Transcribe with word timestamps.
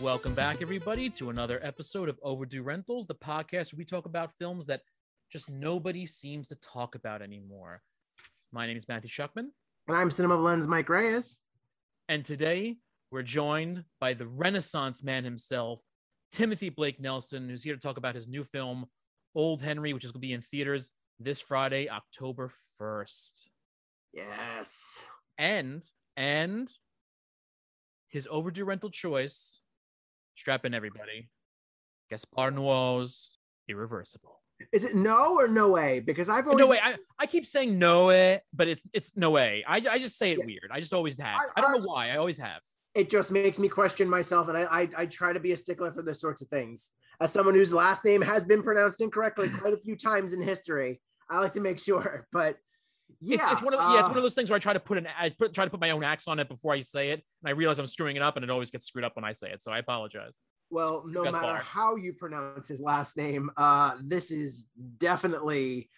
Welcome 0.00 0.34
back, 0.34 0.62
everybody, 0.62 1.10
to 1.10 1.28
another 1.28 1.60
episode 1.62 2.08
of 2.08 2.18
Overdue 2.22 2.62
Rentals, 2.62 3.06
the 3.06 3.14
podcast 3.14 3.72
where 3.72 3.78
we 3.78 3.84
talk 3.84 4.06
about 4.06 4.32
films 4.38 4.66
that 4.66 4.80
just 5.30 5.50
nobody 5.50 6.06
seems 6.06 6.48
to 6.48 6.54
talk 6.56 6.94
about 6.94 7.20
anymore. 7.20 7.82
My 8.50 8.66
name 8.66 8.76
is 8.78 8.88
Matthew 8.88 9.10
Shuckman, 9.10 9.48
And 9.88 9.96
I'm 9.96 10.08
CinemaBlend's 10.10 10.66
Mike 10.66 10.88
Reyes. 10.88 11.36
and 12.08 12.24
today 12.24 12.76
we're 13.10 13.22
joined 13.22 13.84
by 14.00 14.14
the 14.14 14.26
Renaissance 14.26 15.02
man 15.02 15.24
himself, 15.24 15.82
Timothy 16.32 16.70
Blake 16.70 16.98
Nelson, 17.00 17.48
who's 17.48 17.62
here 17.62 17.74
to 17.74 17.80
talk 17.80 17.98
about 17.98 18.14
his 18.14 18.26
new 18.28 18.42
film, 18.44 18.86
Old 19.34 19.60
Henry, 19.60 19.92
which 19.92 20.04
is 20.04 20.12
going 20.12 20.22
to 20.22 20.26
be 20.26 20.32
in 20.32 20.40
theaters 20.40 20.92
this 21.18 21.40
Friday, 21.42 21.90
October 21.90 22.50
1st. 22.80 23.48
Yes. 24.14 24.98
And, 25.36 25.84
and 26.16 26.70
his 28.08 28.26
overdue 28.30 28.64
rental 28.64 28.90
choice, 28.90 29.59
strap 30.40 30.64
in 30.64 30.72
everybody, 30.74 31.28
Gaspar 32.08 32.50
Noé's 32.50 33.38
Irreversible. 33.68 34.40
Is 34.72 34.84
it 34.84 34.94
no 34.94 35.36
or 35.36 35.46
no 35.48 35.70
way? 35.70 36.00
Because 36.00 36.28
I've 36.28 36.46
always 36.46 36.58
No 36.64 36.68
way. 36.70 36.78
I, 36.82 36.96
I 37.18 37.26
keep 37.26 37.46
saying 37.46 37.78
Noe, 37.78 38.38
but 38.52 38.68
it's 38.68 38.82
it's 38.92 39.12
no 39.16 39.30
way. 39.30 39.64
I, 39.66 39.76
I 39.90 39.98
just 39.98 40.18
say 40.18 40.32
it 40.32 40.38
Yeah. 40.38 40.44
weird. 40.46 40.70
I 40.70 40.80
just 40.80 40.92
always 40.92 41.18
have. 41.18 41.38
I- 41.38 41.48
I, 41.56 41.60
don't 41.60 41.70
I- 41.74 41.76
know 41.78 41.84
why. 41.84 42.10
I 42.10 42.16
always 42.16 42.38
have. 42.38 42.60
it 42.94 43.08
just 43.08 43.30
makes 43.30 43.58
me 43.58 43.68
question 43.68 44.08
myself, 44.08 44.48
and 44.48 44.56
I, 44.58 44.62
I 44.80 44.88
I 45.02 45.06
try 45.06 45.32
to 45.32 45.40
be 45.40 45.52
a 45.52 45.56
stickler 45.56 45.92
for 45.92 46.02
this 46.02 46.20
sorts 46.20 46.42
of 46.42 46.48
things. 46.48 46.90
As 47.20 47.30
someone 47.32 47.54
whose 47.54 47.72
last 47.72 48.04
name 48.04 48.22
has 48.22 48.44
been 48.44 48.62
pronounced 48.62 49.00
incorrectly 49.02 49.48
quite 49.60 49.74
a 49.74 49.78
few 49.78 49.94
times 49.96 50.32
in 50.32 50.42
history, 50.42 51.00
I 51.30 51.38
like 51.38 51.52
to 51.52 51.60
make 51.60 51.78
sure. 51.78 52.26
But 52.32 52.56
yeah, 53.20 53.36
it's, 53.36 53.52
it's 53.52 53.62
one 53.62 53.74
of 53.74 53.80
the, 53.80 53.86
yeah, 53.86 54.00
it's 54.00 54.08
uh, 54.08 54.10
one 54.10 54.18
of 54.18 54.22
those 54.22 54.34
things 54.34 54.50
where 54.50 54.56
I 54.56 54.60
try 54.60 54.72
to 54.72 54.80
put 54.80 54.98
an 54.98 55.06
I 55.18 55.30
put, 55.30 55.52
try 55.52 55.64
to 55.64 55.70
put 55.70 55.80
my 55.80 55.90
own 55.90 56.04
axe 56.04 56.28
on 56.28 56.38
it 56.38 56.48
before 56.48 56.72
I 56.72 56.80
say 56.80 57.10
it, 57.10 57.24
and 57.42 57.48
I 57.48 57.52
realize 57.52 57.78
I'm 57.78 57.86
screwing 57.86 58.16
it 58.16 58.22
up, 58.22 58.36
and 58.36 58.44
it 58.44 58.50
always 58.50 58.70
gets 58.70 58.86
screwed 58.86 59.04
up 59.04 59.16
when 59.16 59.24
I 59.24 59.32
say 59.32 59.50
it. 59.50 59.62
So 59.62 59.72
I 59.72 59.78
apologize. 59.78 60.38
Well, 60.70 61.02
no 61.06 61.24
matter 61.24 61.40
Bar. 61.40 61.56
how 61.58 61.96
you 61.96 62.12
pronounce 62.12 62.68
his 62.68 62.80
last 62.80 63.16
name, 63.16 63.50
uh, 63.56 63.96
this 64.02 64.30
is 64.30 64.66
definitely. 64.98 65.90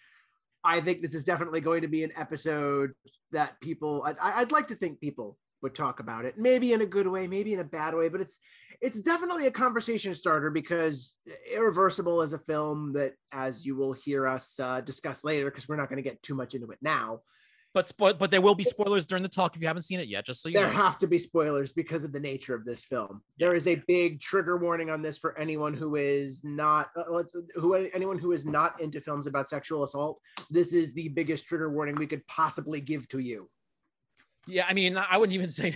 I 0.65 0.79
think 0.79 1.01
this 1.01 1.13
is 1.13 1.25
definitely 1.25 1.59
going 1.59 1.81
to 1.81 1.89
be 1.89 2.03
an 2.03 2.11
episode 2.15 2.93
that 3.31 3.59
people. 3.61 4.03
I, 4.03 4.41
I'd 4.41 4.51
like 4.51 4.67
to 4.67 4.75
think 4.75 4.99
people 4.99 5.37
would 5.63 5.73
talk 5.73 5.99
about 5.99 6.25
it, 6.25 6.37
maybe 6.37 6.73
in 6.73 6.81
a 6.81 6.85
good 6.85 7.07
way, 7.07 7.25
maybe 7.25 7.53
in 7.53 7.59
a 7.59 7.63
bad 7.63 7.95
way, 7.95 8.09
but 8.09 8.21
it's 8.21 8.39
it's 8.81 9.01
definitely 9.01 9.47
a 9.47 9.51
conversation 9.51 10.13
starter 10.13 10.51
because 10.51 11.15
Irreversible 11.51 12.21
is 12.21 12.33
a 12.33 12.39
film 12.39 12.91
that, 12.93 13.13
as 13.31 13.65
you 13.65 13.75
will 13.77 13.93
hear 13.93 14.27
us 14.27 14.59
uh, 14.59 14.81
discuss 14.81 15.23
later, 15.23 15.45
because 15.49 15.69
we're 15.69 15.77
not 15.77 15.87
going 15.89 16.03
to 16.03 16.07
get 16.07 16.21
too 16.21 16.35
much 16.35 16.53
into 16.53 16.69
it 16.71 16.79
now. 16.81 17.21
But 17.73 17.85
spo- 17.85 18.19
but 18.19 18.29
there 18.29 18.41
will 18.41 18.53
be 18.53 18.65
spoilers 18.65 19.05
during 19.07 19.23
the 19.23 19.29
talk 19.29 19.55
if 19.55 19.61
you 19.61 19.67
haven't 19.67 19.83
seen 19.83 19.99
it 19.99 20.07
yet. 20.07 20.25
Just 20.25 20.43
so 20.43 20.49
you 20.49 20.57
there 20.57 20.67
know. 20.67 20.73
have 20.73 20.97
to 20.99 21.07
be 21.07 21.17
spoilers 21.17 21.71
because 21.71 22.03
of 22.03 22.11
the 22.11 22.19
nature 22.19 22.53
of 22.53 22.65
this 22.65 22.85
film. 22.85 23.23
There 23.39 23.55
is 23.55 23.67
a 23.67 23.75
big 23.87 24.19
trigger 24.19 24.57
warning 24.57 24.91
on 24.91 25.01
this 25.01 25.17
for 25.17 25.35
anyone 25.39 25.73
who 25.73 25.95
is 25.95 26.43
not 26.43 26.89
uh, 26.95 27.05
let's- 27.09 27.33
who 27.55 27.73
anyone 27.73 28.19
who 28.19 28.33
is 28.33 28.45
not 28.45 28.79
into 28.81 28.99
films 29.01 29.25
about 29.27 29.49
sexual 29.49 29.83
assault. 29.83 30.19
This 30.51 30.73
is 30.73 30.93
the 30.93 31.07
biggest 31.07 31.45
trigger 31.45 31.71
warning 31.71 31.95
we 31.95 32.05
could 32.05 32.27
possibly 32.27 32.81
give 32.81 33.07
to 33.07 33.19
you. 33.19 33.49
Yeah, 34.47 34.65
I 34.67 34.73
mean, 34.73 34.97
I 34.97 35.17
wouldn't 35.17 35.33
even 35.35 35.49
say 35.61 35.75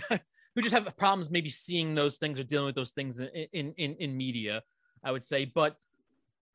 who 0.54 0.62
just 0.62 0.74
have 0.74 0.96
problems 0.96 1.30
maybe 1.30 1.48
seeing 1.48 1.94
those 1.94 2.18
things 2.18 2.38
or 2.38 2.44
dealing 2.44 2.66
with 2.66 2.74
those 2.74 2.92
things 2.92 3.20
in 3.20 3.28
in 3.52 3.72
in, 3.76 3.94
in 3.96 4.16
media. 4.16 4.62
I 5.04 5.12
would 5.12 5.24
say, 5.24 5.44
but 5.44 5.76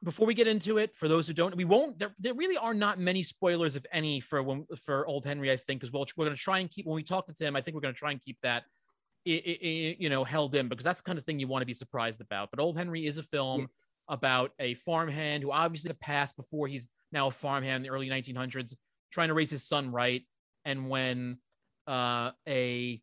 before 0.03 0.27
we 0.27 0.33
get 0.33 0.47
into 0.47 0.77
it, 0.79 0.95
for 0.97 1.07
those 1.07 1.27
who 1.27 1.33
don't, 1.33 1.55
we 1.55 1.63
won't. 1.63 1.97
There, 1.97 2.13
there 2.19 2.33
really 2.33 2.57
are 2.57 2.73
not 2.73 2.99
many 2.99 3.23
spoilers, 3.23 3.77
if 3.77 3.85
any, 3.91 4.19
for 4.19 4.43
when 4.43 4.65
for 4.75 5.07
Old 5.07 5.25
Henry. 5.25 5.49
I 5.49 5.55
think 5.55 5.79
because 5.79 5.93
we'll, 5.93 6.05
we're 6.17 6.25
going 6.25 6.35
to 6.35 6.41
try 6.41 6.59
and 6.59 6.69
keep 6.69 6.85
when 6.85 6.95
we 6.95 7.03
talk 7.03 7.25
to 7.27 7.33
Tim. 7.33 7.55
I 7.55 7.61
think 7.61 7.73
we're 7.75 7.81
going 7.81 7.93
to 7.93 7.97
try 7.99 8.11
and 8.11 8.21
keep 8.21 8.37
that, 8.43 8.63
i- 9.25 9.31
i- 9.31 9.59
i- 9.63 9.95
you 9.97 10.09
know, 10.09 10.25
held 10.25 10.55
in 10.55 10.67
because 10.67 10.83
that's 10.83 10.99
the 10.99 11.05
kind 11.05 11.17
of 11.17 11.23
thing 11.23 11.39
you 11.39 11.47
want 11.47 11.61
to 11.61 11.65
be 11.65 11.73
surprised 11.73 12.19
about. 12.19 12.51
But 12.51 12.59
Old 12.59 12.77
Henry 12.77 13.05
is 13.05 13.17
a 13.17 13.23
film 13.23 13.61
Yeah. 13.61 13.67
about 14.09 14.51
a 14.59 14.73
farmhand 14.73 15.41
who 15.43 15.51
obviously 15.53 15.91
a 15.91 15.93
past 15.93 16.35
before 16.35 16.67
he's 16.67 16.89
now 17.13 17.27
a 17.27 17.31
farmhand 17.31 17.77
in 17.77 17.83
the 17.83 17.89
early 17.95 18.09
1900s, 18.09 18.75
trying 19.09 19.29
to 19.29 19.33
raise 19.33 19.51
his 19.51 19.63
son 19.65 19.89
right, 19.89 20.23
and 20.65 20.89
when 20.89 21.37
uh, 21.87 22.31
a 22.47 23.01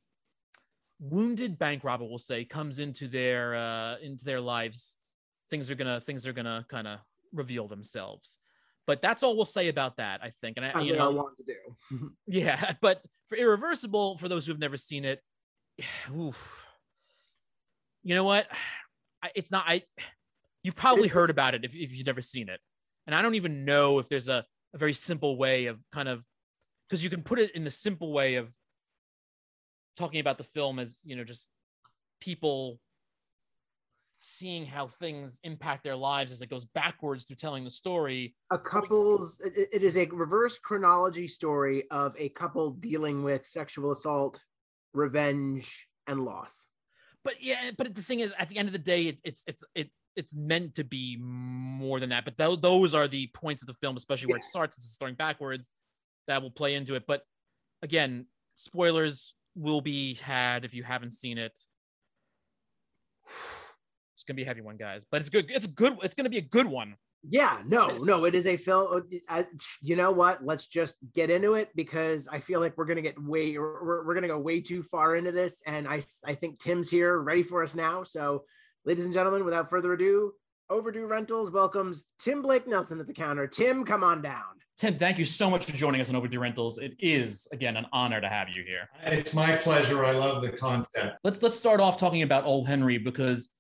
wounded 0.99 1.59
bank 1.59 1.83
robber 1.83 2.05
we'll 2.05 2.19
say 2.19 2.45
comes 2.45 2.79
into 2.79 3.09
their 3.09 3.55
uh, 3.55 3.97
into 4.03 4.25
their 4.25 4.41
lives 4.41 4.97
things 5.49 5.71
are 5.71 5.75
gonna 5.75 6.01
things 6.01 6.27
are 6.27 6.33
gonna 6.33 6.65
kind 6.69 6.87
of 6.87 6.99
reveal 7.33 7.69
themselves. 7.69 8.39
But 8.87 9.01
that's 9.03 9.23
all 9.23 9.37
we'll 9.37 9.45
say 9.45 9.69
about 9.69 9.97
that 9.99 10.21
i 10.23 10.31
think. 10.31 10.57
And 10.57 10.67
I, 10.67 10.71
As 10.81 10.85
you 10.87 10.93
they 10.95 10.99
all 10.99 11.13
know 11.13 11.19
want 11.23 11.37
to 11.37 11.45
do. 11.45 12.13
yeah 12.27 12.73
but 12.81 13.03
for 13.29 13.37
irreversible 13.37 14.17
for 14.19 14.29
those 14.29 14.47
who've 14.47 14.59
never 14.59 14.77
seen 14.77 15.05
it 15.05 15.21
oof, 16.17 16.67
you 18.03 18.15
know 18.15 18.25
what? 18.25 18.47
I, 19.23 19.31
it's 19.35 19.51
not 19.51 19.65
i 19.69 19.83
you've 20.62 20.77
probably 20.77 21.05
It's- 21.05 21.15
heard 21.15 21.31
about 21.31 21.55
it 21.55 21.65
if, 21.65 21.75
if 21.75 21.93
you've 21.95 22.07
never 22.07 22.23
seen 22.23 22.49
it. 22.49 22.61
And 23.07 23.15
i 23.15 23.23
don't 23.23 23.35
even 23.37 23.65
know 23.65 23.99
if 23.99 24.09
there's 24.09 24.29
a, 24.29 24.45
a 24.75 24.79
very 24.79 24.93
simple 24.95 25.37
way 25.37 25.67
of 25.67 25.79
kind 25.93 26.09
of 26.09 26.25
because 26.89 27.03
you 27.05 27.11
can 27.11 27.23
put 27.23 27.39
it 27.39 27.55
in 27.55 27.65
the 27.65 27.71
simple 27.71 28.12
way 28.12 28.35
of 28.37 28.53
talking 29.97 30.21
about 30.21 30.39
the 30.39 30.45
film 30.45 30.78
as 30.78 31.01
you 31.05 31.17
know 31.17 31.25
just 31.25 31.49
people 32.21 32.81
seeing 34.12 34.67
how 34.67 34.87
things 34.87 35.41
impact 35.45 35.83
their 35.83 35.97
lives 35.97 36.31
as 36.31 36.43
it 36.43 36.51
goes 36.51 36.67
backwards 36.67 37.25
through 37.25 37.37
telling 37.37 37.65
the 37.65 37.71
story 37.71 38.34
A 38.50 38.59
couple's 38.59 39.41
it, 39.41 39.69
it 39.73 39.83
is 39.83 39.97
a 39.97 40.05
reverse 40.06 40.59
chronology 40.59 41.27
story 41.27 41.84
of 41.91 42.15
a 42.19 42.29
couple 42.31 42.73
dealing 42.73 43.23
with 43.23 43.47
sexual 43.47 43.93
assault, 43.93 44.43
revenge, 44.93 45.89
and 46.06 46.21
loss. 46.21 46.67
but 47.25 47.34
yeah 47.43 47.71
but 47.79 47.95
the 47.95 48.03
thing 48.03 48.21
is 48.21 48.34
at 48.39 48.49
the 48.50 48.59
end 48.59 48.69
of 48.69 48.73
the 48.73 48.79
day 48.79 49.05
it, 49.05 49.21
it's 49.25 49.43
it's 49.47 49.65
it 49.75 49.91
it's 50.17 50.34
meant 50.34 50.75
to 50.75 50.84
be 50.84 51.17
more 51.21 52.00
than 52.00 52.11
that 52.11 52.25
but 52.25 52.37
tho- 52.37 52.56
those 52.56 52.95
are 52.95 53.09
the 53.09 53.27
points 53.29 53.62
of 53.62 53.67
the 53.67 53.75
film 53.75 53.97
especially 53.97 54.27
where 54.27 54.37
it 54.39 54.45
Yeah. 54.45 54.50
starts 54.50 54.77
it's 54.77 54.87
starting 54.93 55.15
backwards 55.17 55.71
that 56.27 56.43
will 56.43 56.50
play 56.50 56.75
into 56.75 56.95
it 56.95 57.05
but 57.06 57.23
again 57.83 58.27
spoilers 58.55 59.34
will 59.55 59.81
be 59.81 60.15
had 60.15 60.65
if 60.65 60.75
you 60.75 60.83
haven't 60.83 61.11
seen 61.11 61.38
it 61.38 61.53
it's 64.15 64.25
gonna 64.27 64.37
be 64.37 64.43
a 64.43 64.47
heavy 64.47 64.61
one 64.61 64.77
guys 64.77 65.05
but 65.11 65.21
it's 65.21 65.31
good 65.31 65.47
it's 65.50 65.66
good 65.66 65.97
it's 66.03 66.15
gonna 66.15 66.28
be 66.28 66.38
a 66.38 66.43
good 66.43 66.66
one 66.66 66.97
Yeah, 67.28 67.59
no, 67.66 67.99
no, 67.99 68.25
it 68.25 68.34
is 68.34 68.47
a 68.47 68.56
film. 68.56 68.97
Uh, 68.97 69.19
I, 69.28 69.47
you 69.83 69.94
know 69.94 70.11
what? 70.11 70.43
Let's 70.43 70.66
just 70.66 70.94
get 71.15 71.28
into 71.28 71.53
it 71.55 71.69
because 71.75 72.27
I 72.28 72.38
feel 72.41 72.61
like 72.61 72.78
we're 72.78 72.87
gonna 72.87 73.03
get 73.03 73.22
way, 73.22 73.59
we're, 73.59 74.06
we're 74.06 74.15
gonna 74.15 74.27
go 74.27 74.38
way 74.38 74.61
too 74.62 74.83
far 74.83 75.16
into 75.16 75.31
this, 75.31 75.62
and 75.67 75.87
I, 75.87 76.00
I 76.25 76.34
think 76.34 76.59
Tim's 76.59 76.91
here, 76.91 77.19
ready 77.19 77.43
for 77.43 77.62
us 77.62 77.75
now. 77.75 78.05
So, 78.05 78.44
ladies 78.87 79.05
and 79.05 79.12
gentlemen, 79.12 79.44
without 79.44 79.69
further 79.69 79.93
ado, 79.93 80.32
Overdue 80.71 81.06
Rentals 81.06 81.50
welcomes 81.50 82.06
Tim 82.19 82.41
Blake 82.41 82.67
Nelson 82.67 83.00
at 83.00 83.06
the 83.06 83.12
counter. 83.12 83.47
Tim, 83.47 83.84
come 83.84 84.03
on 84.03 84.22
down. 84.22 84.56
Tim 84.81 84.97
thank 84.97 85.19
you 85.19 85.27
so 85.27 85.51
much 85.51 85.67
for 85.67 85.73
joining 85.77 86.01
us 86.01 86.09
on 86.09 86.17
overdue 86.17 86.41
rentals. 86.41 86.79
It 86.79 86.95
is 86.99 87.47
again 87.53 87.77
an 87.77 87.87
honor 87.93 88.21
to 88.21 88.29
have 88.29 88.49
you 88.49 88.65
here. 88.65 88.89
It's 89.05 89.35
my 89.35 89.57
pleasure. 89.59 90.05
I 90.05 90.13
love 90.13 90.43
the 90.43 90.53
concept. 90.53 91.19
let's 91.23 91.43
let's 91.43 91.57
start 91.57 91.81
off 91.81 91.99
talking 91.99 92.23
about 92.23 92.45
old 92.47 92.67
henry 92.67 92.97
because 92.97 93.51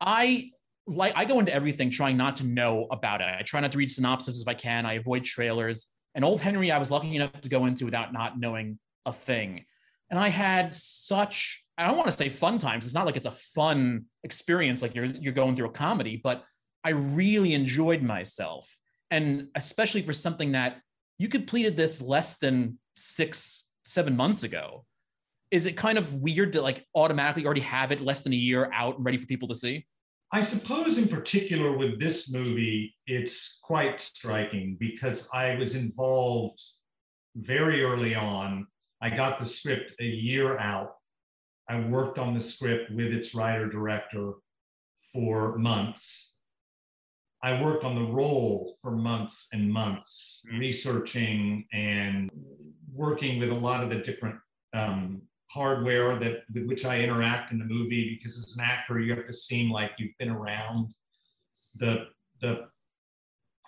i 0.00 0.50
like 0.88 1.12
i 1.16 1.24
go 1.24 1.38
into 1.38 1.54
everything 1.54 1.88
trying 1.90 2.16
not 2.16 2.36
to 2.38 2.44
know 2.44 2.88
about 2.90 3.20
it. 3.20 3.28
I 3.28 3.42
try 3.42 3.60
not 3.60 3.72
to 3.72 3.78
read 3.78 3.90
synopses 3.90 4.42
if 4.42 4.48
i 4.48 4.54
can. 4.54 4.84
I 4.84 4.94
avoid 4.94 5.24
trailers. 5.24 5.86
And 6.16 6.24
old 6.24 6.40
henry 6.40 6.72
i 6.72 6.78
was 6.78 6.90
lucky 6.90 7.14
enough 7.14 7.40
to 7.40 7.48
go 7.48 7.66
into 7.66 7.84
without 7.84 8.12
not 8.12 8.38
knowing 8.38 8.78
a 9.06 9.12
thing. 9.12 9.64
And 10.10 10.18
i 10.18 10.28
had 10.28 10.72
such 10.72 11.64
i 11.78 11.86
don't 11.86 11.96
want 11.96 12.10
to 12.10 12.16
say 12.16 12.28
fun 12.28 12.58
times. 12.58 12.84
It's 12.84 12.94
not 12.94 13.06
like 13.06 13.16
it's 13.16 13.26
a 13.26 13.30
fun 13.30 14.06
experience 14.24 14.82
like 14.82 14.96
you're 14.96 15.04
you're 15.04 15.32
going 15.32 15.54
through 15.54 15.68
a 15.68 15.78
comedy 15.86 16.20
but 16.22 16.42
i 16.82 16.90
really 16.90 17.54
enjoyed 17.54 18.02
myself 18.02 18.80
and 19.10 19.48
especially 19.54 20.02
for 20.02 20.12
something 20.12 20.52
that 20.52 20.80
you 21.18 21.28
completed 21.28 21.76
this 21.76 22.00
less 22.00 22.36
than 22.36 22.78
six 22.96 23.68
seven 23.84 24.16
months 24.16 24.42
ago 24.42 24.84
is 25.50 25.66
it 25.66 25.76
kind 25.76 25.96
of 25.96 26.14
weird 26.16 26.52
to 26.52 26.60
like 26.60 26.84
automatically 26.94 27.44
already 27.44 27.60
have 27.60 27.92
it 27.92 28.00
less 28.00 28.22
than 28.22 28.32
a 28.32 28.36
year 28.36 28.68
out 28.74 28.96
and 28.96 29.04
ready 29.04 29.16
for 29.16 29.26
people 29.26 29.48
to 29.48 29.54
see 29.54 29.86
I 30.32 30.42
suppose, 30.42 30.98
in 30.98 31.06
particular, 31.06 31.76
with 31.78 32.00
this 32.00 32.32
movie, 32.32 32.94
it's 33.06 33.60
quite 33.62 34.00
striking 34.00 34.76
because 34.78 35.28
I 35.32 35.54
was 35.54 35.76
involved 35.76 36.60
very 37.36 37.84
early 37.84 38.14
on. 38.14 38.66
I 39.00 39.10
got 39.10 39.38
the 39.38 39.46
script 39.46 39.92
a 40.00 40.04
year 40.04 40.58
out. 40.58 40.96
I 41.68 41.80
worked 41.80 42.18
on 42.18 42.34
the 42.34 42.40
script 42.40 42.90
with 42.90 43.12
its 43.12 43.34
writer 43.34 43.68
director 43.68 44.32
for 45.12 45.56
months. 45.58 46.35
I 47.46 47.62
worked 47.62 47.84
on 47.84 47.94
the 47.94 48.12
role 48.12 48.76
for 48.82 48.90
months 48.90 49.46
and 49.52 49.72
months, 49.72 50.42
Mm. 50.46 50.58
researching 50.58 51.68
and 51.72 52.28
working 52.92 53.38
with 53.38 53.50
a 53.50 53.54
lot 53.54 53.84
of 53.84 53.90
the 53.90 54.00
different 54.00 54.40
um, 54.74 55.22
hardware 55.48 56.16
that 56.16 56.42
with 56.52 56.66
which 56.66 56.84
I 56.84 57.00
interact 57.04 57.52
in 57.52 57.58
the 57.60 57.64
movie. 57.64 58.16
Because 58.16 58.36
as 58.44 58.56
an 58.56 58.64
actor, 58.64 58.98
you 58.98 59.14
have 59.14 59.28
to 59.28 59.32
seem 59.32 59.70
like 59.70 59.92
you've 59.96 60.18
been 60.18 60.30
around 60.30 60.92
the 61.78 62.08
the 62.40 62.66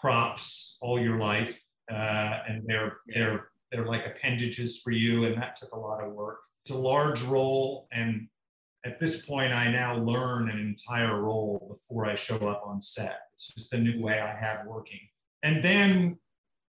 props 0.01 0.77
all 0.81 0.99
your 1.01 1.19
life, 1.19 1.57
uh, 1.89 2.41
and 2.49 2.65
they're 2.67 2.99
they're 3.07 3.51
they're 3.71 3.87
like 3.87 4.05
appendages 4.07 4.81
for 4.83 4.91
you, 4.91 5.25
and 5.27 5.41
that 5.41 5.55
took 5.55 5.73
a 5.73 5.79
lot 5.79 6.03
of 6.03 6.13
work. 6.13 6.41
It's 6.65 6.73
a 6.73 6.77
large 6.77 7.23
role, 7.23 7.87
and 7.93 8.29
at 8.85 9.01
this 9.01 9.27
point, 9.27 9.53
I 9.53 9.71
now 9.71 9.97
learn 9.97 10.49
an 10.49 10.59
entire 10.59 11.21
role 11.21 11.67
before 11.69 12.07
I 12.07 12.15
show 12.15 12.37
up 12.37 12.63
on 12.65 12.81
set. 12.81 13.19
It's 13.35 13.49
just 13.49 13.75
a 13.75 13.79
new 13.79 14.01
way 14.01 14.21
I 14.21 14.35
have 14.35 14.67
working. 14.67 15.01
And 15.43 15.63
then 15.63 16.19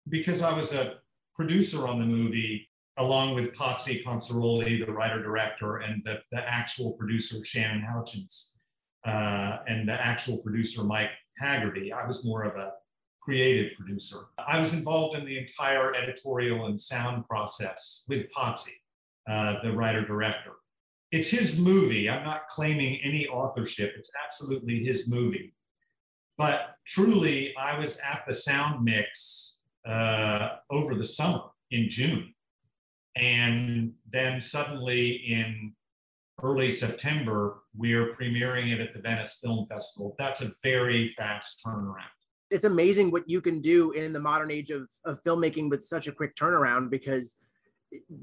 because 0.08 0.42
I 0.42 0.56
was 0.56 0.72
a 0.72 0.98
producer 1.36 1.86
on 1.86 1.98
the 1.98 2.06
movie, 2.06 2.68
along 2.96 3.34
with 3.34 3.54
Potsy 3.54 4.02
Ponciroli, 4.04 4.84
the 4.84 4.92
writer 4.92 5.22
director, 5.22 5.78
and 5.78 6.02
the, 6.04 6.20
the 6.32 6.50
actual 6.50 6.92
producer, 6.92 7.44
Shannon 7.44 7.82
Houchins, 7.82 8.52
uh, 9.04 9.58
and 9.68 9.88
the 9.88 9.92
actual 9.92 10.38
producer, 10.38 10.82
Mike 10.84 11.10
Haggerty. 11.38 11.92
I 11.92 12.06
was 12.06 12.24
more 12.24 12.42
of 12.42 12.56
a 12.56 12.72
creative 13.20 13.76
producer. 13.76 14.16
I 14.38 14.58
was 14.58 14.72
involved 14.72 15.16
in 15.16 15.24
the 15.26 15.38
entire 15.38 15.94
editorial 15.94 16.66
and 16.66 16.80
sound 16.80 17.28
process 17.28 18.04
with 18.08 18.26
Potsy, 18.32 18.72
uh, 19.28 19.62
the 19.62 19.72
writer 19.72 20.04
director. 20.04 20.52
It's 21.10 21.30
his 21.30 21.58
movie. 21.58 22.08
I'm 22.08 22.24
not 22.24 22.48
claiming 22.48 23.00
any 23.02 23.26
authorship. 23.28 23.94
It's 23.96 24.10
absolutely 24.24 24.84
his 24.84 25.08
movie. 25.10 25.54
But 26.36 26.76
truly, 26.86 27.56
I 27.56 27.78
was 27.78 27.98
at 27.98 28.24
the 28.28 28.34
sound 28.34 28.84
mix 28.84 29.58
uh, 29.86 30.56
over 30.70 30.94
the 30.94 31.04
summer 31.04 31.42
in 31.70 31.88
June. 31.88 32.34
And 33.16 33.92
then 34.10 34.40
suddenly 34.40 35.10
in 35.10 35.72
early 36.42 36.72
September, 36.72 37.62
we're 37.74 38.14
premiering 38.14 38.72
it 38.72 38.80
at 38.80 38.94
the 38.94 39.00
Venice 39.00 39.38
Film 39.42 39.66
Festival. 39.66 40.14
That's 40.18 40.42
a 40.42 40.52
very 40.62 41.12
fast 41.16 41.60
turnaround. 41.66 42.04
It's 42.50 42.64
amazing 42.64 43.10
what 43.10 43.28
you 43.28 43.40
can 43.40 43.60
do 43.60 43.90
in 43.92 44.12
the 44.12 44.20
modern 44.20 44.50
age 44.50 44.70
of, 44.70 44.88
of 45.04 45.22
filmmaking 45.22 45.68
with 45.68 45.82
such 45.82 46.06
a 46.06 46.12
quick 46.12 46.36
turnaround 46.36 46.90
because 46.90 47.36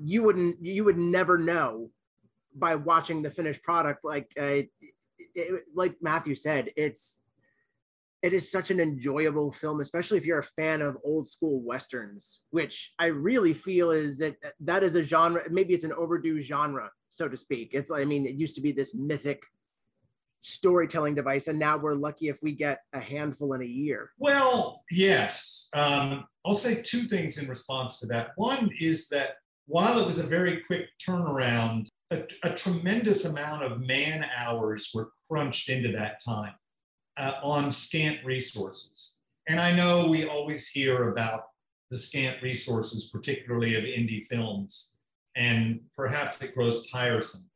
you 0.04 0.24
wouldn't 0.24 0.64
you 0.64 0.84
would 0.84 0.98
never 0.98 1.38
know 1.38 1.90
by 2.56 2.76
watching 2.76 3.22
the 3.22 3.30
finished 3.30 3.62
product 3.64 4.04
like 4.04 4.32
uh, 4.40 4.64
it, 5.36 5.64
like 5.76 5.96
Matthew 6.02 6.36
said 6.36 6.70
it's 6.76 7.20
it 8.26 8.34
is 8.34 8.50
such 8.50 8.72
an 8.72 8.80
enjoyable 8.80 9.52
film, 9.52 9.82
especially 9.82 10.18
if 10.18 10.26
you're 10.26 10.40
a 10.40 10.44
fan 10.44 10.82
of 10.82 10.98
old 11.04 11.28
school 11.28 11.62
westerns, 11.62 12.42
which 12.50 12.92
I 12.98 13.06
really 13.06 13.54
feel 13.54 13.92
is 13.92 14.18
that 14.18 14.38
that 14.62 14.82
is 14.82 14.96
a 14.96 15.04
genre. 15.04 15.44
Maybe 15.52 15.76
it's 15.76 15.84
an 15.84 15.94
overdue 15.94 16.42
genre, 16.42 16.90
so 17.12 17.28
to 17.28 17.38
speak. 17.38 17.70
It's, 17.74 17.92
I 17.92 18.04
mean, 18.04 18.26
it 18.26 18.34
used 18.34 18.56
to 18.56 18.62
be 18.62 18.72
this 18.72 18.96
mythic 18.96 19.44
storytelling 20.42 21.14
device, 21.14 21.48
and 21.48 21.60
now 21.60 21.78
we're 21.78 21.94
lucky 21.94 22.30
if 22.30 22.40
we 22.42 22.54
get 22.54 22.80
a 22.94 23.00
handful 23.00 23.54
in 23.54 23.62
a 23.62 23.66
year. 23.66 24.10
Well, 24.18 24.84
yes. 24.90 25.70
Um, 25.76 26.26
I'll 26.44 26.56
say 26.56 26.82
two 26.82 27.04
things 27.04 27.38
in 27.38 27.48
response 27.48 28.00
to 28.00 28.08
that. 28.08 28.32
One 28.38 28.72
is 28.80 29.08
that 29.10 29.36
while 29.68 30.00
it 30.00 30.08
was 30.08 30.18
a 30.18 30.24
very 30.24 30.62
quick 30.66 30.88
turnaround, 31.08 31.90
a, 32.12 32.24
a 32.44 32.54
tremendous 32.54 33.26
amount 33.26 33.64
of 33.64 33.82
man 33.82 34.26
hours 34.38 34.92
were 34.94 35.12
crunched 35.28 35.70
into 35.70 35.92
that 35.92 36.24
time 36.24 36.54
uh, 37.18 37.34
on 37.44 37.72
scant 37.72 38.24
resources. 38.24 39.16
And 39.48 39.60
I 39.60 39.76
know 39.76 40.08
we 40.08 40.28
always 40.28 40.68
hear 40.68 41.10
about 41.10 41.44
the 41.92 41.98
scant 41.98 42.42
resources, 42.42 43.10
particularly 43.12 43.76
of 43.76 43.84
indie 43.84 44.26
films, 44.26 44.94
and 45.36 45.82
perhaps 45.96 46.42
it 46.42 46.56
grows 46.56 46.90
tiresome 46.90 47.50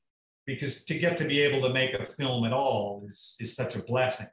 because 0.46 0.84
to 0.86 0.98
get 0.98 1.18
to 1.18 1.25
be 1.25 1.42
able 1.42 1.68
to 1.68 1.74
make 1.74 1.94
a 1.94 2.06
film 2.06 2.44
at 2.45 2.54
all 2.54 3.04
is, 3.07 3.36
is 3.40 3.56
such 3.56 3.75
a 3.75 3.84
blessing. 3.84 4.28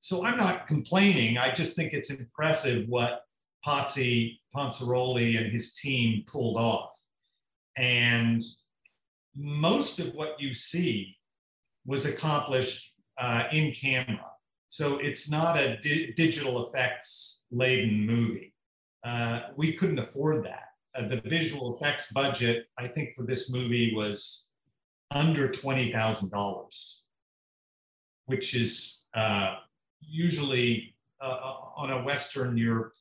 So 0.00 0.24
I'm 0.24 0.36
not 0.36 0.68
complaining. 0.68 1.38
I 1.38 1.52
just 1.52 1.74
think 1.74 1.92
it's 1.92 2.10
impressive 2.10 2.88
what 2.88 3.22
Potsy 3.66 4.38
Ponciroli 4.54 5.36
and 5.36 5.52
his 5.52 5.74
team 5.74 6.24
pulled 6.26 6.56
off. 6.56 6.90
And 7.76 8.42
most 9.38 10.00
of 10.00 10.14
what 10.14 10.40
you 10.40 10.52
see 10.52 11.16
was 11.86 12.04
accomplished 12.04 12.94
uh, 13.18 13.44
in 13.52 13.72
camera. 13.72 14.26
So 14.68 14.98
it's 14.98 15.30
not 15.30 15.56
a 15.56 15.78
di- 15.78 16.12
digital 16.12 16.68
effects 16.68 17.44
laden 17.50 18.04
movie. 18.04 18.52
Uh, 19.04 19.42
we 19.56 19.72
couldn't 19.72 20.00
afford 20.00 20.44
that. 20.44 20.64
Uh, 20.94 21.08
the 21.08 21.20
visual 21.22 21.76
effects 21.76 22.12
budget, 22.12 22.66
I 22.76 22.88
think, 22.88 23.14
for 23.14 23.22
this 23.22 23.50
movie 23.50 23.94
was 23.94 24.48
under 25.10 25.48
$20,000, 25.48 27.00
which 28.26 28.54
is 28.54 29.06
uh, 29.14 29.56
usually 30.00 30.96
uh, 31.20 31.54
on 31.76 31.92
a 31.92 32.02
Western, 32.02 32.56
your, 32.56 32.92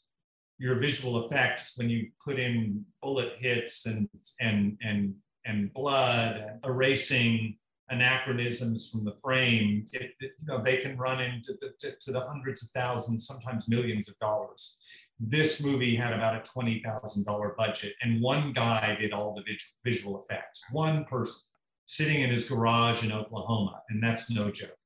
your 0.60 0.76
visual 0.76 1.26
effects, 1.26 1.78
when 1.78 1.90
you 1.90 2.10
put 2.24 2.40
in 2.40 2.86
bullet 3.02 3.34
hits 3.40 3.86
and, 3.86 4.08
and, 4.40 4.78
and, 4.82 5.16
and 5.48 5.74
blood, 5.74 6.60
erasing 6.64 7.58
anachronisms 7.90 8.90
from 8.90 9.06
the 9.06 9.16
frame, 9.24 9.86
it, 9.94 10.12
it, 10.20 10.32
you 10.42 10.48
know, 10.48 10.62
they 10.62 10.78
can 10.78 10.98
run 10.98 11.22
into 11.22 11.54
the, 11.62 11.74
to, 11.80 11.96
to, 12.02 12.12
the 12.12 12.20
hundreds 12.20 12.64
of 12.64 12.70
thousands, 12.70 13.26
sometimes 13.26 13.70
millions 13.70 14.10
of 14.10 14.20
dollars. 14.20 14.80
This 15.20 15.64
movie 15.64 15.96
had 15.96 16.14
about 16.14 16.36
a 16.36 16.50
$20,000 16.52 17.56
budget, 17.56 17.94
and 18.02 18.22
one 18.22 18.52
guy 18.52 18.96
did 19.00 19.14
all 19.14 19.34
the 19.34 19.44
visual 19.84 20.22
effects. 20.22 20.64
One 20.72 21.06
person 21.06 21.48
sitting 21.86 22.22
in 22.22 22.30
his 22.30 22.48
garage 22.48 23.04
in 23.04 23.12
Oklahoma, 23.12 23.82
and 23.90 24.04
that's 24.04 24.30
no 24.30 24.52
joke. 24.52 24.78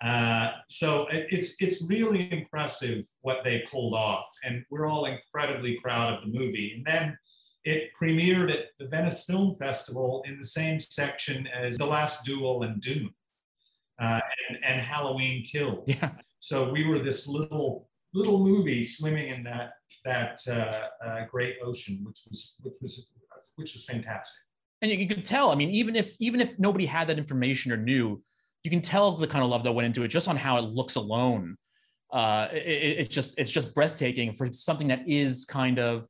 Uh, 0.00 0.52
so 0.66 1.06
it, 1.06 1.28
it's 1.30 1.54
it's 1.60 1.88
really 1.88 2.30
impressive 2.30 3.06
what 3.22 3.42
they 3.42 3.64
pulled 3.70 3.94
off, 3.94 4.26
and 4.42 4.62
we're 4.70 4.86
all 4.86 5.06
incredibly 5.06 5.78
proud 5.80 6.12
of 6.12 6.20
the 6.20 6.38
movie. 6.38 6.74
And 6.76 6.84
then 6.84 7.16
it 7.64 7.90
premiered 8.00 8.52
at 8.52 8.66
the 8.78 8.86
Venice 8.86 9.24
Film 9.24 9.54
Festival 9.56 10.22
in 10.26 10.38
the 10.38 10.46
same 10.46 10.78
section 10.78 11.46
as 11.46 11.78
The 11.78 11.86
Last 11.86 12.24
Duel 12.24 12.62
and 12.62 12.80
Dune 12.80 13.12
uh, 13.98 14.20
and, 14.48 14.58
and, 14.64 14.80
Halloween 14.80 15.44
Kills. 15.44 15.84
Yeah. 15.86 16.10
So 16.40 16.70
we 16.70 16.84
were 16.84 16.98
this 16.98 17.26
little 17.26 17.88
little 18.12 18.44
movie 18.44 18.84
swimming 18.84 19.28
in 19.28 19.42
that 19.44 19.72
that 20.04 20.40
uh, 20.46 20.88
uh, 21.04 21.24
great 21.30 21.56
ocean, 21.62 22.00
which 22.04 22.20
was 22.28 22.56
which 22.62 22.74
was 22.82 23.10
which 23.56 23.72
was 23.72 23.84
fantastic. 23.84 24.40
And 24.82 24.90
you, 24.90 24.98
you 24.98 25.08
could 25.08 25.24
tell. 25.24 25.50
I 25.50 25.54
mean, 25.54 25.70
even 25.70 25.96
if 25.96 26.14
even 26.18 26.40
if 26.40 26.58
nobody 26.58 26.84
had 26.84 27.08
that 27.08 27.18
information 27.18 27.72
or 27.72 27.78
knew, 27.78 28.22
you 28.62 28.70
can 28.70 28.82
tell 28.82 29.12
the 29.12 29.26
kind 29.26 29.42
of 29.42 29.50
love 29.50 29.64
that 29.64 29.72
went 29.72 29.86
into 29.86 30.02
it 30.02 30.08
just 30.08 30.28
on 30.28 30.36
how 30.36 30.58
it 30.58 30.62
looks 30.62 30.96
alone. 30.96 31.56
Uh, 32.12 32.48
it, 32.52 32.98
it's 32.98 33.14
just 33.14 33.38
it's 33.38 33.50
just 33.50 33.74
breathtaking 33.74 34.34
for 34.34 34.52
something 34.52 34.88
that 34.88 35.08
is 35.08 35.46
kind 35.46 35.78
of 35.78 36.06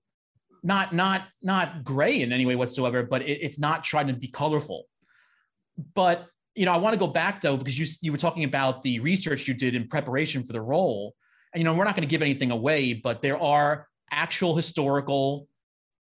not 0.65 0.93
not 0.93 1.29
not 1.43 1.85
gray 1.85 2.23
in 2.23 2.33
any 2.33 2.47
way 2.47 2.57
whatsoever, 2.57 3.03
but 3.03 3.23
it, 3.23 3.39
it's 3.43 3.59
not 3.59 3.85
trying 3.85 4.09
to 4.09 4.15
be 4.15 4.27
colorful. 4.27 4.87
But 5.95 6.27
you 6.55 6.65
know, 6.65 6.73
I 6.73 6.79
want 6.79 6.95
to 6.95 6.99
go 6.99 7.07
back 7.07 7.41
though 7.41 7.57
because 7.57 7.79
you 7.79 7.87
you 8.01 8.11
were 8.11 8.19
talking 8.19 8.45
about 8.45 8.83
the 8.83 8.99
research 9.01 9.47
you 9.47 9.55
did 9.55 9.75
in 9.75 9.87
preparation 9.87 10.43
for 10.43 10.55
the 10.55 10.63
role, 10.63 11.15
and 11.53 11.61
you 11.61 11.65
know, 11.65 11.75
we're 11.75 11.85
not 11.85 11.95
going 11.95 12.09
to 12.09 12.11
give 12.11 12.23
anything 12.23 12.51
away, 12.51 12.95
but 12.95 13.23
there 13.23 13.41
are 13.41 13.87
actual 14.11 14.57
historical 14.57 15.47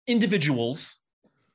individuals 0.08 0.98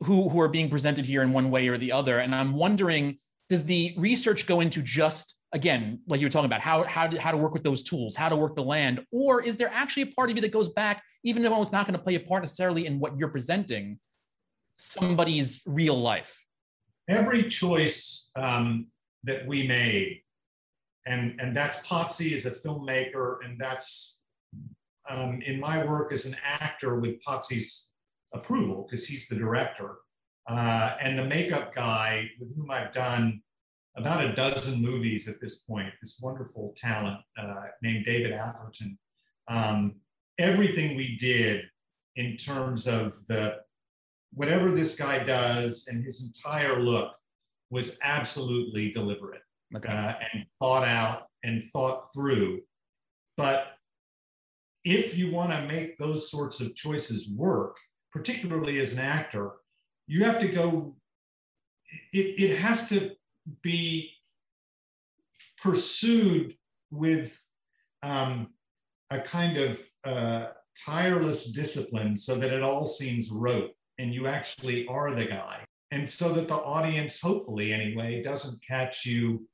who 0.02 0.28
who 0.30 0.40
are 0.40 0.48
being 0.48 0.70
presented 0.70 1.04
here 1.04 1.22
in 1.22 1.32
one 1.32 1.50
way 1.50 1.68
or 1.68 1.76
the 1.76 1.92
other, 1.92 2.18
and 2.18 2.34
I'm 2.34 2.54
wondering, 2.54 3.18
does 3.50 3.66
the 3.66 3.94
research 3.98 4.46
go 4.46 4.60
into 4.60 4.80
just 4.80 5.38
again, 5.54 6.00
like 6.08 6.20
you 6.20 6.26
were 6.26 6.30
talking 6.30 6.46
about, 6.46 6.60
how 6.60 6.82
how 6.82 7.06
to, 7.06 7.18
how 7.18 7.30
to 7.30 7.38
work 7.38 7.54
with 7.54 7.62
those 7.62 7.82
tools, 7.82 8.14
how 8.14 8.28
to 8.28 8.36
work 8.36 8.56
the 8.56 8.62
land, 8.62 9.00
or 9.12 9.40
is 9.40 9.56
there 9.56 9.70
actually 9.72 10.02
a 10.02 10.06
part 10.08 10.28
of 10.28 10.36
you 10.36 10.42
that 10.42 10.52
goes 10.52 10.68
back, 10.68 11.02
even 11.22 11.42
though 11.42 11.62
it's 11.62 11.72
not 11.72 11.86
going 11.86 11.96
to 11.96 12.02
play 12.02 12.16
a 12.16 12.20
part 12.20 12.42
necessarily 12.42 12.86
in 12.86 12.98
what 12.98 13.16
you're 13.16 13.30
presenting, 13.30 13.98
somebody's 14.76 15.62
real 15.64 15.96
life? 15.96 16.44
Every 17.08 17.48
choice 17.48 18.30
um, 18.36 18.88
that 19.22 19.46
we 19.46 19.66
made, 19.66 20.22
and 21.06 21.40
and 21.40 21.56
that's 21.56 21.78
Potsy 21.86 22.36
as 22.36 22.44
a 22.44 22.50
filmmaker, 22.50 23.36
and 23.44 23.58
that's 23.58 24.18
um, 25.08 25.40
in 25.46 25.60
my 25.60 25.84
work 25.84 26.12
as 26.12 26.26
an 26.26 26.36
actor 26.44 26.98
with 26.98 27.22
Potsy's 27.22 27.90
approval 28.34 28.86
because 28.88 29.06
he's 29.06 29.28
the 29.28 29.36
director, 29.36 29.98
uh, 30.48 30.96
and 31.00 31.16
the 31.16 31.24
makeup 31.24 31.74
guy 31.74 32.28
with 32.40 32.56
whom 32.56 32.72
I've 32.72 32.92
done 32.92 33.40
about 33.96 34.24
a 34.24 34.34
dozen 34.34 34.82
movies 34.82 35.28
at 35.28 35.40
this 35.40 35.62
point, 35.62 35.92
this 36.02 36.18
wonderful 36.20 36.74
talent 36.76 37.20
uh, 37.38 37.66
named 37.82 38.04
David 38.04 38.32
Atherton. 38.32 38.98
Um, 39.48 39.96
everything 40.38 40.96
we 40.96 41.16
did 41.16 41.62
in 42.16 42.36
terms 42.36 42.86
of 42.88 43.14
the 43.28 43.58
whatever 44.32 44.70
this 44.70 44.96
guy 44.96 45.22
does 45.22 45.86
and 45.88 46.04
his 46.04 46.24
entire 46.24 46.80
look 46.80 47.12
was 47.70 47.98
absolutely 48.02 48.90
deliberate 48.92 49.42
okay. 49.76 49.92
uh, 49.92 50.14
and 50.32 50.44
thought 50.58 50.86
out 50.86 51.28
and 51.44 51.64
thought 51.72 52.12
through. 52.12 52.60
But 53.36 53.74
if 54.84 55.16
you 55.16 55.32
want 55.32 55.52
to 55.52 55.66
make 55.66 55.98
those 55.98 56.30
sorts 56.30 56.60
of 56.60 56.74
choices 56.74 57.30
work, 57.30 57.76
particularly 58.12 58.80
as 58.80 58.92
an 58.92 58.98
actor, 58.98 59.52
you 60.06 60.24
have 60.24 60.40
to 60.40 60.48
go, 60.48 60.94
it, 62.12 62.40
it 62.40 62.58
has 62.58 62.88
to 62.88 63.12
be 63.62 64.10
pursued 65.62 66.56
with 66.90 67.40
um, 68.02 68.48
a 69.10 69.20
kind 69.20 69.56
of 69.56 69.80
uh, 70.04 70.48
tireless 70.84 71.46
discipline 71.52 72.16
so 72.16 72.36
that 72.36 72.52
it 72.52 72.62
all 72.62 72.86
seems 72.86 73.30
rote 73.30 73.72
and 73.98 74.12
you 74.12 74.26
actually 74.26 74.86
are 74.88 75.14
the 75.14 75.24
guy. 75.24 75.64
and 75.90 76.10
so 76.10 76.32
that 76.32 76.48
the 76.48 76.54
audience, 76.54 77.20
hopefully 77.20 77.72
anyway, 77.72 78.20
doesn't 78.22 78.58
catch 78.66 79.06
you 79.06 79.46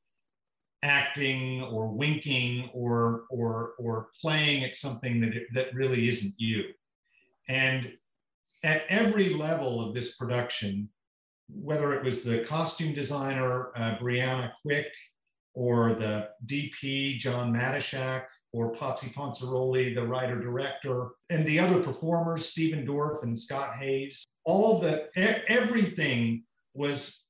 acting 0.82 1.62
or 1.64 1.88
winking 1.88 2.70
or 2.72 3.24
or 3.28 3.72
or 3.78 4.08
playing 4.20 4.64
at 4.64 4.74
something 4.74 5.20
that 5.20 5.32
that 5.52 5.74
really 5.74 6.08
isn't 6.08 6.34
you. 6.38 6.64
And 7.48 7.92
at 8.64 8.84
every 8.88 9.34
level 9.34 9.86
of 9.86 9.94
this 9.94 10.16
production, 10.16 10.88
whether 11.54 11.94
it 11.94 12.04
was 12.04 12.22
the 12.22 12.44
costume 12.44 12.94
designer 12.94 13.70
uh, 13.76 13.96
Brianna 13.98 14.52
Quick 14.62 14.88
or 15.54 15.94
the 15.94 16.28
DP 16.46 17.18
John 17.18 17.52
Matysiak 17.52 18.24
or 18.52 18.72
Potsy 18.72 19.12
Ponciroli, 19.12 19.94
the 19.94 20.06
writer 20.06 20.40
director, 20.40 21.10
and 21.30 21.46
the 21.46 21.58
other 21.58 21.80
performers, 21.80 22.46
Stephen 22.46 22.86
Dorff 22.86 23.22
and 23.22 23.38
Scott 23.38 23.76
Haze. 23.78 24.24
all 24.44 24.80
the 24.80 25.08
everything 25.48 26.42
was 26.74 27.24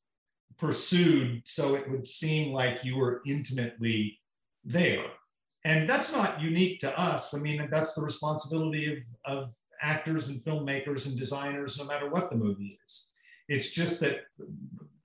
pursued 0.59 1.43
so 1.47 1.75
it 1.75 1.91
would 1.91 2.07
seem 2.07 2.53
like 2.53 2.85
you 2.85 2.97
were 2.97 3.23
intimately 3.27 4.19
there. 4.65 5.07
And 5.65 5.89
that's 5.89 6.13
not 6.13 6.41
unique 6.41 6.81
to 6.81 6.99
us. 6.99 7.35
I 7.35 7.39
mean, 7.39 7.67
that's 7.71 7.95
the 7.95 8.03
responsibility 8.03 8.93
of, 8.93 9.03
of 9.25 9.55
actors 9.83 10.29
and 10.29 10.41
filmmakers 10.43 11.07
and 11.07 11.19
designers, 11.19 11.79
no 11.79 11.85
matter 11.85 12.09
what 12.09 12.31
the 12.31 12.37
movie 12.37 12.79
is. 12.87 13.10
It's 13.51 13.73
just 13.73 13.99
that 13.99 14.21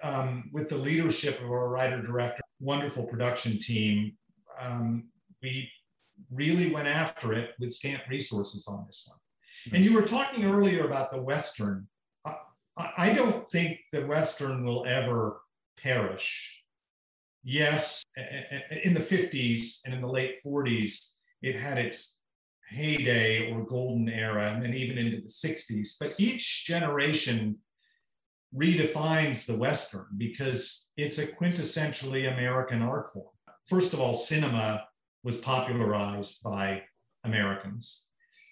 um, 0.03 0.51
with 0.53 0.69
the 0.69 0.77
leadership 0.77 1.41
of 1.41 1.49
our 1.49 1.67
writer 1.67 1.99
director, 1.99 2.43
wonderful 2.59 3.03
production 3.03 3.57
team, 3.57 4.13
um, 4.59 5.05
we 5.41 5.67
really 6.31 6.71
went 6.71 6.87
after 6.87 7.33
it 7.33 7.55
with 7.59 7.73
scant 7.73 8.03
resources 8.07 8.67
on 8.67 8.85
this 8.85 9.03
one. 9.07 9.17
And 9.73 9.83
you 9.83 9.93
were 9.93 10.03
talking 10.03 10.45
earlier 10.45 10.85
about 10.85 11.11
the 11.11 11.19
Western. 11.19 11.87
I, 12.23 12.35
I 12.77 13.13
don't 13.13 13.49
think 13.49 13.79
the 13.91 14.05
Western 14.05 14.63
will 14.63 14.85
ever 14.85 15.41
perish. 15.81 16.61
Yes, 17.43 18.03
in 18.83 18.93
the 18.93 18.99
50s 18.99 19.79
and 19.85 19.93
in 19.95 20.01
the 20.01 20.07
late 20.07 20.37
40s, 20.45 21.13
it 21.41 21.55
had 21.55 21.79
its 21.79 22.19
heyday 22.69 23.51
or 23.51 23.63
golden 23.63 24.07
era, 24.07 24.51
and 24.51 24.63
then 24.63 24.75
even 24.75 24.99
into 24.99 25.21
the 25.21 25.27
60s. 25.27 25.95
But 25.99 26.13
each 26.19 26.65
generation 26.65 27.57
redefines 28.55 29.45
the 29.45 29.57
Western 29.57 30.07
because 30.17 30.89
it's 30.97 31.17
a 31.17 31.27
quintessentially 31.27 32.31
American 32.31 32.81
art 32.81 33.11
form. 33.11 33.27
First 33.67 33.93
of 33.93 33.99
all, 33.99 34.15
cinema 34.15 34.85
was 35.23 35.37
popularized 35.37 36.43
by 36.43 36.83
Americans. 37.23 38.05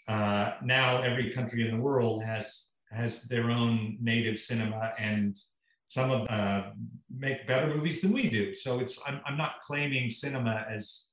Uh, 0.07 0.53
now 0.63 1.01
every 1.01 1.31
country 1.31 1.67
in 1.67 1.75
the 1.75 1.81
world 1.81 2.24
has 2.24 2.69
has 2.91 3.24
their 3.24 3.50
own 3.50 3.98
native 4.01 4.39
cinema, 4.39 4.91
and 5.01 5.36
some 5.86 6.12
of 6.12 6.27
uh, 6.29 6.72
make 7.10 7.48
better 7.48 7.74
movies 7.74 8.01
than 8.01 8.12
we 8.12 8.29
do. 8.29 8.53
So 8.53 8.79
it's 8.79 9.00
I'm, 9.07 9.19
I'm 9.25 9.38
not 9.38 9.62
claiming 9.62 10.10
cinema 10.10 10.65
as 10.69 11.07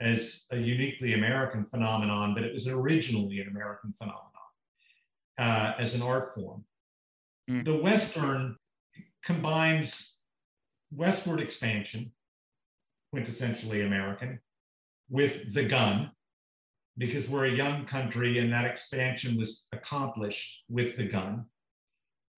as 0.00 0.46
a 0.50 0.56
uniquely 0.56 1.14
American 1.14 1.64
phenomenon, 1.64 2.34
but 2.34 2.42
it 2.42 2.52
was 2.52 2.66
originally 2.66 3.40
an 3.40 3.48
American 3.48 3.92
phenomenon 3.92 4.32
uh, 5.38 5.74
as 5.78 5.94
an 5.94 6.02
art 6.02 6.34
form. 6.34 6.64
Mm. 7.52 7.64
The 7.64 7.76
Western 7.76 8.56
combines 9.22 10.16
westward 10.90 11.40
expansion, 11.40 12.12
quintessentially 13.14 13.84
American, 13.86 14.40
with 15.10 15.52
the 15.52 15.64
gun, 15.64 16.10
because 16.96 17.28
we're 17.28 17.46
a 17.46 17.50
young 17.50 17.84
country 17.84 18.38
and 18.38 18.52
that 18.52 18.64
expansion 18.64 19.36
was 19.36 19.66
accomplished 19.72 20.64
with 20.68 20.96
the 20.96 21.04
gun. 21.04 21.44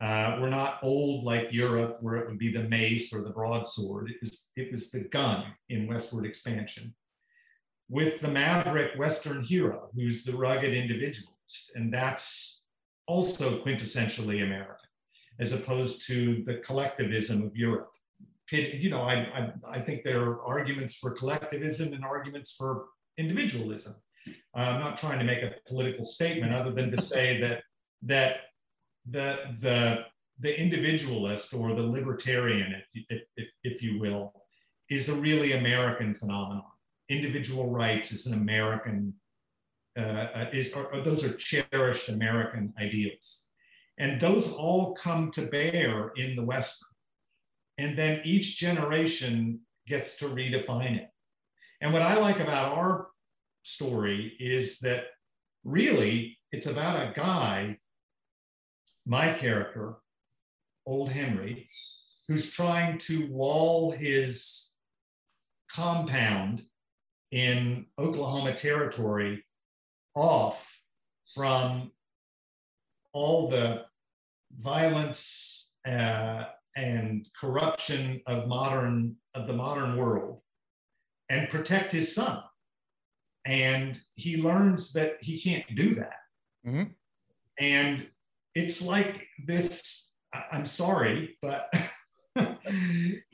Uh, 0.00 0.38
we're 0.40 0.50
not 0.50 0.80
old 0.82 1.24
like 1.24 1.52
Europe, 1.52 1.98
where 2.00 2.16
it 2.16 2.28
would 2.28 2.38
be 2.38 2.52
the 2.52 2.68
mace 2.68 3.14
or 3.14 3.22
the 3.22 3.30
broadsword. 3.30 4.10
It 4.10 4.16
was, 4.20 4.50
it 4.56 4.70
was 4.72 4.90
the 4.90 5.00
gun 5.00 5.46
in 5.68 5.86
westward 5.86 6.26
expansion 6.26 6.94
with 7.88 8.20
the 8.20 8.28
maverick 8.28 8.98
Western 8.98 9.42
hero, 9.42 9.90
who's 9.94 10.24
the 10.24 10.36
rugged 10.36 10.74
individualist. 10.74 11.72
And 11.74 11.92
that's 11.92 12.62
also 13.06 13.62
quintessentially 13.62 14.42
American, 14.42 14.83
as 15.38 15.52
opposed 15.52 16.06
to 16.06 16.42
the 16.46 16.56
collectivism 16.58 17.42
of 17.42 17.56
Europe. 17.56 17.90
You 18.50 18.90
know, 18.90 19.02
I, 19.02 19.14
I, 19.14 19.52
I 19.68 19.80
think 19.80 20.04
there 20.04 20.22
are 20.22 20.42
arguments 20.44 20.94
for 20.96 21.10
collectivism 21.10 21.92
and 21.92 22.04
arguments 22.04 22.54
for 22.54 22.86
individualism. 23.16 23.94
I'm 24.54 24.80
not 24.80 24.98
trying 24.98 25.18
to 25.18 25.24
make 25.24 25.42
a 25.42 25.54
political 25.66 26.04
statement 26.04 26.52
other 26.52 26.70
than 26.70 26.90
to 26.92 27.00
say 27.00 27.40
that, 27.40 27.62
that 28.02 28.36
the, 29.10 29.56
the, 29.60 30.04
the 30.40 30.60
individualist 30.60 31.52
or 31.54 31.74
the 31.74 31.82
libertarian, 31.82 32.74
if, 32.94 33.04
if, 33.08 33.22
if, 33.36 33.48
if 33.64 33.82
you 33.82 33.98
will, 33.98 34.32
is 34.90 35.08
a 35.08 35.14
really 35.14 35.52
American 35.52 36.14
phenomenon 36.14 36.64
individual 37.08 37.70
rights 37.70 38.12
is 38.12 38.26
an 38.26 38.34
American, 38.34 39.14
uh, 39.96 40.00
uh, 40.00 40.50
is, 40.52 40.72
or, 40.72 40.92
or 40.92 41.02
those 41.02 41.24
are 41.24 41.34
cherished 41.34 42.08
American 42.08 42.72
ideals. 42.78 43.46
And 43.98 44.20
those 44.20 44.52
all 44.52 44.94
come 44.94 45.30
to 45.32 45.42
bear 45.46 46.12
in 46.16 46.36
the 46.36 46.44
Western. 46.44 46.88
And 47.78 47.96
then 47.96 48.20
each 48.24 48.56
generation 48.56 49.60
gets 49.86 50.16
to 50.18 50.26
redefine 50.26 50.96
it. 50.96 51.08
And 51.80 51.92
what 51.92 52.02
I 52.02 52.14
like 52.14 52.40
about 52.40 52.76
our 52.76 53.08
story 53.62 54.36
is 54.38 54.78
that 54.80 55.06
really 55.64 56.38
it's 56.52 56.66
about 56.66 57.08
a 57.08 57.12
guy, 57.14 57.78
my 59.06 59.32
character, 59.32 59.96
Old 60.86 61.10
Henry, 61.10 61.66
who's 62.28 62.52
trying 62.52 62.98
to 62.98 63.30
wall 63.30 63.90
his 63.90 64.70
compound 65.70 66.62
in 67.30 67.86
Oklahoma 67.98 68.54
Territory 68.54 69.44
off 70.14 70.80
from 71.34 71.90
all 73.14 73.48
the 73.48 73.86
violence 74.58 75.72
uh, 75.86 76.44
and 76.76 77.26
corruption 77.38 78.20
of 78.26 78.46
modern 78.48 79.16
of 79.34 79.46
the 79.46 79.52
modern 79.52 79.96
world 79.96 80.40
and 81.30 81.48
protect 81.48 81.92
his 81.92 82.14
son 82.14 82.42
and 83.46 84.00
he 84.14 84.36
learns 84.36 84.92
that 84.92 85.16
he 85.20 85.40
can't 85.40 85.64
do 85.76 85.94
that 85.94 86.20
mm-hmm. 86.66 86.90
and 87.58 88.06
it's 88.54 88.82
like 88.82 89.26
this 89.46 90.10
i'm 90.52 90.66
sorry 90.66 91.36
but 91.40 91.72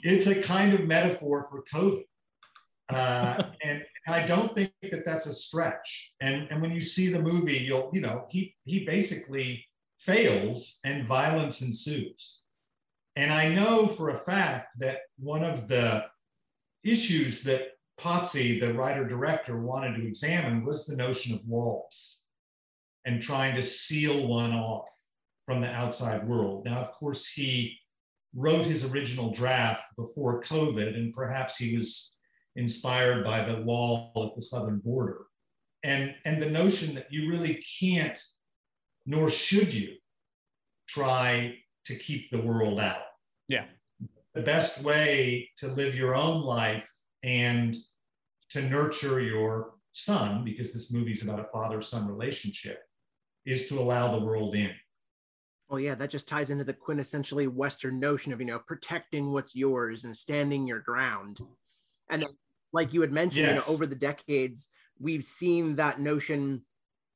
it's 0.03 0.27
a 0.27 0.43
kind 0.43 0.75
of 0.75 0.87
metaphor 0.87 1.49
for 1.51 1.65
covid 1.73 2.05
uh, 2.91 3.43
and 3.65 3.85
I 4.09 4.27
don't 4.27 4.55
think 4.55 4.73
that 4.91 5.05
that's 5.05 5.27
a 5.27 5.33
stretch. 5.33 6.15
And, 6.21 6.49
and 6.51 6.61
when 6.61 6.73
you 6.73 6.81
see 6.81 7.09
the 7.09 7.21
movie, 7.21 7.59
you'll, 7.59 7.91
you 7.93 8.01
know, 8.01 8.27
he, 8.31 8.55
he 8.65 8.85
basically 8.85 9.65
fails 10.01 10.81
and 10.85 11.07
violence 11.07 11.63
ensues. 11.63 12.43
And 13.17 13.33
I 13.33 13.55
know 13.55 13.87
for 13.87 14.11
a 14.11 14.19
fact 14.19 14.79
that 14.79 15.01
one 15.19 15.45
of 15.45 15.69
the 15.69 16.07
issues 16.83 17.43
that 17.45 17.73
Potsy, 17.99 18.59
the 18.59 18.73
writer 18.73 19.07
director, 19.07 19.61
wanted 19.61 19.97
to 19.97 20.07
examine 20.07 20.65
was 20.65 20.87
the 20.87 20.97
notion 20.97 21.35
of 21.35 21.47
walls 21.47 22.23
and 23.05 23.21
trying 23.21 23.55
to 23.57 23.63
seal 23.63 24.27
one 24.27 24.53
off 24.53 24.89
from 25.45 25.61
the 25.61 25.71
outside 25.71 26.27
world. 26.27 26.65
Now, 26.65 26.79
of 26.79 26.93
course, 26.93 27.29
he 27.29 27.77
wrote 28.35 28.67
his 28.67 28.91
original 28.91 29.33
draft 29.33 29.85
before 29.97 30.43
COVID, 30.43 30.95
and 30.97 31.13
perhaps 31.13 31.57
he 31.57 31.77
was 31.77 32.15
inspired 32.57 33.25
by 33.25 33.43
the 33.43 33.61
wall 33.63 34.13
at 34.17 34.37
the 34.37 34.43
southern 34.43 34.79
border. 34.79 35.27
And, 35.83 36.15
and 36.25 36.43
the 36.43 36.51
notion 36.51 36.95
that 36.95 37.13
you 37.13 37.31
really 37.31 37.63
can't, 37.81 38.19
nor 39.11 39.29
should 39.29 39.75
you, 39.75 39.97
try 40.89 41.53
to 41.85 41.97
keep 41.97 42.31
the 42.31 42.41
world 42.41 42.79
out. 42.79 43.03
Yeah. 43.49 43.65
The 44.35 44.43
best 44.43 44.85
way 44.85 45.51
to 45.59 45.67
live 45.67 45.97
your 45.97 46.15
own 46.15 46.43
life 46.43 46.89
and 47.25 47.75
to 48.51 48.63
nurture 48.63 49.21
your 49.21 49.73
son, 49.91 50.45
because 50.45 50.73
this 50.73 50.93
movie's 50.93 51.25
about 51.25 51.41
a 51.41 51.49
father 51.53 51.81
son 51.81 52.07
relationship, 52.07 52.83
is 53.45 53.69
to 53.69 53.81
allow 53.81 54.13
the 54.17 54.25
world 54.25 54.55
in. 54.55 54.71
Well, 55.69 55.81
yeah, 55.81 55.97
that 55.97 56.11
just 56.11 56.29
ties 56.29 56.51
into 56.51 56.65
the 56.65 56.75
quintessentially 56.75 57.49
Western 57.49 57.99
notion 57.99 58.33
of, 58.33 58.41
you 58.41 58.47
know, 58.47 58.61
protecting 58.61 59.33
what's 59.33 59.57
yours 59.57 60.05
and 60.05 60.17
standing 60.17 60.69
your 60.69 60.81
ground. 60.81 61.41
And 62.11 62.23
then, 62.23 62.31
like 62.73 62.95
you 62.95 63.01
had 63.01 63.13
mentioned, 63.13 63.47
yes. 63.47 63.55
you 63.55 63.61
know, 63.61 63.75
over 63.75 63.87
the 63.87 63.97
decades, 63.97 64.69
we've 65.01 65.25
seen 65.25 65.75
that 65.77 65.99
notion 65.99 66.63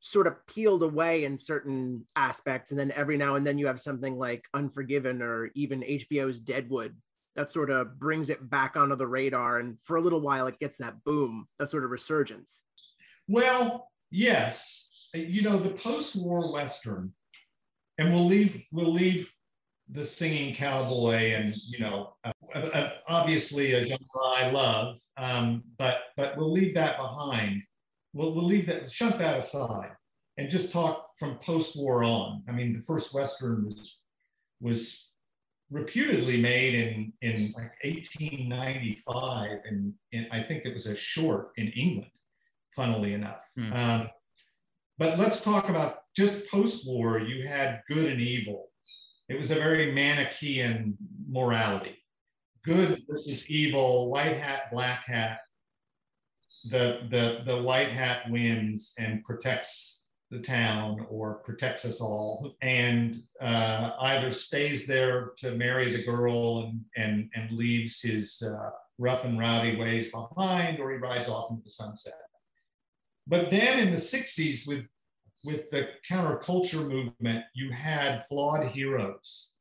sort 0.05 0.27
of 0.27 0.47
peeled 0.47 0.83
away 0.83 1.25
in 1.25 1.35
certain 1.35 2.05
aspects. 2.15 2.71
And 2.71 2.79
then 2.79 2.93
every 2.93 3.17
now 3.17 3.37
and 3.37 3.47
then 3.47 3.57
you 3.57 3.67
have 3.67 3.81
something 3.81 4.19
like 4.19 4.45
Unforgiven 4.53 5.23
or 5.23 5.51
even 5.55 5.81
HBO's 5.81 6.41
Deadwood 6.41 6.95
that 7.37 7.51
sort 7.51 7.71
of 7.71 7.99
brings 7.99 8.29
it 8.29 8.51
back 8.51 8.77
onto 8.77 8.97
the 8.97 9.07
radar. 9.07 9.61
And 9.61 9.81
for 9.81 9.97
a 9.97 10.03
little 10.03 10.21
while, 10.21 10.47
it 10.47 10.59
gets 10.59 10.77
that 10.77 11.03
boom, 11.05 11.49
that 11.59 11.71
sort 11.71 11.85
of 11.85 11.91
resurgence. 11.91 12.61
Well, 13.29 13.91
yes. 14.11 15.09
You 15.15 15.41
know, 15.41 15.57
the 15.57 15.71
post 15.71 16.17
war 16.17 16.53
Western, 16.53 17.15
and 17.97 18.13
we'll 18.13 18.27
leave, 18.27 18.63
we'll 18.73 18.93
leave 18.93 19.33
the 19.91 20.05
singing 20.05 20.55
cowboy 20.55 21.33
and 21.35 21.55
you 21.69 21.79
know 21.79 22.15
uh, 22.25 22.33
uh, 22.55 22.91
obviously 23.07 23.73
a 23.73 23.85
genre 23.85 23.99
I 24.35 24.51
love, 24.51 24.97
um, 25.19 25.63
but 25.79 26.05
but 26.17 26.37
we'll 26.37 26.53
leave 26.53 26.75
that 26.75 26.97
behind. 26.97 27.63
We'll 28.15 28.35
we'll 28.35 28.47
leave 28.47 28.67
that 28.67 28.91
shunt 28.91 29.19
that 29.19 29.39
aside 29.39 29.91
and 30.39 30.49
just 30.49 30.73
talk 30.73 31.07
from 31.19 31.39
post-war 31.39 32.03
on. 32.03 32.43
I 32.49 32.53
mean, 32.53 32.73
the 32.73 32.83
first 32.83 33.15
western 33.15 33.67
was 33.67 34.03
was 34.61 35.11
reputedly 35.71 36.41
made 36.41 36.75
in 36.75 37.13
in 37.21 37.53
like 37.57 37.73
1895, 37.85 39.51
and, 39.67 39.93
and 40.13 40.27
I 40.33 40.43
think 40.43 40.65
it 40.65 40.75
was 40.75 40.87
a 40.87 40.97
short 40.97 41.51
in 41.57 41.69
England. 41.69 42.11
Funnily 42.75 43.13
enough, 43.13 43.45
hmm. 43.57 43.73
um, 43.73 44.11
but 44.99 45.17
let's 45.17 45.45
talk 45.45 45.69
about 45.69 45.99
just 46.17 46.49
post-war. 46.49 47.21
You 47.21 47.47
had 47.47 47.83
good 47.89 48.11
and 48.11 48.21
evil 48.21 48.71
it 49.29 49.39
was 49.39 49.51
a 49.51 49.55
very 49.55 49.93
Manichaean 49.93 50.97
morality 51.29 52.05
good 52.65 53.03
versus 53.09 53.49
evil, 53.49 54.11
white 54.11 54.37
hat, 54.37 54.71
black 54.73 55.05
hat. 55.07 55.41
The, 56.65 57.07
the, 57.11 57.43
the 57.45 57.63
white 57.63 57.91
hat 57.91 58.31
wins 58.31 58.93
and 58.99 59.23
protects 59.25 60.03
the 60.31 60.41
town 60.41 61.07
or 61.11 61.35
protects 61.45 61.85
us 61.85 62.01
all 62.01 62.57
and 62.63 63.17
uh, 63.41 63.91
either 64.01 64.31
stays 64.31 64.87
there 64.87 65.33
to 65.39 65.53
marry 65.53 65.91
the 65.91 66.05
girl 66.05 66.65
and, 66.65 66.81
and, 66.97 67.31
and 67.35 67.57
leaves 67.57 68.01
his 68.01 68.43
uh, 68.43 68.71
rough 68.99 69.25
and 69.25 69.39
rowdy 69.39 69.77
ways 69.77 70.11
behind 70.11 70.81
or 70.81 70.91
he 70.93 70.99
rides 70.99 71.29
off 71.29 71.51
into 71.51 71.63
the 71.63 71.71
sunset. 71.71 72.15
But 73.27 73.51
then 73.51 73.79
in 73.79 73.91
the 73.91 74.01
60s, 74.01 74.67
with 74.67 74.87
with 75.45 75.71
the 75.71 75.89
counterculture 76.11 76.89
movement, 76.89 77.45
you 77.55 77.71
had 77.71 78.25
flawed 78.29 78.67
heroes. 78.69 79.53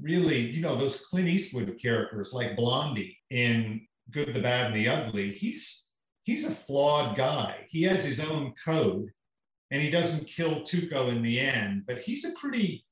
Really, 0.00 0.38
you 0.38 0.62
know, 0.62 0.76
those 0.76 1.04
Clint 1.06 1.28
Eastwood 1.28 1.76
characters 1.82 2.32
like 2.32 2.56
Blondie 2.56 3.18
in 3.30 3.86
Good, 4.10 4.32
the 4.32 4.40
Bad, 4.40 4.66
and 4.66 4.76
the 4.76 4.88
Ugly. 4.88 5.32
He's 5.32 5.81
he's 6.22 6.46
a 6.46 6.50
flawed 6.50 7.16
guy. 7.16 7.66
He 7.68 7.82
has 7.84 8.04
his 8.04 8.20
own 8.20 8.54
code, 8.64 9.10
and 9.70 9.82
he 9.82 9.90
doesn't 9.90 10.26
kill 10.26 10.62
Tuco 10.62 11.08
in 11.08 11.22
the 11.22 11.40
end. 11.40 11.84
But 11.86 12.00
he's 12.00 12.24
a 12.24 12.32
pretty 12.32 12.84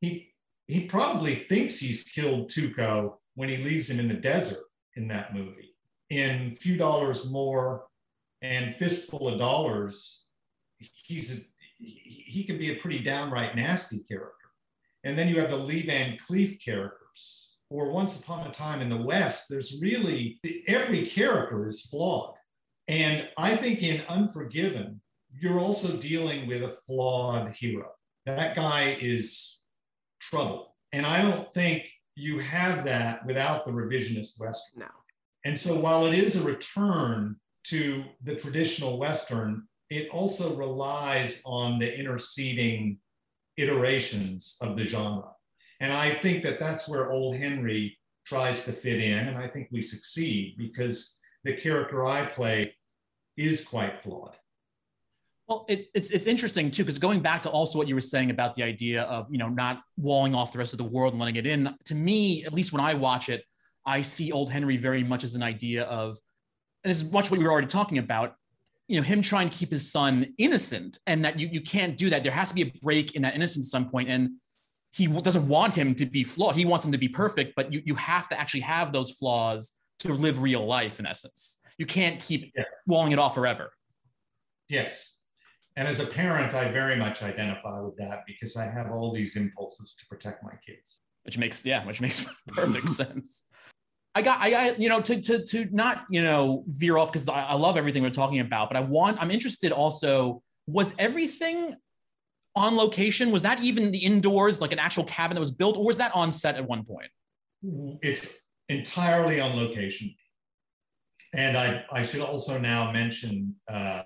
he 0.00 0.32
he 0.66 0.86
probably 0.86 1.34
thinks 1.34 1.78
he's 1.78 2.04
killed 2.04 2.48
Tuco 2.48 3.14
when 3.34 3.48
he 3.48 3.56
leaves 3.58 3.90
him 3.90 3.98
in 3.98 4.08
the 4.08 4.14
desert 4.14 4.64
in 4.96 5.08
that 5.08 5.34
movie. 5.34 5.74
In 6.10 6.52
Few 6.52 6.76
Dollars 6.76 7.30
More 7.30 7.86
and 8.42 8.74
Fistful 8.76 9.28
of 9.28 9.38
Dollars, 9.38 10.26
he's 10.78 11.32
a, 11.32 11.40
he, 11.78 12.24
he 12.26 12.44
can 12.44 12.58
be 12.58 12.72
a 12.72 12.80
pretty 12.80 13.00
downright 13.00 13.56
nasty 13.56 14.00
character. 14.08 14.34
And 15.04 15.18
then 15.18 15.28
you 15.28 15.40
have 15.40 15.50
the 15.50 15.56
Lee 15.56 15.86
Van 15.86 16.18
Cleef 16.18 16.62
characters. 16.64 17.56
Or 17.70 17.92
Once 17.92 18.18
Upon 18.18 18.46
a 18.46 18.50
Time 18.50 18.80
in 18.80 18.88
the 18.88 18.96
West, 18.96 19.46
there's 19.48 19.80
really 19.80 20.40
every 20.66 21.06
character 21.06 21.68
is 21.68 21.82
flawed. 21.82 22.34
And 22.90 23.28
I 23.38 23.54
think 23.54 23.84
in 23.84 24.02
Unforgiven, 24.08 25.00
you're 25.32 25.60
also 25.60 25.96
dealing 25.96 26.48
with 26.48 26.64
a 26.64 26.76
flawed 26.88 27.54
hero. 27.54 27.86
That 28.26 28.56
guy 28.56 28.98
is 29.00 29.60
trouble. 30.20 30.74
And 30.90 31.06
I 31.06 31.22
don't 31.22 31.54
think 31.54 31.88
you 32.16 32.40
have 32.40 32.84
that 32.86 33.24
without 33.24 33.64
the 33.64 33.70
revisionist 33.70 34.40
Western. 34.40 34.80
No. 34.80 34.88
And 35.44 35.58
so 35.58 35.78
while 35.78 36.06
it 36.06 36.18
is 36.18 36.34
a 36.34 36.42
return 36.42 37.36
to 37.66 38.02
the 38.24 38.34
traditional 38.34 38.98
Western, 38.98 39.68
it 39.88 40.08
also 40.10 40.56
relies 40.56 41.42
on 41.46 41.78
the 41.78 41.96
interceding 41.96 42.98
iterations 43.56 44.56
of 44.60 44.76
the 44.76 44.84
genre. 44.84 45.30
And 45.78 45.92
I 45.92 46.14
think 46.14 46.42
that 46.42 46.58
that's 46.58 46.88
where 46.88 47.12
Old 47.12 47.36
Henry 47.36 47.96
tries 48.26 48.64
to 48.64 48.72
fit 48.72 49.00
in. 49.00 49.28
And 49.28 49.38
I 49.38 49.46
think 49.46 49.68
we 49.70 49.80
succeed 49.80 50.56
because 50.58 51.18
the 51.44 51.56
character 51.56 52.04
I 52.04 52.26
play 52.26 52.74
is 53.40 53.64
quite 53.64 54.02
flawed. 54.02 54.36
Well, 55.48 55.64
it, 55.68 55.88
it's 55.94 56.12
it's 56.12 56.26
interesting 56.26 56.70
too 56.70 56.84
because 56.84 56.98
going 56.98 57.20
back 57.20 57.42
to 57.42 57.50
also 57.50 57.76
what 57.78 57.88
you 57.88 57.96
were 57.96 58.00
saying 58.00 58.30
about 58.30 58.54
the 58.54 58.62
idea 58.62 59.02
of 59.02 59.26
you 59.30 59.38
know 59.38 59.48
not 59.48 59.82
walling 59.96 60.34
off 60.34 60.52
the 60.52 60.58
rest 60.58 60.74
of 60.74 60.78
the 60.78 60.84
world 60.84 61.12
and 61.12 61.20
letting 61.20 61.36
it 61.36 61.46
in. 61.46 61.74
To 61.86 61.94
me, 61.94 62.44
at 62.44 62.52
least 62.52 62.72
when 62.72 62.80
I 62.80 62.94
watch 62.94 63.28
it, 63.28 63.42
I 63.84 64.02
see 64.02 64.30
Old 64.30 64.52
Henry 64.52 64.76
very 64.76 65.02
much 65.02 65.24
as 65.24 65.34
an 65.34 65.42
idea 65.42 65.84
of, 65.84 66.18
and 66.84 66.90
this 66.90 67.02
is 67.02 67.10
much 67.10 67.30
what 67.30 67.38
we 67.38 67.44
were 67.44 67.50
already 67.50 67.66
talking 67.66 67.98
about 67.98 68.34
you 68.90 68.96
know 68.96 69.02
him 69.04 69.22
trying 69.22 69.48
to 69.48 69.56
keep 69.56 69.70
his 69.70 69.90
son 69.90 70.34
innocent 70.36 70.98
and 71.06 71.24
that 71.24 71.38
you, 71.38 71.48
you 71.52 71.60
can't 71.60 71.96
do 71.96 72.10
that 72.10 72.24
there 72.24 72.32
has 72.32 72.48
to 72.48 72.56
be 72.56 72.62
a 72.62 72.72
break 72.82 73.14
in 73.14 73.22
that 73.22 73.36
innocence 73.36 73.68
at 73.68 73.70
some 73.70 73.88
point 73.88 74.08
and 74.08 74.30
he 74.92 75.06
doesn't 75.06 75.46
want 75.46 75.72
him 75.72 75.94
to 75.94 76.06
be 76.06 76.24
flawed 76.24 76.56
he 76.56 76.64
wants 76.64 76.84
him 76.84 76.90
to 76.90 76.98
be 76.98 77.08
perfect 77.08 77.52
but 77.54 77.72
you, 77.72 77.80
you 77.84 77.94
have 77.94 78.28
to 78.28 78.38
actually 78.38 78.60
have 78.60 78.92
those 78.92 79.12
flaws 79.12 79.76
to 80.00 80.12
live 80.12 80.40
real 80.42 80.66
life 80.66 80.98
in 80.98 81.06
essence 81.06 81.58
you 81.78 81.86
can't 81.86 82.20
keep 82.20 82.52
yeah. 82.56 82.64
walling 82.86 83.12
it 83.12 83.18
off 83.18 83.34
forever 83.34 83.70
yes 84.68 85.16
and 85.76 85.86
as 85.86 86.00
a 86.00 86.06
parent 86.06 86.54
i 86.54 86.70
very 86.72 86.96
much 86.96 87.22
identify 87.22 87.80
with 87.80 87.96
that 87.96 88.22
because 88.26 88.56
i 88.56 88.64
have 88.64 88.90
all 88.90 89.12
these 89.12 89.36
impulses 89.36 89.94
to 89.98 90.06
protect 90.06 90.42
my 90.42 90.52
kids 90.66 91.00
which 91.24 91.38
makes 91.38 91.64
yeah 91.64 91.84
which 91.86 92.00
makes 92.00 92.26
perfect 92.48 92.88
sense 92.88 93.46
I 94.14 94.22
got, 94.22 94.40
I 94.40 94.50
got, 94.50 94.80
you 94.80 94.88
know, 94.88 95.00
to 95.00 95.20
to 95.20 95.44
to 95.46 95.68
not, 95.70 96.04
you 96.10 96.22
know, 96.22 96.64
veer 96.66 96.98
off 96.98 97.12
because 97.12 97.28
I, 97.28 97.42
I 97.42 97.54
love 97.54 97.76
everything 97.76 98.02
we're 98.02 98.10
talking 98.10 98.40
about, 98.40 98.68
but 98.68 98.76
I 98.76 98.80
want, 98.80 99.22
I'm 99.22 99.30
interested 99.30 99.72
also. 99.72 100.42
Was 100.66 100.94
everything 100.98 101.76
on 102.54 102.76
location? 102.76 103.30
Was 103.30 103.42
that 103.42 103.62
even 103.62 103.90
the 103.92 103.98
indoors, 103.98 104.60
like 104.60 104.72
an 104.72 104.78
actual 104.78 105.04
cabin 105.04 105.34
that 105.34 105.40
was 105.40 105.50
built, 105.50 105.76
or 105.76 105.84
was 105.84 105.98
that 105.98 106.14
on 106.14 106.32
set 106.32 106.56
at 106.56 106.66
one 106.66 106.84
point? 106.84 107.08
It's 108.02 108.36
entirely 108.70 109.40
on 109.40 109.56
location. 109.56 110.14
And 111.34 111.56
I, 111.56 111.84
I 111.92 112.02
should 112.04 112.22
also 112.22 112.58
now 112.58 112.90
mention 112.90 113.54
uh, 113.68 114.02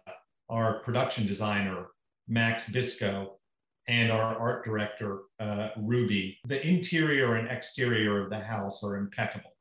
our 0.50 0.80
production 0.80 1.26
designer, 1.26 1.86
Max 2.28 2.68
Bisco, 2.68 3.38
and 3.88 4.10
our 4.10 4.36
art 4.36 4.64
director, 4.64 5.22
uh, 5.40 5.68
Ruby. 5.76 6.38
The 6.46 6.66
interior 6.66 7.36
and 7.36 7.48
exterior 7.48 8.24
of 8.24 8.30
the 8.30 8.38
house 8.38 8.82
are 8.82 8.96
impeccable 8.96 9.54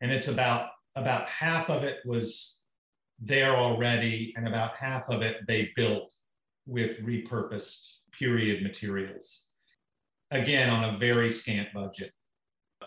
and 0.00 0.10
it's 0.10 0.28
about 0.28 0.70
about 0.94 1.28
half 1.28 1.68
of 1.70 1.82
it 1.82 1.98
was 2.04 2.60
there 3.18 3.54
already 3.56 4.32
and 4.36 4.46
about 4.46 4.74
half 4.76 5.08
of 5.08 5.22
it 5.22 5.38
they 5.46 5.70
built 5.76 6.12
with 6.66 7.00
repurposed 7.00 7.98
period 8.18 8.62
materials 8.62 9.46
again 10.30 10.68
on 10.68 10.94
a 10.94 10.98
very 10.98 11.30
scant 11.30 11.68
budget 11.72 12.12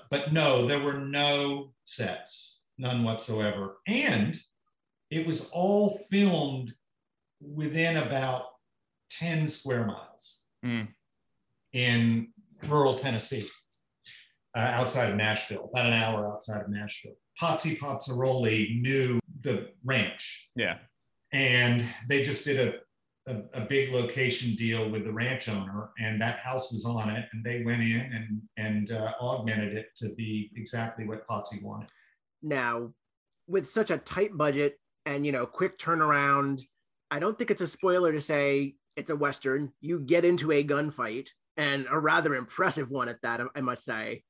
but 0.10 0.34
no 0.34 0.68
there 0.68 0.82
were 0.82 1.00
no 1.00 1.74
sets 1.86 2.62
none 2.78 3.04
whatsoever 3.04 3.78
and 3.88 4.40
it 5.10 5.26
was 5.26 5.50
all 5.50 6.00
filmed 6.12 6.74
within 7.42 7.98
about 7.98 8.44
10 9.12 9.48
square 9.48 9.86
miles 9.86 10.42
mm. 10.64 10.88
in 11.74 12.28
rural 12.68 12.96
tennessee 12.96 13.48
uh, 14.56 14.60
outside 14.60 15.10
of 15.12 15.16
Nashville, 15.16 15.70
about 15.72 15.86
an 15.86 15.94
hour 15.94 16.28
outside 16.28 16.62
of 16.62 16.70
Nashville. 16.70 17.16
Potsy 17.40 17.78
Ponciroli 17.78 18.82
knew 18.82 19.20
the 19.42 19.70
ranch. 19.84 20.50
Yeah. 20.56 20.78
And 21.32 21.86
they 22.08 22.24
just 22.24 22.46
did 22.46 22.60
a, 22.60 22.80
a, 23.30 23.62
a, 23.62 23.62
big 23.62 23.92
location 23.94 24.56
deal 24.56 24.90
with 24.90 25.06
the 25.06 25.12
ranch 25.12 25.48
owner, 25.48 25.90
and 26.00 26.20
that 26.22 26.40
house 26.40 26.72
was 26.72 26.86
on 26.86 27.10
it. 27.10 27.28
And 27.32 27.44
they 27.44 27.64
went 27.64 27.82
in 27.82 28.00
and, 28.00 28.42
and 28.58 28.92
uh, 28.92 29.14
augmented 29.22 29.78
it 29.78 29.88
to 29.98 30.14
be 30.16 30.52
exactly 30.56 31.06
what 31.06 31.28
Potsy 31.28 31.62
wanted. 31.62 31.90
Now, 32.42 32.94
with 33.48 33.68
such 33.68 33.92
a 33.92 33.98
tight 33.98 34.36
budget 34.36 34.80
and, 35.06 35.26
you 35.26 35.32
know, 35.32 35.46
quick 35.46 35.78
turnaround, 35.78 36.62
I 37.12 37.20
don't 37.20 37.38
think 37.38 37.52
it's 37.52 37.62
a 37.62 37.68
spoiler 37.68 38.12
to 38.12 38.22
say 38.22 38.76
it's 38.96 39.10
a 39.10 39.16
Western. 39.16 39.72
You 39.82 40.00
get 40.00 40.26
into 40.26 40.52
a 40.52 40.64
gunfight 40.64 41.30
and 41.58 41.88
a 41.90 42.00
rather 42.00 42.36
impressive 42.36 42.90
one 42.90 43.10
at 43.10 43.22
that, 43.22 43.42
I 43.56 43.62
must 43.62 43.86
say. 43.86 44.24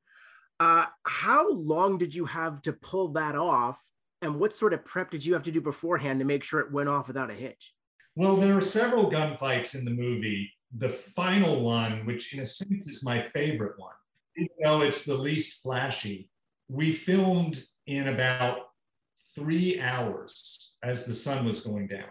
Uh, 0.60 0.86
how 1.04 1.52
long 1.52 1.98
did 1.98 2.14
you 2.14 2.26
have 2.26 2.62
to 2.64 2.74
pull 2.74 3.10
that 3.14 3.36
off? 3.36 3.82
And 4.22 4.40
what 4.40 4.54
sort 4.54 4.74
of 4.74 4.84
prep 4.84 5.12
did 5.12 5.26
you 5.26 5.34
have 5.34 5.44
to 5.44 5.52
do 5.52 5.62
beforehand 5.62 6.20
to 6.20 6.26
make 6.26 6.44
sure 6.44 6.60
it 6.60 6.72
went 6.72 6.90
off 6.90 7.08
without 7.08 7.32
a 7.32 7.34
hitch? 7.34 7.74
Well, 8.20 8.36
there 8.36 8.58
are 8.58 8.62
several 8.62 9.10
gunfights 9.10 9.76
in 9.76 9.86
the 9.86 9.92
movie. 9.92 10.52
The 10.76 10.90
final 10.90 11.64
one, 11.64 12.06
which 12.06 12.34
in 12.34 12.42
a 12.42 12.46
sense 12.46 12.86
is 12.86 13.02
my 13.02 13.30
favorite 13.30 13.80
one, 13.80 13.94
even 14.36 14.50
though 14.62 14.82
it's 14.82 15.06
the 15.06 15.14
least 15.14 15.64
flashy, 15.64 16.30
we 16.68 16.92
filmed 16.92 17.64
in 17.88 18.10
about 18.10 18.72
three 19.34 19.80
hours 19.80 20.76
as 20.84 21.06
the 21.06 21.14
sun 21.14 21.46
was 21.46 21.62
going 21.62 21.88
down 21.88 22.10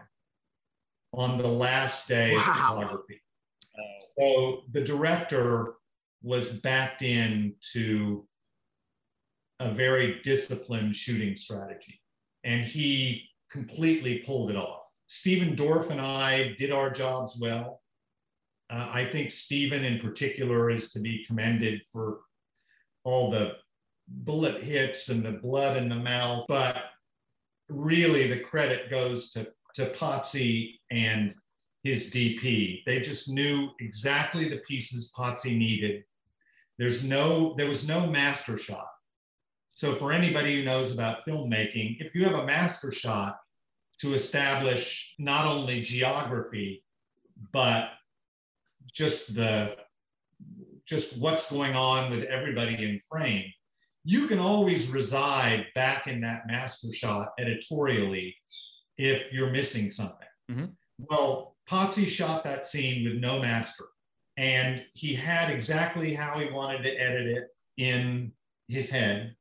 on 1.12 1.36
the 1.36 1.46
last 1.46 2.08
day 2.08 2.32
wow. 2.32 2.38
of 2.38 2.44
photography. 2.44 3.20
Uh, 3.78 4.04
so 4.18 4.62
the 4.72 4.80
director 4.80 5.74
was 6.22 6.48
backed 6.48 7.02
in 7.02 7.54
to 7.74 8.26
a 9.60 9.70
very 9.70 10.22
disciplined 10.22 10.96
shooting 10.96 11.36
strategy. 11.36 12.00
And 12.44 12.64
he 12.64 13.28
completely 13.50 14.20
pulled 14.20 14.50
it 14.50 14.56
off. 14.56 14.87
Stephen 15.08 15.56
Dorff 15.56 15.90
and 15.90 16.00
I 16.00 16.54
did 16.58 16.70
our 16.70 16.90
jobs 16.90 17.38
well. 17.40 17.80
Uh, 18.70 18.90
I 18.92 19.06
think 19.06 19.32
Stephen 19.32 19.84
in 19.84 19.98
particular 19.98 20.70
is 20.70 20.90
to 20.92 21.00
be 21.00 21.24
commended 21.24 21.82
for 21.90 22.20
all 23.04 23.30
the 23.30 23.56
bullet 24.06 24.62
hits 24.62 25.08
and 25.08 25.24
the 25.24 25.32
blood 25.32 25.78
in 25.78 25.88
the 25.88 25.96
mouth, 25.96 26.44
but 26.46 26.76
really 27.70 28.26
the 28.28 28.40
credit 28.40 28.90
goes 28.90 29.30
to, 29.30 29.50
to 29.74 29.86
Potsy 29.90 30.74
and 30.90 31.34
his 31.84 32.10
DP. 32.10 32.84
They 32.84 33.00
just 33.00 33.30
knew 33.30 33.70
exactly 33.80 34.48
the 34.48 34.58
pieces 34.68 35.12
Potsy 35.16 35.56
needed. 35.56 36.04
There's 36.78 37.02
no, 37.02 37.54
there 37.56 37.68
was 37.68 37.88
no 37.88 38.06
master 38.06 38.58
shot. 38.58 38.88
So 39.70 39.94
for 39.94 40.12
anybody 40.12 40.56
who 40.56 40.64
knows 40.64 40.92
about 40.92 41.24
filmmaking, 41.24 41.96
if 42.00 42.14
you 42.14 42.24
have 42.24 42.34
a 42.34 42.46
master 42.46 42.92
shot 42.92 43.38
to 44.00 44.14
establish 44.14 45.14
not 45.18 45.46
only 45.46 45.82
geography, 45.82 46.84
but 47.52 47.90
just 48.92 49.34
the 49.34 49.76
just 50.86 51.18
what's 51.18 51.52
going 51.52 51.74
on 51.74 52.10
with 52.10 52.24
everybody 52.24 52.72
in 52.74 52.98
frame, 53.10 53.44
you 54.04 54.26
can 54.26 54.38
always 54.38 54.88
reside 54.88 55.66
back 55.74 56.06
in 56.06 56.20
that 56.22 56.46
master 56.46 56.90
shot 56.92 57.28
editorially 57.38 58.34
if 58.96 59.30
you're 59.32 59.50
missing 59.50 59.90
something. 59.90 60.26
Mm-hmm. 60.50 60.64
Well, 61.10 61.56
Potsy 61.68 62.06
shot 62.06 62.42
that 62.44 62.66
scene 62.66 63.04
with 63.04 63.20
no 63.20 63.38
master, 63.38 63.84
and 64.38 64.82
he 64.94 65.14
had 65.14 65.50
exactly 65.50 66.14
how 66.14 66.38
he 66.38 66.50
wanted 66.50 66.82
to 66.84 66.94
edit 66.94 67.26
it 67.26 67.48
in 67.76 68.32
his 68.68 68.88
head, 68.88 69.36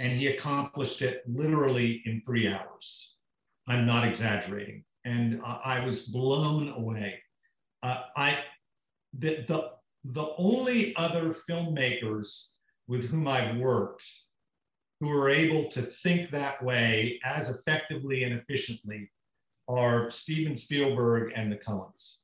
and 0.00 0.12
he 0.12 0.28
accomplished 0.28 1.02
it 1.02 1.22
literally 1.28 2.02
in 2.06 2.22
three 2.24 2.48
hours. 2.48 3.15
I'm 3.68 3.86
not 3.86 4.06
exaggerating, 4.06 4.84
and 5.04 5.40
I, 5.44 5.60
I 5.64 5.86
was 5.86 6.08
blown 6.08 6.68
away. 6.68 7.20
Uh, 7.82 8.02
I 8.16 8.38
the, 9.18 9.44
the 9.46 9.70
the 10.04 10.34
only 10.38 10.94
other 10.96 11.34
filmmakers 11.48 12.50
with 12.86 13.10
whom 13.10 13.26
I've 13.26 13.56
worked 13.56 14.04
who 15.00 15.10
are 15.10 15.28
able 15.28 15.68
to 15.70 15.82
think 15.82 16.30
that 16.30 16.62
way 16.62 17.20
as 17.24 17.50
effectively 17.50 18.22
and 18.24 18.34
efficiently 18.34 19.10
are 19.68 20.10
Steven 20.10 20.56
Spielberg 20.56 21.32
and 21.34 21.50
the 21.50 21.56
Coens. 21.56 22.20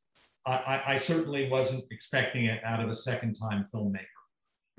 I, 0.46 0.52
I, 0.52 0.82
I 0.94 0.96
certainly 0.96 1.50
wasn't 1.50 1.84
expecting 1.90 2.46
it 2.46 2.62
out 2.64 2.82
of 2.82 2.88
a 2.88 2.94
second 2.94 3.34
time 3.34 3.66
filmmaker. 3.72 4.06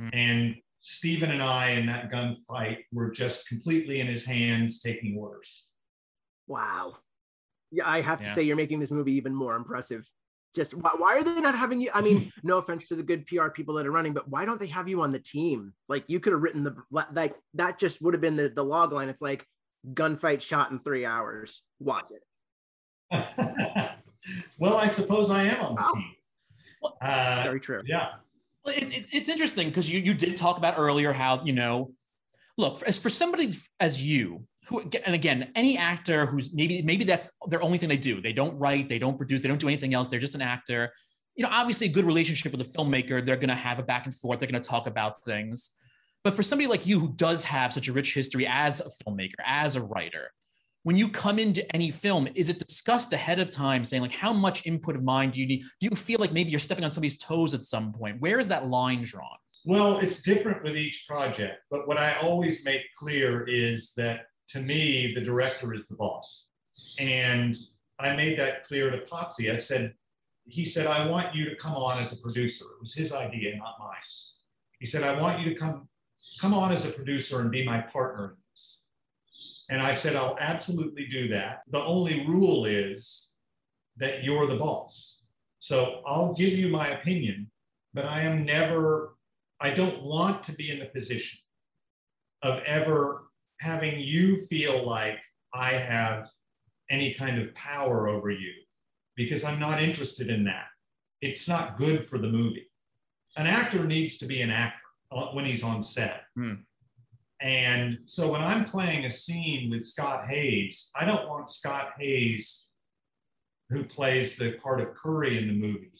Mm. 0.01 0.09
And 0.13 0.55
Steven 0.81 1.31
and 1.31 1.41
I 1.41 1.71
in 1.71 1.85
that 1.85 2.11
gunfight 2.11 2.79
were 2.91 3.11
just 3.11 3.47
completely 3.47 3.99
in 3.99 4.07
his 4.07 4.25
hands 4.25 4.81
taking 4.81 5.17
orders. 5.17 5.69
Wow. 6.47 6.95
Yeah, 7.71 7.89
I 7.89 8.01
have 8.01 8.21
to 8.21 8.27
yeah. 8.27 8.33
say 8.33 8.43
you're 8.43 8.55
making 8.55 8.79
this 8.79 8.91
movie 8.91 9.13
even 9.13 9.33
more 9.33 9.55
impressive 9.55 10.07
just 10.53 10.73
why, 10.73 10.91
why, 10.97 11.17
are 11.17 11.23
they 11.23 11.41
not 11.41 11.57
having 11.57 11.81
you? 11.81 11.89
I 11.93 12.01
mean, 12.01 12.31
no 12.43 12.57
offense 12.57 12.87
to 12.89 12.95
the 12.95 13.03
good 13.03 13.25
PR 13.27 13.47
people 13.47 13.75
that 13.75 13.87
are 13.87 13.91
running, 13.91 14.13
but 14.13 14.27
why 14.27 14.45
don't 14.45 14.59
they 14.59 14.67
have 14.67 14.87
you 14.87 15.01
on 15.01 15.11
the 15.11 15.19
team? 15.19 15.73
Like 15.89 16.03
you 16.07 16.19
could 16.19 16.33
have 16.33 16.41
written 16.41 16.63
the 16.63 16.75
like 16.91 17.35
that 17.55 17.79
just 17.79 18.01
would 18.01 18.13
have 18.13 18.21
been 18.21 18.35
the, 18.35 18.49
the 18.49 18.63
log 18.63 18.93
line. 18.93 19.09
It's 19.09 19.21
like 19.21 19.45
gunfight 19.93 20.41
shot 20.41 20.71
in 20.71 20.79
three 20.79 21.05
hours. 21.05 21.63
Watch 21.79 22.11
it. 22.11 22.21
well, 24.59 24.77
I 24.77 24.87
suppose 24.87 25.29
I 25.29 25.43
am 25.43 25.65
on 25.65 25.75
the 25.75 25.83
oh. 25.83 25.93
team. 25.95 26.11
Uh, 27.01 27.41
Very 27.43 27.59
true. 27.59 27.81
Yeah. 27.85 28.09
Well, 28.65 28.73
it's, 28.77 28.91
it's, 28.95 29.09
it's 29.11 29.29
interesting 29.29 29.69
because 29.69 29.91
you, 29.91 29.99
you 29.99 30.13
did 30.13 30.37
talk 30.37 30.57
about 30.57 30.75
earlier 30.77 31.11
how, 31.11 31.43
you 31.43 31.53
know, 31.53 31.91
look, 32.57 32.81
as 32.83 32.97
for 32.97 33.09
somebody 33.09 33.49
as 33.79 34.01
you, 34.01 34.45
who 34.67 34.89
and 35.05 35.15
again 35.15 35.51
any 35.55 35.77
actor 35.77 36.25
who's 36.25 36.53
maybe 36.53 36.81
maybe 36.81 37.03
that's 37.03 37.31
their 37.47 37.61
only 37.61 37.77
thing 37.77 37.89
they 37.89 37.97
do. 37.97 38.21
They 38.21 38.33
don't 38.33 38.57
write 38.57 38.89
they 38.89 38.99
don't 38.99 39.17
produce 39.17 39.41
they 39.41 39.47
don't 39.47 39.59
do 39.59 39.67
anything 39.67 39.93
else. 39.93 40.07
They're 40.07 40.19
just 40.19 40.35
an 40.35 40.41
actor. 40.41 40.91
You 41.35 41.43
know 41.43 41.49
obviously 41.51 41.87
a 41.87 41.91
good 41.91 42.05
relationship 42.05 42.51
with 42.51 42.61
a 42.61 42.77
filmmaker 42.77 43.25
they're 43.25 43.35
going 43.35 43.49
to 43.49 43.55
have 43.55 43.79
a 43.79 43.83
back 43.83 44.05
and 44.05 44.15
forth 44.15 44.39
they're 44.39 44.49
going 44.49 44.61
to 44.61 44.69
talk 44.69 44.87
about 44.87 45.23
things. 45.23 45.71
But 46.23 46.33
for 46.33 46.43
somebody 46.43 46.67
like 46.67 46.87
you 46.87 46.99
who 46.99 47.13
does 47.13 47.43
have 47.45 47.73
such 47.73 47.89
a 47.89 47.93
rich 47.93 48.13
history 48.13 48.47
as 48.47 48.79
a 48.79 48.89
filmmaker 49.03 49.33
as 49.45 49.75
a 49.75 49.81
writer 49.81 50.31
when 50.83 50.97
you 50.97 51.07
come 51.09 51.39
into 51.39 51.75
any 51.75 51.89
film 51.91 52.27
is 52.35 52.49
it 52.49 52.59
discussed 52.59 53.13
ahead 53.13 53.39
of 53.39 53.49
time 53.49 53.83
saying 53.83 54.01
like 54.01 54.11
how 54.11 54.31
much 54.31 54.65
input 54.65 54.95
of 54.95 55.03
mind 55.03 55.33
do 55.33 55.41
you 55.41 55.47
need? 55.47 55.63
Do 55.79 55.87
you 55.89 55.95
feel 55.95 56.19
like 56.19 56.31
maybe 56.31 56.51
you're 56.51 56.59
stepping 56.59 56.83
on 56.83 56.91
somebody's 56.91 57.17
toes 57.17 57.53
at 57.53 57.63
some 57.63 57.93
point? 57.93 58.19
Where 58.19 58.39
is 58.39 58.47
that 58.49 58.67
line 58.67 59.03
drawn? 59.03 59.37
Well 59.65 59.97
it's 59.99 60.21
different 60.21 60.61
with 60.63 60.75
each 60.75 61.05
project 61.07 61.61
but 61.71 61.87
what 61.87 61.97
i 61.97 62.15
always 62.21 62.65
make 62.65 62.81
clear 62.97 63.47
is 63.47 63.93
that 63.95 64.25
to 64.49 64.59
me, 64.59 65.13
the 65.13 65.21
director 65.21 65.73
is 65.73 65.87
the 65.87 65.95
boss. 65.95 66.49
And 66.99 67.55
I 67.99 68.15
made 68.15 68.37
that 68.39 68.65
clear 68.65 68.89
to 68.89 68.99
Potsy. 68.99 69.51
I 69.51 69.57
said, 69.57 69.93
he 70.45 70.65
said, 70.65 70.87
I 70.87 71.07
want 71.07 71.35
you 71.35 71.49
to 71.49 71.55
come 71.55 71.73
on 71.73 71.99
as 71.99 72.11
a 72.11 72.21
producer. 72.21 72.65
It 72.65 72.79
was 72.79 72.93
his 72.93 73.13
idea, 73.13 73.55
not 73.55 73.75
mine. 73.79 73.95
He 74.79 74.85
said, 74.85 75.03
I 75.03 75.19
want 75.21 75.39
you 75.39 75.49
to 75.49 75.55
come, 75.55 75.87
come 76.41 76.53
on 76.53 76.71
as 76.71 76.85
a 76.85 76.91
producer 76.91 77.39
and 77.39 77.49
be 77.49 77.65
my 77.65 77.81
partner 77.81 78.31
in 78.31 78.35
this. 78.51 78.85
And 79.69 79.81
I 79.81 79.93
said, 79.93 80.15
I'll 80.15 80.37
absolutely 80.39 81.07
do 81.07 81.29
that. 81.29 81.61
The 81.69 81.81
only 81.81 82.25
rule 82.27 82.65
is 82.65 83.31
that 83.97 84.23
you're 84.23 84.47
the 84.47 84.57
boss. 84.57 85.23
So 85.59 86.01
I'll 86.05 86.33
give 86.33 86.53
you 86.53 86.67
my 86.67 86.89
opinion, 86.89 87.49
but 87.93 88.05
I 88.05 88.21
am 88.21 88.43
never, 88.43 89.15
I 89.61 89.73
don't 89.73 90.03
want 90.03 90.43
to 90.43 90.51
be 90.53 90.71
in 90.71 90.79
the 90.79 90.87
position 90.87 91.39
of 92.41 92.61
ever 92.63 93.27
having 93.63 93.97
you 93.99 94.37
feel 94.47 94.85
like 94.85 95.17
I 95.53 95.71
have 95.71 96.29
any 96.89 97.13
kind 97.13 97.41
of 97.41 97.55
power 97.55 98.09
over 98.09 98.29
you 98.29 98.51
because 99.15 99.45
I'm 99.45 99.59
not 99.59 99.81
interested 99.81 100.29
in 100.29 100.43
that. 100.43 100.65
It's 101.21 101.47
not 101.47 101.77
good 101.77 102.03
for 102.03 102.17
the 102.17 102.27
movie. 102.27 102.69
An 103.37 103.47
actor 103.47 103.85
needs 103.85 104.17
to 104.17 104.25
be 104.25 104.41
an 104.41 104.49
actor 104.51 104.77
uh, 105.11 105.27
when 105.27 105.45
he's 105.45 105.63
on 105.63 105.81
set. 105.81 106.23
Hmm. 106.35 106.55
And 107.39 107.99
so 108.03 108.31
when 108.31 108.41
I'm 108.41 108.65
playing 108.65 109.05
a 109.05 109.09
scene 109.09 109.69
with 109.69 109.85
Scott 109.85 110.27
Haze, 110.27 110.91
I 110.95 111.05
don't 111.05 111.27
want 111.29 111.49
Scott 111.49 111.93
Haze, 111.97 112.69
who 113.69 113.83
plays 113.83 114.35
the 114.35 114.53
part 114.61 114.81
of 114.81 114.93
Curry 114.93 115.37
in 115.37 115.47
the 115.47 115.53
movie, 115.53 115.91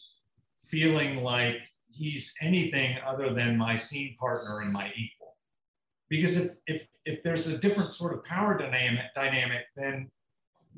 feeling 0.66 1.22
like 1.22 1.56
he's 1.90 2.34
anything 2.42 2.98
other 3.06 3.32
than 3.32 3.56
my 3.56 3.76
scene 3.76 4.16
partner 4.18 4.60
and 4.60 4.72
my 4.72 4.92
equal. 4.96 5.23
Because 6.16 6.36
if, 6.36 6.52
if 6.66 6.86
if 7.04 7.22
there's 7.22 7.46
a 7.48 7.58
different 7.58 7.92
sort 7.92 8.14
of 8.14 8.24
power 8.24 8.56
dynamic, 8.56 9.12
dynamic, 9.14 9.62
then 9.76 10.10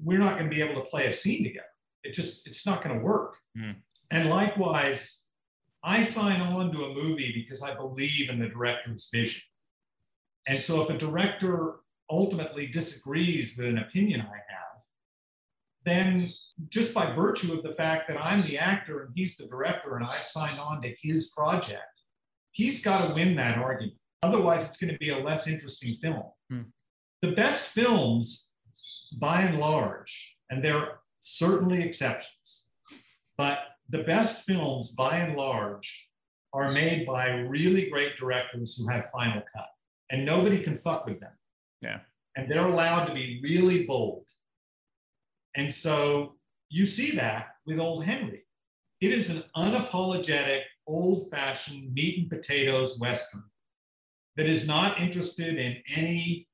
we're 0.02 0.18
not 0.18 0.38
going 0.38 0.50
to 0.50 0.54
be 0.54 0.62
able 0.62 0.80
to 0.82 0.88
play 0.88 1.06
a 1.06 1.12
scene 1.12 1.44
together. 1.44 1.66
It 2.02 2.14
just 2.14 2.46
it's 2.46 2.66
not 2.66 2.82
going 2.82 2.98
to 2.98 3.04
work. 3.04 3.36
Mm. 3.56 3.76
And 4.10 4.30
likewise, 4.30 5.24
I 5.82 6.02
sign 6.02 6.40
on 6.40 6.72
to 6.72 6.84
a 6.84 6.94
movie 6.94 7.32
because 7.32 7.62
I 7.62 7.74
believe 7.74 8.30
in 8.30 8.38
the 8.38 8.48
director's 8.48 9.08
vision. 9.12 9.42
And 10.48 10.58
so 10.60 10.82
if 10.82 10.90
a 10.90 10.98
director 10.98 11.76
ultimately 12.08 12.66
disagrees 12.66 13.56
with 13.56 13.66
an 13.66 13.78
opinion 13.78 14.20
I 14.20 14.24
have, 14.24 14.82
then 15.84 16.32
just 16.70 16.94
by 16.94 17.14
virtue 17.14 17.52
of 17.52 17.62
the 17.62 17.74
fact 17.74 18.08
that 18.08 18.18
I'm 18.24 18.42
the 18.42 18.58
actor 18.58 19.02
and 19.02 19.12
he's 19.14 19.36
the 19.36 19.46
director 19.46 19.96
and 19.96 20.04
I've 20.04 20.26
signed 20.26 20.58
on 20.58 20.82
to 20.82 20.94
his 21.02 21.28
project, 21.28 21.82
he's 22.52 22.82
got 22.82 23.06
to 23.06 23.14
win 23.14 23.34
that 23.36 23.58
argument. 23.58 23.98
Otherwise, 24.22 24.66
it's 24.66 24.78
going 24.78 24.92
to 24.92 24.98
be 24.98 25.10
a 25.10 25.18
less 25.18 25.46
interesting 25.46 25.94
film. 25.94 26.24
Hmm. 26.50 26.62
The 27.22 27.32
best 27.32 27.68
films, 27.68 28.50
by 29.20 29.42
and 29.42 29.58
large, 29.58 30.36
and 30.50 30.64
there 30.64 30.76
are 30.76 31.00
certainly 31.20 31.82
exceptions, 31.82 32.66
but 33.36 33.58
the 33.88 34.02
best 34.02 34.44
films, 34.44 34.90
by 34.90 35.18
and 35.18 35.36
large, 35.36 36.10
are 36.52 36.72
made 36.72 37.06
by 37.06 37.28
really 37.28 37.90
great 37.90 38.16
directors 38.16 38.76
who 38.76 38.88
have 38.88 39.10
final 39.10 39.42
cut, 39.54 39.68
and 40.10 40.24
nobody 40.24 40.58
can 40.58 40.76
fuck 40.76 41.06
with 41.06 41.20
them. 41.20 41.32
Yeah. 41.80 42.00
And 42.36 42.50
they're 42.50 42.66
allowed 42.66 43.06
to 43.06 43.14
be 43.14 43.40
really 43.42 43.86
bold. 43.86 44.24
And 45.54 45.74
so 45.74 46.36
you 46.68 46.86
see 46.86 47.12
that 47.12 47.48
with 47.66 47.78
Old 47.78 48.04
Henry. 48.04 48.44
It 49.00 49.12
is 49.12 49.30
an 49.30 49.42
unapologetic, 49.56 50.62
old 50.86 51.30
fashioned 51.30 51.92
meat 51.92 52.18
and 52.18 52.30
potatoes 52.30 52.98
Western 52.98 53.44
that 54.36 54.46
is 54.46 54.66
not 54.66 55.00
interested 55.00 55.56
in 55.56 55.82
any 55.94 56.48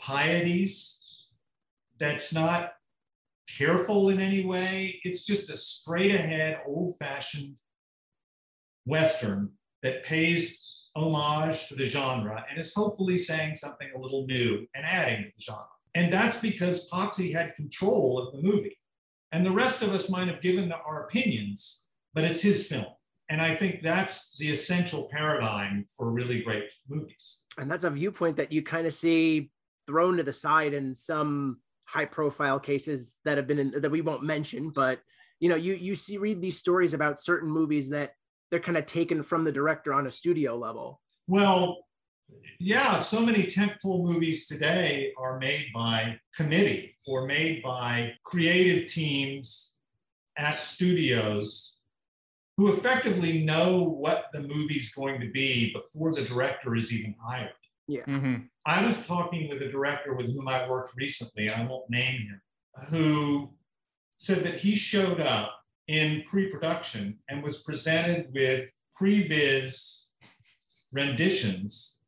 pieties, 0.00 0.98
that's 1.98 2.32
not 2.32 2.72
careful 3.58 4.10
in 4.10 4.20
any 4.20 4.44
way. 4.44 5.00
It's 5.04 5.24
just 5.24 5.50
a 5.50 5.56
straight 5.56 6.14
ahead, 6.14 6.60
old 6.66 6.96
fashioned 6.98 7.56
Western 8.86 9.50
that 9.82 10.04
pays 10.04 10.74
homage 10.94 11.68
to 11.68 11.74
the 11.74 11.86
genre 11.86 12.44
and 12.50 12.60
is 12.60 12.74
hopefully 12.74 13.18
saying 13.18 13.56
something 13.56 13.88
a 13.94 13.98
little 13.98 14.26
new 14.26 14.66
and 14.74 14.84
adding 14.84 15.24
to 15.24 15.32
the 15.36 15.42
genre. 15.42 15.66
And 15.94 16.12
that's 16.12 16.40
because 16.40 16.88
Potsy 16.90 17.32
had 17.32 17.54
control 17.54 18.18
of 18.18 18.32
the 18.32 18.42
movie. 18.42 18.78
And 19.30 19.44
the 19.46 19.50
rest 19.50 19.82
of 19.82 19.92
us 19.92 20.10
might 20.10 20.28
have 20.28 20.42
given 20.42 20.72
our 20.72 21.04
opinions, 21.04 21.84
but 22.14 22.24
it's 22.24 22.42
his 22.42 22.66
film. 22.66 22.86
And 23.32 23.40
I 23.40 23.54
think 23.54 23.80
that's 23.80 24.36
the 24.36 24.50
essential 24.50 25.08
paradigm 25.10 25.86
for 25.96 26.12
really 26.12 26.42
great 26.42 26.70
movies. 26.86 27.44
And 27.56 27.70
that's 27.70 27.84
a 27.84 27.90
viewpoint 27.90 28.36
that 28.36 28.52
you 28.52 28.62
kind 28.62 28.86
of 28.86 28.92
see 28.92 29.50
thrown 29.86 30.18
to 30.18 30.22
the 30.22 30.34
side 30.34 30.74
in 30.74 30.94
some 30.94 31.58
high 31.86 32.04
profile 32.04 32.60
cases 32.60 33.14
that 33.24 33.38
have 33.38 33.46
been 33.46 33.58
in, 33.58 33.70
that 33.80 33.90
we 33.90 34.02
won't 34.02 34.22
mention, 34.22 34.68
but 34.68 35.00
you 35.40 35.48
know 35.48 35.56
you 35.56 35.72
you 35.74 35.94
see 35.94 36.18
read 36.18 36.42
these 36.42 36.58
stories 36.58 36.92
about 36.92 37.20
certain 37.20 37.50
movies 37.50 37.88
that 37.88 38.12
they're 38.50 38.60
kind 38.60 38.76
of 38.76 38.84
taken 38.84 39.22
from 39.22 39.44
the 39.44 39.50
director 39.50 39.94
on 39.94 40.06
a 40.06 40.10
studio 40.10 40.54
level 40.54 41.00
Well, 41.26 41.78
yeah, 42.60 43.00
so 43.00 43.20
many 43.20 43.44
tentpole 43.46 44.04
movies 44.04 44.46
today 44.46 45.12
are 45.18 45.38
made 45.38 45.66
by 45.74 46.20
committee 46.36 46.96
or 47.08 47.26
made 47.26 47.62
by 47.62 48.12
creative 48.24 48.92
teams 48.92 49.74
at 50.36 50.62
studios 50.62 51.81
who 52.62 52.72
effectively 52.72 53.42
know 53.42 53.82
what 53.82 54.26
the 54.32 54.40
movie's 54.40 54.94
going 54.94 55.20
to 55.20 55.28
be 55.32 55.72
before 55.72 56.14
the 56.14 56.22
director 56.22 56.76
is 56.76 56.92
even 56.92 57.12
hired. 57.20 57.50
Mhm. 58.04 58.48
I 58.64 58.86
was 58.86 59.04
talking 59.04 59.48
with 59.48 59.60
a 59.62 59.68
director 59.68 60.14
with 60.14 60.26
whom 60.26 60.46
I 60.46 60.68
worked 60.68 60.94
recently, 60.94 61.50
I 61.50 61.64
won't 61.64 61.90
name 61.90 62.20
him, 62.20 62.40
who 62.88 63.52
said 64.16 64.44
that 64.44 64.60
he 64.60 64.76
showed 64.76 65.18
up 65.18 65.58
in 65.88 66.22
pre-production 66.28 67.18
and 67.28 67.42
was 67.42 67.64
presented 67.64 68.32
with 68.32 68.70
previs 68.96 70.10
renditions 70.92 71.98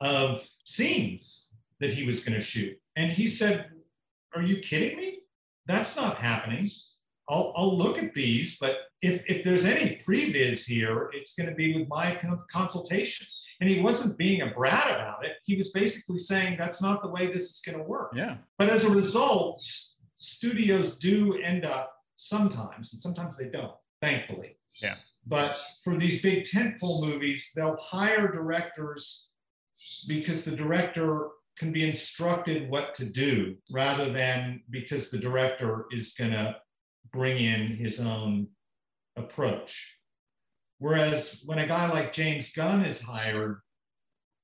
of 0.00 0.46
scenes 0.64 1.54
that 1.80 1.94
he 1.94 2.04
was 2.04 2.22
going 2.22 2.38
to 2.38 2.44
shoot. 2.44 2.78
And 2.96 3.10
he 3.10 3.28
said, 3.28 3.70
Are 4.34 4.42
you 4.42 4.58
kidding 4.58 4.98
me? 4.98 5.20
That's 5.64 5.96
not 5.96 6.18
happening. 6.18 6.70
I'll, 7.30 7.54
I'll 7.56 7.78
look 7.78 7.96
at 7.96 8.12
these, 8.12 8.58
but 8.58 8.85
if, 9.02 9.24
if 9.28 9.44
there's 9.44 9.64
any 9.64 10.00
previs 10.06 10.64
here, 10.64 11.10
it's 11.12 11.34
going 11.34 11.48
to 11.48 11.54
be 11.54 11.78
with 11.78 11.88
my 11.88 12.14
con- 12.16 12.42
consultation. 12.50 13.26
And 13.60 13.70
he 13.70 13.80
wasn't 13.80 14.18
being 14.18 14.42
a 14.42 14.48
brat 14.48 14.86
about 14.88 15.24
it. 15.24 15.32
He 15.44 15.56
was 15.56 15.70
basically 15.72 16.18
saying 16.18 16.58
that's 16.58 16.82
not 16.82 17.02
the 17.02 17.08
way 17.08 17.26
this 17.26 17.50
is 17.50 17.62
going 17.64 17.78
to 17.78 17.84
work. 17.84 18.12
Yeah. 18.14 18.36
But 18.58 18.68
as 18.68 18.84
a 18.84 18.90
result, 18.90 19.62
studios 20.14 20.98
do 20.98 21.38
end 21.42 21.64
up 21.64 21.94
sometimes, 22.16 22.92
and 22.92 23.00
sometimes 23.00 23.36
they 23.38 23.48
don't, 23.48 23.72
thankfully. 24.02 24.58
Yeah. 24.82 24.94
But 25.26 25.58
for 25.82 25.96
these 25.96 26.22
big 26.22 26.44
tentpole 26.44 27.06
movies, 27.06 27.50
they'll 27.56 27.78
hire 27.78 28.30
directors 28.30 29.30
because 30.06 30.44
the 30.44 30.54
director 30.54 31.30
can 31.56 31.72
be 31.72 31.86
instructed 31.86 32.70
what 32.70 32.94
to 32.94 33.06
do 33.06 33.56
rather 33.72 34.12
than 34.12 34.62
because 34.70 35.10
the 35.10 35.18
director 35.18 35.86
is 35.90 36.14
going 36.14 36.32
to 36.32 36.56
bring 37.12 37.38
in 37.38 37.76
his 37.76 38.00
own 38.00 38.48
approach. 39.16 39.98
Whereas 40.78 41.42
when 41.46 41.58
a 41.58 41.66
guy 41.66 41.90
like 41.90 42.12
James 42.12 42.52
Gunn 42.52 42.84
is 42.84 43.00
hired, 43.00 43.60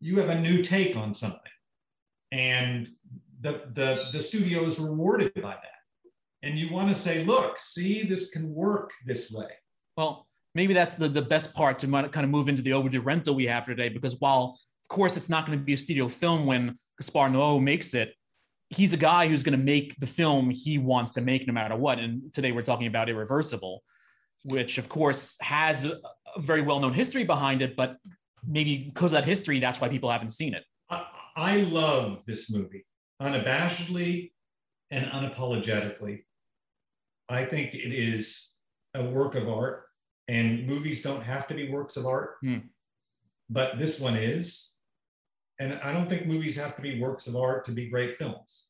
you 0.01 0.19
have 0.19 0.31
a 0.31 0.41
new 0.41 0.63
take 0.63 0.97
on 0.97 1.15
something. 1.15 1.41
And 2.33 2.89
the, 3.41 3.63
the, 3.73 4.07
the 4.13 4.21
studio 4.21 4.65
is 4.65 4.79
rewarded 4.79 5.35
by 5.35 5.51
that. 5.51 5.83
And 6.43 6.59
you 6.59 6.73
want 6.73 6.89
to 6.89 6.95
say, 6.95 7.25
look, 7.25 7.59
see, 7.59 8.03
this 8.03 8.31
can 8.31 8.53
work 8.53 8.91
this 9.07 9.31
way. 9.31 9.51
Well, 9.97 10.27
maybe 10.55 10.75
that's 10.75 10.95
the, 10.95 11.09
the 11.09 11.23
best 11.23 11.55
part 11.55 11.79
to 11.81 11.87
kind 11.87 12.25
of 12.25 12.31
move 12.31 12.49
into 12.49 12.63
the 12.63 12.73
overdue 12.73 13.01
rental 13.01 13.35
we 13.35 13.47
have 13.47 13.67
today, 13.67 13.91
because 13.91 14.17
while 14.19 14.59
of 14.83 14.89
course 14.89 15.17
it's 15.17 15.29
not 15.29 15.47
going 15.47 15.59
to 15.59 15.65
be 15.65 15.75
a 15.75 15.79
studio 15.79 16.09
film 16.09 16.47
when 16.47 16.77
Gaspar 16.99 17.29
Noé 17.29 17.63
makes 17.63 17.95
it, 17.95 18.15
he's 18.71 18.95
a 18.95 18.97
guy 18.97 19.29
who's 19.29 19.43
going 19.43 19.57
to 19.57 19.65
make 19.65 19.95
the 20.01 20.07
film 20.07 20.51
he 20.51 20.79
wants 20.79 21.13
to 21.13 21.21
make 21.21 21.47
no 21.47 21.53
matter 21.53 21.77
what. 21.77 21.99
And 21.99 22.33
today 22.33 22.53
we're 22.53 22.63
talking 22.63 22.87
about 22.87 23.09
Irreversible, 23.09 23.83
which 24.45 24.79
of 24.79 24.89
course 24.89 25.37
has 25.41 25.85
a, 25.85 25.97
very 26.39 26.63
well-known 26.63 26.93
history 26.95 27.25
behind 27.25 27.61
it, 27.61 27.77
but 27.77 27.97
maybe 28.47 28.91
because 28.93 29.13
of 29.13 29.17
that 29.17 29.25
history, 29.25 29.59
that's 29.61 29.81
why 29.81 29.89
people 29.89 30.11
haven't 30.11 30.31
seen 30.31 30.55
it. 30.55 30.65
I, 30.89 31.07
I 31.37 31.57
love 31.59 32.23
this 32.27 32.51
movie 32.51 32.87
unabashedly 33.21 34.33
and 34.91 35.07
unapologetically. 35.07 36.25
I 37.29 37.45
think 37.45 37.75
it 37.75 37.93
is 37.95 38.55
a 38.95 39.05
work 39.05 39.35
of 39.35 39.49
art, 39.49 39.85
and 40.29 40.67
movies 40.67 41.03
don't 41.03 41.23
have 41.23 41.47
to 41.49 41.55
be 41.55 41.71
works 41.71 41.97
of 41.97 42.07
art, 42.07 42.37
Hmm. 42.41 42.59
but 43.49 43.79
this 43.79 44.01
one 44.01 44.17
is. 44.17 44.73
And 45.61 45.75
I 45.85 45.93
don't 45.93 46.09
think 46.09 46.27
movies 46.27 46.57
have 46.57 46.75
to 46.77 46.83
be 46.83 47.01
works 47.01 47.27
of 47.27 47.37
art 47.37 47.65
to 47.67 47.73
be 47.73 47.89
great 47.89 48.17
films. 48.17 48.69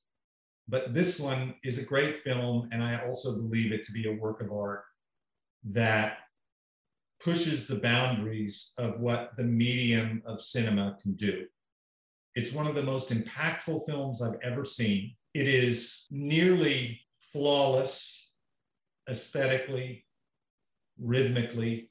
But 0.69 0.95
this 0.95 1.19
one 1.19 1.55
is 1.65 1.79
a 1.79 1.85
great 1.85 2.23
film, 2.23 2.69
and 2.73 2.83
I 2.83 3.05
also 3.07 3.37
believe 3.37 3.73
it 3.73 3.83
to 3.85 3.93
be 3.93 4.09
a 4.09 4.13
work 4.13 4.41
of 4.43 4.53
art 4.53 4.85
that 5.65 6.19
pushes 7.21 7.67
the 7.67 7.77
boundaries 7.77 8.73
of 8.79 9.01
what 9.01 9.33
the 9.37 9.45
medium 9.45 10.23
of 10.27 10.43
cinema 10.43 10.97
can 11.01 11.15
do. 11.15 11.47
It's 12.35 12.53
one 12.53 12.67
of 12.67 12.75
the 12.75 12.83
most 12.83 13.11
impactful 13.11 13.87
films 13.87 14.23
I've 14.23 14.41
ever 14.43 14.65
seen. 14.65 15.15
It 15.35 15.47
is 15.47 16.07
nearly 16.11 17.01
flawless 17.33 18.33
aesthetically, 19.09 20.05
rhythmically, 20.99 21.91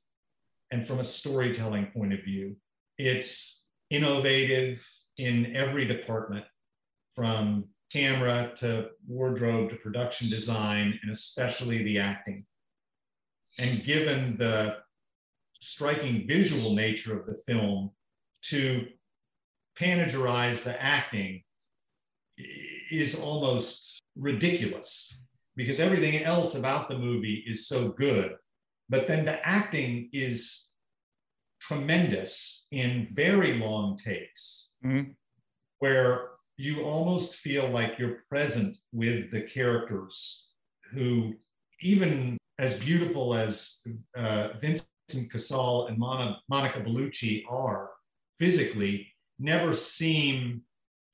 and 0.71 0.86
from 0.86 0.99
a 0.99 1.03
storytelling 1.03 1.88
point 1.88 2.13
of 2.13 2.23
view. 2.23 2.55
It's 2.97 3.65
innovative 3.89 4.88
in 5.17 5.55
every 5.55 5.86
department, 5.86 6.45
from 7.13 7.65
camera 7.91 8.53
to 8.57 8.89
wardrobe 9.07 9.69
to 9.69 9.75
production 9.75 10.29
design, 10.29 10.97
and 11.03 11.12
especially 11.12 11.84
the 11.84 11.99
acting. 11.99 12.45
And 13.59 13.83
given 13.83 14.37
the 14.37 14.77
striking 15.59 16.27
visual 16.27 16.73
nature 16.73 17.19
of 17.19 17.25
the 17.25 17.41
film, 17.45 17.91
to 18.43 18.87
panegyrize 19.79 20.63
the 20.63 20.81
acting 20.81 21.43
is 22.37 23.19
almost 23.19 24.01
ridiculous 24.15 25.21
because 25.55 25.79
everything 25.79 26.23
else 26.23 26.55
about 26.55 26.89
the 26.89 26.97
movie 26.97 27.43
is 27.47 27.67
so 27.67 27.89
good. 27.89 28.35
But 28.89 29.07
then 29.07 29.25
the 29.25 29.45
acting 29.47 30.09
is 30.11 30.71
tremendous 31.59 32.67
in 32.71 33.07
very 33.11 33.53
long 33.57 33.97
takes 33.97 34.71
Mhm. 34.83 35.15
where 35.79 36.31
you 36.57 36.81
almost 36.83 37.35
feel 37.35 37.69
like 37.69 37.99
you're 37.99 38.23
present 38.29 38.77
with 38.91 39.31
the 39.31 39.41
characters 39.43 40.49
who, 40.91 41.37
even 41.81 42.37
as 42.62 42.80
beautiful 42.80 43.34
as 43.34 43.80
uh, 44.15 44.50
Vincent 44.62 45.32
Cassel 45.32 45.88
and 45.88 45.97
Mona, 45.97 46.38
Monica 46.47 46.80
Bellucci 46.80 47.43
are 47.50 47.89
physically, 48.38 49.08
never 49.39 49.74
seem 49.74 50.62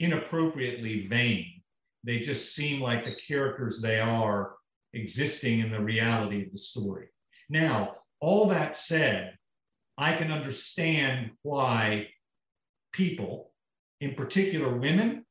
inappropriately 0.01 1.07
vain. 1.07 1.61
They 2.03 2.19
just 2.19 2.53
seem 2.53 2.81
like 2.81 3.05
the 3.05 3.15
characters 3.15 3.81
they 3.81 4.01
are 4.01 4.55
existing 4.91 5.59
in 5.59 5.71
the 5.71 5.79
reality 5.79 6.45
of 6.45 6.51
the 6.51 6.57
story. 6.57 7.07
Now, 7.49 7.95
all 8.19 8.47
that 8.47 8.75
said, 8.75 9.37
I 9.97 10.17
can 10.17 10.33
understand 10.33 11.31
why 11.43 12.09
people, 12.91 13.53
in 14.01 14.15
particular 14.15 14.77
women, 14.77 15.25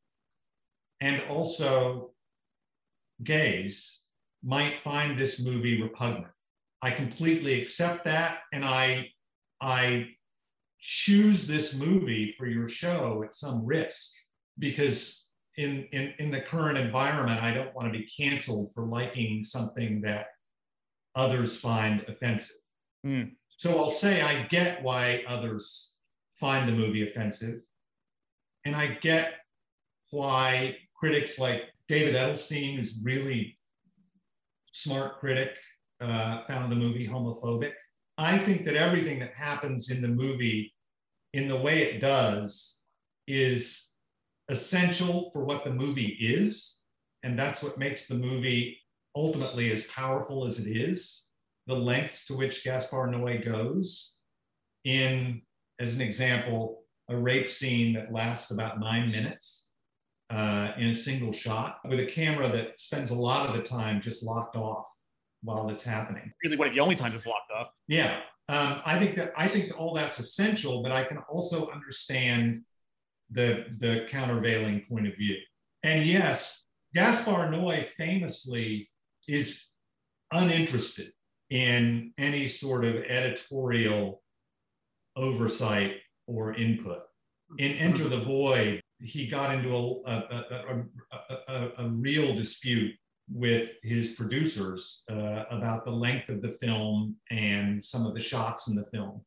and 0.99 1.23
also 1.29 2.13
gays, 3.23 4.06
might 4.47 4.81
find 4.85 5.19
this 5.19 5.45
movie 5.45 5.83
repugnant. 5.83 6.33
I 6.81 6.93
completely 6.93 7.61
accept 7.61 8.05
that, 8.05 8.39
and 8.53 8.65
I, 8.65 9.09
I 9.61 10.11
choose 10.79 11.49
this 11.49 11.75
movie 11.75 12.35
for 12.39 12.47
your 12.47 12.69
show 12.69 13.25
at 13.25 13.35
some 13.35 13.67
risk 13.67 14.13
because 14.59 15.27
in, 15.57 15.89
in, 15.93 16.15
in 16.21 16.31
the 16.31 16.41
current 16.41 16.79
environment, 16.79 17.43
I 17.43 17.53
don't 17.53 17.75
want 17.75 17.93
to 17.93 17.99
be 17.99 18.07
canceled 18.07 18.71
for 18.73 18.85
liking 18.85 19.43
something 19.43 20.01
that 20.03 20.29
others 21.17 21.59
find 21.59 22.05
offensive. 22.07 22.57
Hmm. 23.03 23.23
So 23.49 23.79
I'll 23.79 23.91
say 23.91 24.21
I 24.21 24.45
get 24.45 24.83
why 24.83 25.25
others 25.27 25.95
find 26.39 26.69
the 26.69 26.73
movie 26.73 27.09
offensive. 27.09 27.63
And 28.65 28.77
I 28.77 28.99
get 29.01 29.35
why 30.11 30.77
critics 30.95 31.39
like 31.39 31.65
David 31.89 32.15
Edelstein, 32.15 32.77
who's 32.77 33.01
really 33.03 33.59
smart 34.77 35.19
critic, 35.21 35.57
uh, 36.01 36.43
found 36.43 36.71
the 36.71 36.77
movie 36.77 37.09
homophobic. 37.09 37.73
I 38.19 38.37
think 38.37 38.67
that 38.67 38.77
everything 38.77 39.19
that 39.21 39.33
happens 39.35 39.91
in 39.91 40.03
the 40.03 40.09
movie, 40.09 40.75
in 41.33 41.49
the 41.49 41.57
way 41.57 41.83
it 41.83 42.01
does, 42.01 42.79
is 43.27 43.89
essential 44.49 45.31
for 45.33 45.45
what 45.45 45.65
the 45.65 45.73
movie 45.73 46.17
is. 46.21 46.79
And 47.23 47.39
that's 47.39 47.63
what 47.63 47.79
makes 47.79 48.07
the 48.07 48.17
movie 48.17 48.79
ultimately 49.15 49.73
as 49.73 49.87
powerful 49.87 50.47
as 50.47 50.61
it 50.61 50.71
is. 50.71 51.27
The 51.67 51.75
lengths 51.75 52.27
to 52.27 52.37
which 52.37 52.63
Gaspar 52.63 53.09
Noé 53.09 53.45
goes 53.45 54.19
in, 54.85 55.41
as 55.81 55.95
an 55.95 56.03
example, 56.03 56.85
a 57.09 57.17
rape 57.17 57.49
scene 57.49 57.95
that 57.95 58.13
lasts 58.13 58.51
about 58.51 58.79
nine 58.79 59.11
minutes 59.11 59.66
uh, 60.31 60.73
in 60.77 60.89
a 60.89 60.95
single 60.95 61.33
shot 61.33 61.79
with 61.89 62.01
a 62.01 62.07
camera 62.07 62.49
that 62.49 62.79
spends 62.81 63.11
a 63.11 63.15
lot 63.15 63.49
of 63.49 63.57
the 63.57 63.63
time 63.63 64.01
just 64.01 64.25
locked 64.25 64.57
off 64.57 64.87
while 65.43 65.69
it's 65.69 65.85
happening. 65.85 66.33
Really, 66.43 66.57
one 66.57 66.69
of 66.69 66.75
the 66.75 66.81
only 66.81 66.97
times 66.97 67.15
it's 67.15 67.27
locked 67.27 67.51
off. 67.57 67.69
Yeah, 67.89 68.17
um, 68.49 68.81
I 68.85 68.99
think 68.99 69.17
that 69.17 69.33
I 69.37 69.49
think 69.49 69.79
all 69.79 69.95
that's 69.95 70.19
essential, 70.19 70.83
but 70.83 70.93
I 70.93 71.05
can 71.05 71.19
also 71.29 71.71
understand 71.71 72.63
the 73.31 73.67
the 73.79 74.07
countervailing 74.09 74.85
point 74.89 75.07
of 75.07 75.17
view. 75.17 75.37
And 75.83 76.05
yes, 76.05 76.65
Gaspar 76.95 77.51
Noé 77.51 77.89
famously 77.97 78.91
is 79.29 79.69
uninterested 80.33 81.13
in 81.51 82.13
any 82.19 82.49
sort 82.49 82.85
of 82.85 82.97
editorial 82.97 84.23
oversight 85.15 85.97
or 86.27 86.55
input. 86.55 87.03
In 87.59 87.73
Enter 87.73 88.09
the 88.09 88.21
Void, 88.21 88.81
he 89.01 89.27
got 89.27 89.55
into 89.55 89.75
a, 89.75 90.11
a, 90.11 90.85
a, 91.49 91.71
a 91.79 91.89
real 91.89 92.35
dispute 92.35 92.95
with 93.31 93.73
his 93.83 94.13
producers 94.13 95.05
uh, 95.11 95.45
about 95.51 95.85
the 95.85 95.91
length 95.91 96.29
of 96.29 96.41
the 96.41 96.53
film 96.53 97.17
and 97.31 97.83
some 97.83 98.07
of 98.07 98.15
the 98.15 98.21
shots 98.21 98.69
in 98.69 98.77
the 98.77 98.85
film 98.87 99.21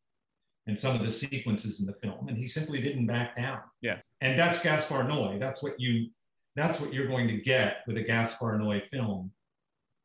and 0.67 0.79
some 0.79 0.95
of 0.95 1.03
the 1.03 1.11
sequences 1.11 1.81
in 1.81 1.85
the 1.85 1.93
film. 1.93 2.27
And 2.27 2.37
he 2.37 2.45
simply 2.45 2.81
didn't 2.81 3.07
back 3.07 3.35
down. 3.35 3.59
Yeah. 3.81 3.97
And 4.21 4.39
that's 4.39 4.61
gaspar 4.61 5.03
noé. 5.03 5.39
That's 5.39 5.61
what 5.61 5.79
you 5.79 6.09
that's 6.55 6.81
what 6.81 6.93
you're 6.93 7.07
going 7.07 7.27
to 7.27 7.37
get 7.37 7.83
with 7.87 7.97
a 7.97 8.03
gaspar 8.03 8.57
noé 8.57 8.85
film. 8.87 9.31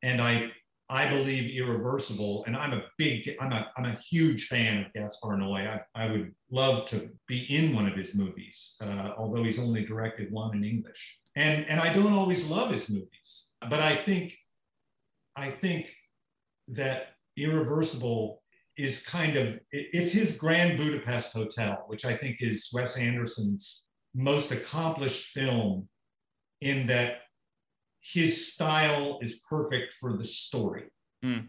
And 0.03 0.21
i 0.21 0.51
i 0.89 1.09
believe 1.09 1.51
irreversible 1.57 2.45
and 2.47 2.57
i'm 2.57 2.73
a 2.73 2.85
big 2.99 3.35
i'm 3.41 3.53
a 3.53 3.71
i'm 3.77 3.87
a 3.87 3.99
huge 4.11 4.47
fan 4.47 4.85
of 4.85 4.93
gaspar 4.93 5.37
noé. 5.37 5.67
I, 5.67 6.05
I 6.05 6.11
would 6.11 6.35
love 6.51 6.87
to 6.89 7.11
be 7.27 7.41
in 7.55 7.75
one 7.75 7.89
of 7.89 7.97
his 7.97 8.15
movies 8.15 8.77
uh, 8.83 9.13
although 9.17 9.45
he's 9.45 9.59
only 9.59 9.85
directed 9.85 10.31
one 10.31 10.57
in 10.57 10.65
english. 10.65 11.21
And 11.37 11.67
and 11.67 11.81
i 11.81 11.93
don't 11.93 12.13
always 12.13 12.49
love 12.49 12.71
his 12.73 12.89
movies 12.89 13.49
but 13.61 13.81
i 13.81 13.97
think 13.97 14.35
i 15.37 15.51
think 15.51 15.91
that 16.69 17.09
irreversible 17.37 18.43
is 18.77 19.05
kind 19.05 19.37
of 19.37 19.59
it's 19.71 20.13
his 20.13 20.37
Grand 20.37 20.79
Budapest 20.79 21.33
Hotel, 21.33 21.85
which 21.87 22.05
I 22.05 22.17
think 22.17 22.39
is 22.41 22.71
Wes 22.73 22.97
Anderson's 22.97 23.85
most 24.15 24.51
accomplished 24.51 25.31
film 25.31 25.89
in 26.61 26.87
that 26.87 27.19
his 28.05 28.53
style 28.53 29.19
is 29.23 29.41
perfect 29.49 29.95
for 29.99 30.17
the 30.17 30.25
story. 30.25 30.85
Mm. 31.25 31.49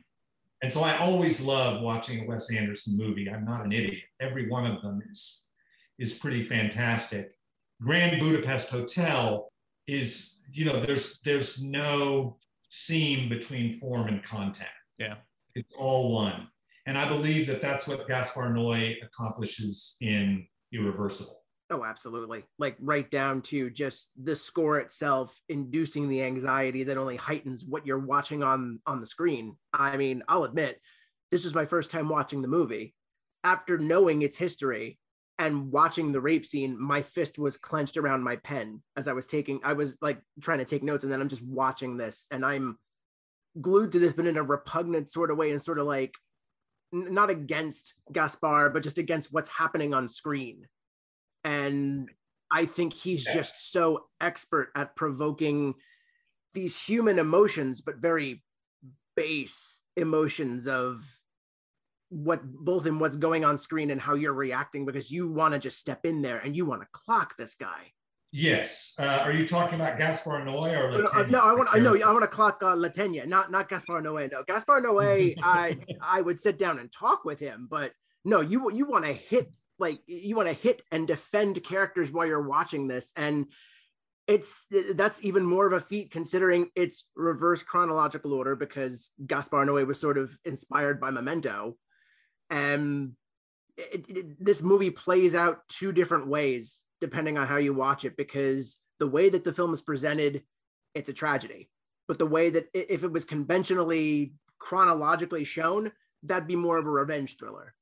And 0.64 0.72
so 0.72 0.82
I 0.82 0.98
always 0.98 1.42
love 1.42 1.82
watching 1.82 2.24
a 2.24 2.28
Wes 2.28 2.52
Anderson 2.52 2.98
movie. 2.98 3.30
I'm 3.30 3.46
not 3.46 3.66
an 3.66 3.74
idiot. 3.74 4.04
Every 4.22 4.50
one 4.50 4.66
of 4.66 4.82
them 4.82 5.02
is 5.10 5.44
is 6.00 6.14
pretty 6.14 6.44
fantastic. 6.44 7.32
Grand 7.82 8.20
Budapest 8.20 8.70
Hotel 8.70 9.52
is, 9.88 10.42
you 10.52 10.66
know, 10.66 10.80
there's 10.80 11.20
there's 11.22 11.62
no 11.62 12.38
seam 12.70 13.28
between 13.30 13.74
form 13.74 14.08
and 14.08 14.24
content. 14.24 14.70
Yeah. 14.98 15.16
It's 15.56 15.74
all 15.78 16.14
one. 16.14 16.48
And 16.86 16.98
I 16.98 17.08
believe 17.08 17.48
that 17.48 17.62
that's 17.62 17.88
what 17.88 18.08
Gaspar 18.08 18.50
Noé 18.50 18.96
accomplishes 19.04 19.98
in 20.02 20.48
Irreversible. 20.72 21.45
Oh, 21.72 21.84
absolutely. 21.84 22.44
Like 22.60 22.76
right 22.80 23.10
down 23.10 23.42
to 23.44 23.72
just 23.72 24.10
the 24.22 24.36
score 24.36 24.80
itself 24.80 25.36
inducing 25.50 26.08
the 26.08 26.22
anxiety 26.22 26.84
that 26.84 26.98
only 26.98 27.16
heightens 27.16 27.66
what 27.66 27.88
you're 27.88 27.98
watching 27.98 28.44
on 28.44 28.80
on 28.86 29.00
the 29.00 29.06
screen. 29.06 29.56
I 29.74 29.98
mean, 29.98 30.22
I'll 30.28 30.44
admit, 30.44 30.80
this 31.32 31.44
was 31.44 31.56
my 31.56 31.66
first 31.66 31.90
time 31.90 32.08
watching 32.08 32.42
the 32.42 32.48
movie. 32.48 32.94
After 33.44 33.80
knowing 33.80 34.22
its 34.22 34.38
history 34.38 35.00
and 35.40 35.72
watching 35.72 36.12
the 36.12 36.22
rape 36.22 36.46
scene, 36.46 36.80
my 36.80 37.02
fist 37.02 37.40
was 37.40 37.58
clenched 37.58 37.98
around 37.98 38.24
my 38.24 38.36
pen 38.38 38.82
as 38.96 39.08
I 39.08 39.14
was 39.14 39.26
taking 39.26 39.60
I 39.64 39.74
was 39.74 39.98
like 40.02 40.20
trying 40.42 40.60
to 40.60 40.66
take 40.66 40.84
notes 40.84 41.04
and 41.04 41.12
then 41.12 41.20
I'm 41.20 41.30
just 41.30 41.44
watching 41.44 41.98
this 41.98 42.28
and 42.30 42.46
I'm 42.46 42.78
glued 43.60 43.92
to 43.94 44.00
this 44.00 44.14
but 44.14 44.28
in 44.28 44.38
a 44.38 44.44
repugnant 44.44 45.10
sort 45.10 45.32
of 45.32 45.38
way 45.38 45.50
and 45.50 45.62
sort 45.62 45.80
of 45.80 45.88
like 45.88 46.14
not 46.92 47.30
against 47.30 47.96
Gaspar, 48.12 48.70
but 48.70 48.84
just 48.84 49.00
against 49.00 49.34
what's 49.34 49.50
happening 49.50 49.94
on 49.94 50.08
screen. 50.08 50.68
And 51.46 52.10
I 52.52 52.66
think 52.66 52.94
he's 52.94 53.24
just 53.24 53.72
so 53.72 54.08
expert 54.20 54.72
at 54.76 54.96
provoking 54.96 55.76
these 56.56 56.82
human 56.82 57.20
emotions, 57.20 57.82
but 57.82 57.98
very 57.98 58.44
base 59.16 59.84
emotions 59.96 60.68
of 60.68 61.06
what 62.10 62.44
both 62.44 62.88
in 62.88 62.98
what's 63.00 63.16
going 63.16 63.46
on 63.46 63.58
screen 63.58 63.92
and 63.92 64.02
how 64.02 64.16
you're 64.16 64.34
reacting 64.34 64.86
because 64.86 65.12
you 65.12 65.30
want 65.32 65.54
to 65.54 65.60
just 65.60 65.80
step 65.80 66.06
in 66.06 66.22
there 66.22 66.40
and 66.40 66.56
you 66.56 66.66
want 66.66 66.82
to 66.82 66.88
clock 66.94 67.38
this 67.38 67.54
guy. 67.54 67.92
Yes. 68.32 68.96
Uh, 69.00 69.22
are 69.24 69.32
you 69.32 69.48
talking 69.48 69.80
about 69.80 69.98
Gaspar 69.98 70.42
Noé 70.42 70.78
or 70.78 71.08
uh, 71.16 71.28
no, 71.28 71.40
I 71.40 71.54
want. 71.54 71.70
I 71.72 71.80
know. 71.80 71.96
I 71.96 72.12
want 72.12 72.24
to 72.24 72.28
clock 72.28 72.60
uh, 72.62 72.74
Le 72.74 72.90
Tenia, 72.90 73.26
not 73.26 73.52
not 73.52 73.70
Gaspar 73.70 74.02
Noé. 74.02 74.32
No, 74.32 74.44
Gaspar 74.48 74.82
Noé. 74.82 75.36
I 75.44 75.78
I 76.02 76.22
would 76.22 76.40
sit 76.40 76.58
down 76.58 76.80
and 76.80 76.92
talk 76.92 77.24
with 77.24 77.40
him, 77.40 77.68
but 77.70 77.92
no, 78.26 78.42
you 78.42 78.72
you 78.72 78.88
want 78.88 79.06
to 79.06 79.14
hit 79.14 79.56
like 79.80 80.00
you 80.08 80.36
want 80.36 80.48
to 80.48 80.54
hit 80.54 80.82
and 80.92 81.08
defend 81.08 81.64
characters 81.64 82.12
while 82.12 82.26
you're 82.26 82.48
watching 82.48 82.88
this, 82.88 83.12
and 83.16 83.48
it's 84.28 84.66
that's 84.96 85.24
even 85.24 85.46
more 85.46 85.68
of 85.68 85.74
a 85.74 85.80
feat 85.80 86.12
considering 86.12 86.70
it's 86.76 87.06
reverse 87.16 87.62
chronological 87.62 88.34
order 88.34 88.56
because 88.56 89.12
Gaspar 89.26 89.66
Noé 89.66 89.86
was 89.86 90.00
sort 90.00 90.18
of 90.18 90.38
inspired 90.46 91.00
by 91.00 91.12
Memento, 91.12 91.78
and 92.50 93.14
it, 93.78 94.06
it, 94.10 94.44
this 94.44 94.64
movie 94.64 94.90
plays 94.92 95.36
out 95.36 95.68
two 95.68 95.92
different 95.92 96.28
ways 96.28 96.82
depending 97.02 97.38
on 97.38 97.46
how 97.46 97.58
you 97.58 97.74
watch 97.74 98.06
it, 98.06 98.16
because 98.18 98.78
the 99.00 99.08
way 99.08 99.30
that 99.30 99.44
the 99.44 99.54
film 99.54 99.74
is 99.74 99.82
presented, 99.82 100.42
it's 100.94 101.10
a 101.10 101.14
tragedy. 101.14 101.70
But 102.08 102.20
the 102.20 102.26
way 102.26 102.50
that 102.52 102.68
if 102.74 103.04
it 103.04 103.12
was 103.12 103.26
conventionally 103.26 104.34
chronologically 104.60 105.44
shown, 105.44 105.92
that'd 106.24 106.48
be 106.48 106.56
more 106.56 106.78
of 106.78 106.86
a 106.86 106.90
revenge 106.90 107.38
thriller. 107.38 107.76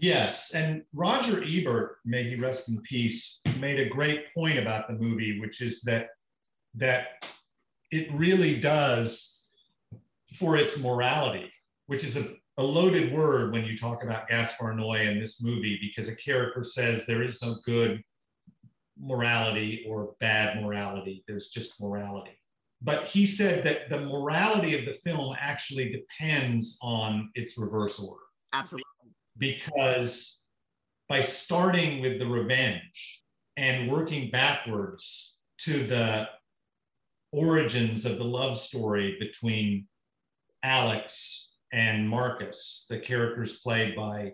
Yes, 0.00 0.54
and 0.54 0.82
Roger 0.94 1.44
Ebert, 1.44 1.98
may 2.06 2.22
he 2.22 2.34
rest 2.34 2.70
in 2.70 2.80
peace, 2.80 3.40
made 3.58 3.80
a 3.80 3.88
great 3.88 4.32
point 4.32 4.58
about 4.58 4.88
the 4.88 4.94
movie, 4.94 5.38
which 5.38 5.60
is 5.60 5.82
that 5.82 6.08
that 6.74 7.22
it 7.90 8.10
really 8.14 8.58
does 8.58 9.42
for 10.36 10.56
its 10.56 10.78
morality, 10.78 11.52
which 11.86 12.02
is 12.02 12.16
a, 12.16 12.28
a 12.56 12.62
loaded 12.62 13.12
word 13.12 13.52
when 13.52 13.64
you 13.64 13.76
talk 13.76 14.02
about 14.02 14.28
Gaspar 14.28 14.72
Noé 14.72 15.10
in 15.10 15.20
this 15.20 15.42
movie, 15.42 15.78
because 15.82 16.08
a 16.08 16.16
character 16.16 16.64
says 16.64 17.04
there 17.04 17.22
is 17.22 17.42
no 17.42 17.56
good 17.66 18.02
morality 18.98 19.84
or 19.86 20.14
bad 20.18 20.62
morality. 20.62 21.24
There's 21.26 21.48
just 21.48 21.78
morality. 21.80 22.38
But 22.80 23.04
he 23.04 23.26
said 23.26 23.64
that 23.64 23.90
the 23.90 24.00
morality 24.06 24.78
of 24.78 24.86
the 24.86 24.98
film 25.04 25.36
actually 25.38 25.92
depends 25.92 26.78
on 26.80 27.30
its 27.34 27.58
reverse 27.58 27.98
order. 27.98 28.22
Absolutely. 28.54 28.89
Because 29.40 30.42
by 31.08 31.20
starting 31.20 32.00
with 32.00 32.20
the 32.20 32.28
revenge 32.28 33.22
and 33.56 33.90
working 33.90 34.30
backwards 34.30 35.40
to 35.62 35.82
the 35.82 36.28
origins 37.32 38.04
of 38.04 38.18
the 38.18 38.24
love 38.24 38.58
story 38.58 39.16
between 39.18 39.86
Alex 40.62 41.56
and 41.72 42.08
Marcus, 42.08 42.86
the 42.88 42.98
characters 42.98 43.60
played 43.60 43.96
by 43.96 44.32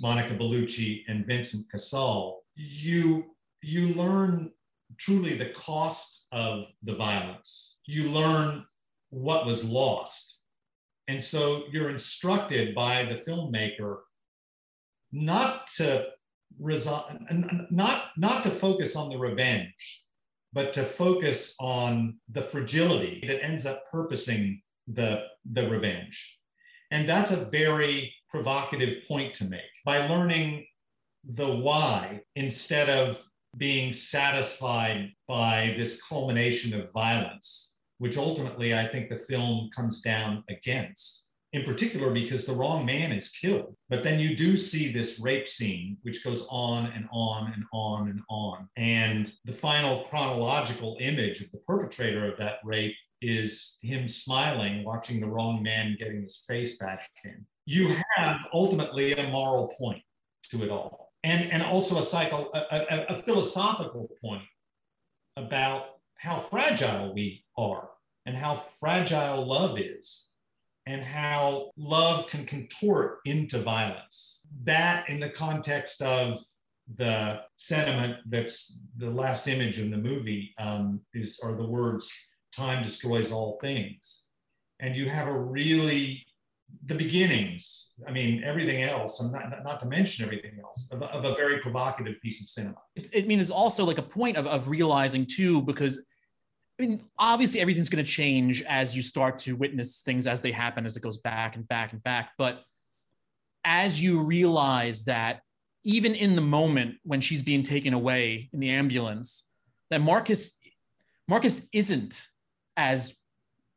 Monica 0.00 0.34
Bellucci 0.34 1.02
and 1.08 1.26
Vincent 1.26 1.70
Cassel, 1.70 2.42
you 2.54 3.34
you 3.62 3.94
learn 3.94 4.50
truly 4.98 5.34
the 5.34 5.50
cost 5.50 6.26
of 6.32 6.66
the 6.82 6.94
violence. 6.94 7.80
You 7.86 8.10
learn 8.10 8.66
what 9.10 9.46
was 9.46 9.64
lost. 9.64 10.40
And 11.08 11.22
so 11.22 11.64
you're 11.70 11.90
instructed 11.90 12.74
by 12.74 13.04
the 13.04 13.16
filmmaker 13.16 13.98
not 15.12 15.66
to 15.76 16.08
resolve, 16.58 17.16
not, 17.70 18.06
not 18.16 18.42
to 18.44 18.50
focus 18.50 18.96
on 18.96 19.08
the 19.10 19.18
revenge, 19.18 20.04
but 20.52 20.74
to 20.74 20.84
focus 20.84 21.54
on 21.60 22.18
the 22.30 22.42
fragility 22.42 23.22
that 23.26 23.44
ends 23.44 23.66
up 23.66 23.84
purposing 23.90 24.60
the, 24.86 25.24
the 25.50 25.68
revenge. 25.68 26.38
And 26.90 27.08
that's 27.08 27.30
a 27.30 27.36
very 27.46 28.14
provocative 28.28 29.06
point 29.06 29.34
to 29.36 29.44
make. 29.44 29.60
By 29.84 30.06
learning 30.08 30.66
the 31.24 31.56
why 31.56 32.20
instead 32.36 32.88
of 32.88 33.22
being 33.56 33.92
satisfied 33.92 35.12
by 35.28 35.74
this 35.78 36.02
culmination 36.02 36.78
of 36.78 36.92
violence, 36.92 37.76
which 37.98 38.16
ultimately 38.16 38.74
I 38.74 38.88
think 38.88 39.08
the 39.08 39.18
film 39.18 39.70
comes 39.74 40.00
down 40.00 40.42
against, 40.48 41.21
in 41.52 41.64
particular 41.64 42.12
because 42.12 42.46
the 42.46 42.54
wrong 42.54 42.84
man 42.86 43.12
is 43.12 43.30
killed. 43.30 43.76
But 43.90 44.02
then 44.02 44.18
you 44.18 44.34
do 44.34 44.56
see 44.56 44.90
this 44.90 45.20
rape 45.20 45.46
scene, 45.46 45.98
which 46.02 46.24
goes 46.24 46.46
on 46.50 46.86
and 46.86 47.06
on 47.12 47.52
and 47.52 47.64
on 47.72 48.08
and 48.08 48.20
on. 48.30 48.68
And 48.76 49.32
the 49.44 49.52
final 49.52 50.04
chronological 50.04 50.96
image 51.00 51.42
of 51.42 51.50
the 51.52 51.58
perpetrator 51.66 52.30
of 52.30 52.38
that 52.38 52.56
rape 52.64 52.96
is 53.20 53.78
him 53.82 54.08
smiling, 54.08 54.84
watching 54.84 55.20
the 55.20 55.28
wrong 55.28 55.62
man 55.62 55.96
getting 55.98 56.22
his 56.22 56.42
face 56.46 56.78
bashed 56.78 57.10
in. 57.24 57.46
You 57.66 57.94
have 58.16 58.40
ultimately 58.52 59.12
a 59.12 59.28
moral 59.28 59.72
point 59.78 60.02
to 60.50 60.64
it 60.64 60.70
all 60.70 61.12
and, 61.22 61.50
and 61.52 61.62
also 61.62 61.98
a, 61.98 62.02
psycho, 62.02 62.50
a, 62.52 62.58
a, 62.58 63.18
a 63.18 63.22
philosophical 63.22 64.10
point 64.22 64.42
about 65.36 65.84
how 66.16 66.38
fragile 66.38 67.14
we 67.14 67.44
are 67.56 67.90
and 68.26 68.36
how 68.36 68.54
fragile 68.80 69.46
love 69.46 69.78
is 69.78 70.28
and 70.86 71.02
how 71.02 71.70
love 71.76 72.26
can 72.28 72.44
contort 72.44 73.18
into 73.24 73.58
violence. 73.58 74.42
That, 74.64 75.08
in 75.08 75.20
the 75.20 75.30
context 75.30 76.02
of 76.02 76.42
the 76.96 77.40
sentiment 77.56 78.16
that's 78.26 78.78
the 78.96 79.10
last 79.10 79.46
image 79.48 79.78
in 79.78 79.90
the 79.90 79.96
movie, 79.96 80.52
um, 80.58 81.00
is 81.14 81.40
are 81.42 81.54
the 81.54 81.66
words 81.66 82.10
"time 82.54 82.82
destroys 82.82 83.32
all 83.32 83.58
things," 83.60 84.24
and 84.80 84.96
you 84.96 85.08
have 85.08 85.28
a 85.28 85.40
really 85.40 86.26
the 86.86 86.94
beginnings. 86.94 87.92
I 88.06 88.12
mean, 88.12 88.42
everything 88.44 88.82
else, 88.82 89.20
and 89.20 89.30
not, 89.30 89.62
not 89.62 89.80
to 89.80 89.86
mention 89.86 90.24
everything 90.24 90.58
else, 90.64 90.88
of, 90.90 91.02
of 91.02 91.24
a 91.24 91.34
very 91.34 91.58
provocative 91.58 92.20
piece 92.22 92.40
of 92.40 92.48
cinema. 92.48 92.78
It's, 92.96 93.10
I 93.14 93.20
mean, 93.22 93.38
there's 93.38 93.50
also 93.50 93.84
like 93.84 93.98
a 93.98 94.02
point 94.02 94.36
of, 94.36 94.46
of 94.46 94.68
realizing 94.68 95.26
too, 95.26 95.62
because 95.62 96.02
I 96.78 96.86
mean, 96.86 97.00
obviously 97.18 97.60
everything's 97.60 97.90
going 97.90 98.04
to 98.04 98.10
change 98.10 98.62
as 98.62 98.96
you 98.96 99.02
start 99.02 99.38
to 99.38 99.56
witness 99.56 100.02
things 100.02 100.26
as 100.26 100.40
they 100.40 100.52
happen, 100.52 100.86
as 100.86 100.96
it 100.96 101.02
goes 101.02 101.18
back 101.18 101.54
and 101.54 101.66
back 101.68 101.92
and 101.92 102.02
back. 102.02 102.32
But 102.38 102.62
as 103.64 104.00
you 104.00 104.22
realize 104.22 105.04
that 105.04 105.42
even 105.84 106.14
in 106.14 106.36
the 106.36 106.42
moment 106.42 106.96
when 107.04 107.20
she's 107.20 107.42
being 107.42 107.62
taken 107.62 107.92
away 107.92 108.48
in 108.52 108.60
the 108.60 108.70
ambulance, 108.70 109.44
that 109.90 110.00
Marcus 110.00 110.54
Marcus 111.28 111.66
isn't 111.72 112.26
as 112.76 113.14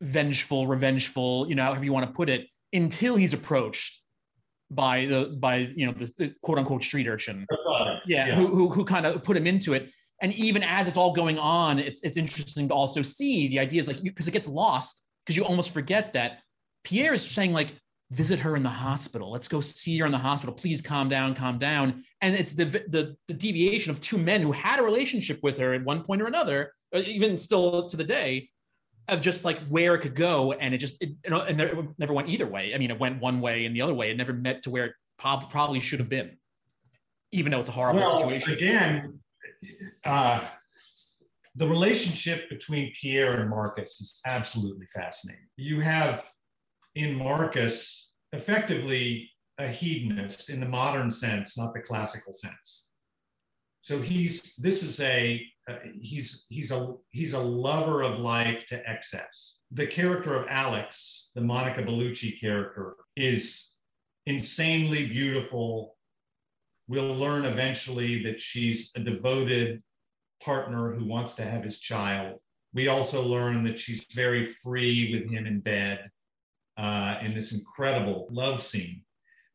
vengeful, 0.02 0.68
revengeful, 0.68 1.48
you 1.48 1.56
know, 1.56 1.64
however 1.64 1.84
you 1.84 1.94
want 1.94 2.08
to 2.08 2.14
put 2.14 2.30
it, 2.30 2.48
until 2.74 3.16
he's 3.16 3.34
approached 3.34 4.02
by 4.72 5.06
the 5.06 5.36
by 5.40 5.58
you 5.76 5.86
know 5.86 5.94
the, 5.94 6.12
the 6.18 6.34
quote 6.42 6.58
unquote 6.58 6.84
street 6.84 7.08
urchin. 7.08 7.46
Yeah, 8.06 8.28
yeah, 8.28 8.36
who 8.36 8.48
who, 8.48 8.70
who 8.70 8.86
kind 8.86 9.06
of 9.06 9.24
put 9.24 9.38
him 9.38 9.48
into 9.48 9.74
it. 9.74 9.92
And 10.22 10.34
even 10.34 10.64
as 10.64 10.88
it's 10.88 10.98
all 10.98 11.14
going 11.14 11.38
on, 11.38 11.80
it's 11.80 12.02
it's 12.04 12.18
interesting 12.18 12.68
to 12.70 12.74
also 12.74 13.02
see 13.02 13.48
the 13.48 13.60
ideas 13.60 13.88
like 13.88 14.02
because 14.02 14.28
it 14.28 14.32
gets 14.32 14.48
lost 14.48 15.06
because 15.26 15.36
you 15.36 15.44
almost 15.44 15.74
forget 15.74 16.14
that 16.14 16.40
Pierre 16.84 17.14
is 17.14 17.24
saying 17.24 17.52
like 17.52 17.74
visit 18.12 18.40
her 18.40 18.56
in 18.56 18.64
the 18.64 18.70
hospital. 18.70 19.32
Let's 19.32 19.48
go 19.48 19.62
see 19.62 19.98
her 19.98 20.06
in 20.06 20.12
the 20.12 20.18
hospital. 20.18 20.54
Please 20.54 20.82
calm 20.82 21.10
down, 21.10 21.34
calm 21.36 21.58
down. 21.58 22.04
And 22.22 22.36
it's 22.36 22.54
the, 22.54 22.66
the, 22.66 23.16
the 23.28 23.34
deviation 23.34 23.92
of 23.92 24.00
two 24.00 24.18
men 24.18 24.42
who 24.42 24.52
had 24.52 24.80
a 24.80 24.84
relationship 24.84 25.40
with 25.42 25.58
her 25.58 25.74
at 25.74 25.84
one 25.84 26.04
point 26.04 26.22
or 26.22 26.28
another, 26.28 26.72
or 26.94 27.00
even 27.02 27.38
still 27.38 27.88
to 27.88 27.98
the 27.98 28.04
day, 28.04 28.50
of 29.08 29.22
just 29.22 29.44
like 29.44 29.60
where 29.68 29.96
it 29.96 30.00
could 30.00 30.16
go. 30.16 30.54
And 30.54 30.74
it 30.74 30.78
just, 30.78 31.02
it, 31.02 31.16
it 31.24 31.96
never 31.98 32.14
went 32.14 32.30
either 32.30 32.46
way. 32.46 32.74
I 32.74 32.78
mean, 32.78 32.92
it 32.92 33.00
went 33.00 33.22
one 33.22 33.42
way 33.42 33.66
and 33.66 33.76
the 33.76 33.82
other 33.82 33.94
way. 33.94 34.12
It 34.12 34.18
never 34.18 34.34
met 34.34 34.64
to 34.64 34.70
where 34.70 34.86
it 34.86 34.94
prob- 35.18 35.50
probably 35.50 35.80
should 35.80 36.00
have 36.00 36.10
been, 36.10 36.38
even 37.32 37.52
though 37.52 37.60
it's 37.60 37.70
a 37.70 37.74
horrible 37.74 38.02
well, 38.02 38.20
situation. 38.20 38.54
Again, 38.54 39.20
uh, 40.04 40.48
the 41.56 41.68
relationship 41.68 42.50
between 42.50 42.94
Pierre 43.00 43.40
and 43.42 43.50
Marcus 43.50 44.02
is 44.02 44.20
absolutely 44.26 44.88
fascinating. 44.94 45.48
You 45.56 45.80
have 45.80 46.30
in 46.96 47.16
Marcus 47.16 48.14
effectively 48.34 49.30
a 49.58 49.68
hedonist 49.68 50.50
in 50.50 50.60
the 50.60 50.66
modern 50.66 51.12
sense, 51.12 51.58
not 51.58 51.74
the 51.74 51.80
classical 51.80 52.34
sense. 52.34 52.90
So 53.82 54.02
he's 54.02 54.56
this 54.56 54.82
is 54.82 55.00
a 55.00 55.46
uh, 55.68 55.78
he's 56.02 56.46
he's 56.50 56.72
a 56.72 56.96
he's 57.12 57.34
a 57.34 57.40
lover 57.40 58.02
of 58.02 58.20
life 58.20 58.66
to 58.68 58.90
excess. 58.90 59.60
The 59.72 59.88
character 59.88 60.36
of 60.36 60.48
Alex, 60.50 61.32
the 61.36 61.42
Monica 61.42 61.84
Bellucci 61.84 62.40
character, 62.40 62.96
is 63.16 63.74
insanely 64.26 65.08
beautiful. 65.08 65.95
We'll 66.88 67.16
learn 67.16 67.46
eventually 67.46 68.24
that 68.24 68.40
she's 68.40 68.92
a 68.96 69.00
devoted 69.00 69.82
partner 70.42 70.94
who 70.94 71.06
wants 71.06 71.34
to 71.36 71.44
have 71.44 71.64
his 71.64 71.80
child. 71.80 72.40
We 72.74 72.88
also 72.88 73.24
learn 73.24 73.64
that 73.64 73.80
she's 73.80 74.06
very 74.14 74.54
free 74.64 75.14
with 75.14 75.32
him 75.32 75.46
in 75.46 75.62
bed 75.62 76.10
uh, 76.78 77.20
in 77.24 77.34
this 77.34 77.54
incredible 77.54 78.28
love 78.32 78.62
scene 78.62 79.02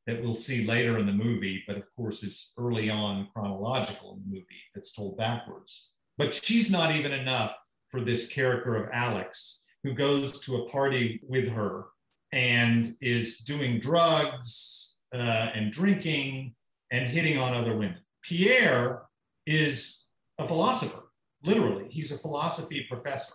that 0.07 0.23
we'll 0.23 0.35
see 0.35 0.65
later 0.67 0.99
in 0.99 1.07
the 1.07 1.13
movie, 1.13 1.63
but 1.67 1.77
of 1.77 1.85
course 1.95 2.23
is 2.25 2.53
early 2.59 2.91
on 2.91 3.29
chronological 3.33 4.15
in 4.15 4.23
the 4.25 4.39
movie 4.39 4.63
that's 4.75 4.93
told 4.93 5.17
backwards. 5.17 5.93
But 6.19 6.35
she's 6.35 6.71
not 6.71 6.95
even 6.97 7.13
enough 7.13 7.55
for 7.91 8.01
this 8.01 8.27
character 8.29 8.77
of 8.77 8.91
Alex, 8.93 9.63
who 9.85 9.93
goes 9.93 10.41
to 10.41 10.57
a 10.57 10.71
party 10.71 11.21
with 11.29 11.49
her 11.49 11.85
and 12.33 12.95
is 13.01 13.39
doing 13.39 13.79
drugs 13.79 14.97
uh, 15.13 15.51
and 15.55 15.73
drinking 15.73 16.55
and 16.91 17.07
hitting 17.07 17.39
on 17.39 17.55
other 17.55 17.77
women. 17.77 17.99
Pierre 18.23 19.03
is 19.47 20.09
a 20.39 20.47
philosopher, 20.47 21.11
literally. 21.45 21.87
He's 21.91 22.13
a 22.13 22.19
philosophy 22.19 22.87
professor. 22.89 23.35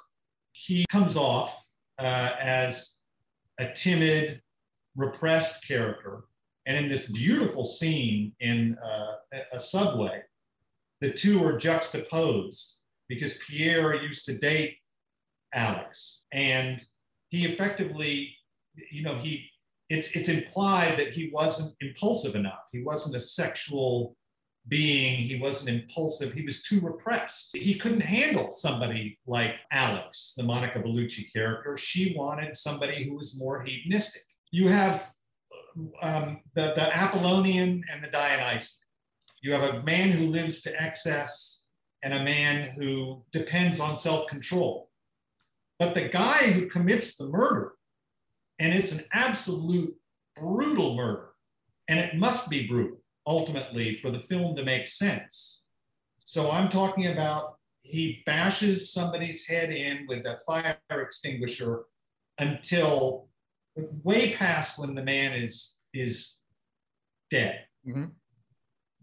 He 0.51 0.85
comes 0.89 1.15
off 1.15 1.55
uh, 1.99 2.31
as 2.39 2.97
a 3.59 3.71
timid, 3.71 4.41
repressed 4.95 5.67
character. 5.67 6.25
And 6.65 6.77
in 6.77 6.89
this 6.89 7.09
beautiful 7.09 7.65
scene 7.65 8.33
in 8.39 8.77
uh, 8.83 9.13
a 9.53 9.59
subway, 9.59 10.23
the 11.01 11.11
two 11.11 11.43
are 11.43 11.57
juxtaposed 11.57 12.79
because 13.07 13.37
Pierre 13.37 14.01
used 14.01 14.25
to 14.25 14.37
date 14.37 14.77
Alex. 15.53 16.25
And 16.31 16.83
he 17.29 17.45
effectively, 17.45 18.35
you 18.91 19.03
know, 19.03 19.15
he 19.15 19.49
it's 19.89 20.15
it's 20.15 20.29
implied 20.29 20.97
that 20.97 21.09
he 21.09 21.29
wasn't 21.31 21.75
impulsive 21.81 22.35
enough. 22.35 22.69
He 22.71 22.81
wasn't 22.81 23.15
a 23.15 23.19
sexual 23.19 24.15
being. 24.67 25.17
He 25.23 25.39
wasn't 25.39 25.81
impulsive. 25.81 26.33
He 26.33 26.43
was 26.43 26.63
too 26.63 26.79
repressed. 26.79 27.55
He 27.55 27.75
couldn't 27.75 28.01
handle 28.01 28.51
somebody 28.51 29.19
like 29.27 29.55
Alex, 29.71 30.33
the 30.35 30.43
Monica 30.43 30.79
Bellucci 30.79 31.31
character. 31.31 31.77
She 31.77 32.15
wanted 32.17 32.57
somebody 32.57 33.03
who 33.03 33.15
was 33.15 33.39
more 33.39 33.63
hedonistic. 33.63 34.23
You 34.51 34.67
have 34.69 35.11
um, 36.01 36.41
the, 36.55 36.73
the 36.75 36.95
Apollonian 36.95 37.83
and 37.91 38.03
the 38.03 38.07
Dionysian. 38.07 38.81
You 39.41 39.53
have 39.53 39.75
a 39.75 39.83
man 39.83 40.11
who 40.11 40.25
lives 40.25 40.61
to 40.63 40.81
excess 40.81 41.65
and 42.01 42.13
a 42.13 42.23
man 42.23 42.71
who 42.77 43.23
depends 43.31 43.79
on 43.79 43.97
self 43.97 44.27
control. 44.27 44.89
But 45.77 45.93
the 45.93 46.07
guy 46.07 46.51
who 46.51 46.67
commits 46.67 47.17
the 47.17 47.27
murder, 47.27 47.73
and 48.59 48.73
it's 48.73 48.91
an 48.91 49.03
absolute 49.13 49.95
brutal 50.35 50.95
murder, 50.95 51.29
and 51.87 51.99
it 51.99 52.15
must 52.15 52.49
be 52.49 52.67
brutal 52.67 52.97
ultimately 53.27 53.95
for 53.95 54.09
the 54.09 54.19
film 54.19 54.55
to 54.55 54.63
make 54.63 54.87
sense. 54.87 55.63
So 56.19 56.51
I'm 56.51 56.69
talking 56.69 57.07
about 57.07 57.57
he 57.79 58.23
bashes 58.25 58.91
somebody's 58.91 59.47
head 59.47 59.71
in 59.71 60.05
with 60.07 60.25
a 60.25 60.37
fire 60.45 60.77
extinguisher 60.89 61.85
until 62.39 63.29
way 64.03 64.33
past 64.33 64.79
when 64.79 64.95
the 64.95 65.03
man 65.03 65.33
is 65.33 65.79
is 65.93 66.39
dead. 67.29 67.65
Mm-hmm. 67.87 68.05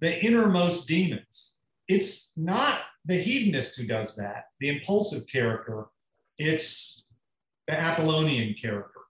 The 0.01 0.25
innermost 0.25 0.89
demons. 0.89 1.59
It's 1.89 2.33
not 2.37 2.81
the 3.05 3.17
hedonist 3.17 3.77
who 3.77 3.87
does 3.87 4.17
that, 4.17 4.45
the 4.61 4.69
impulsive 4.69 5.27
character. 5.31 5.87
It's 6.39 7.05
the 7.67 7.79
Apollonian 7.79 8.55
character 8.55 9.02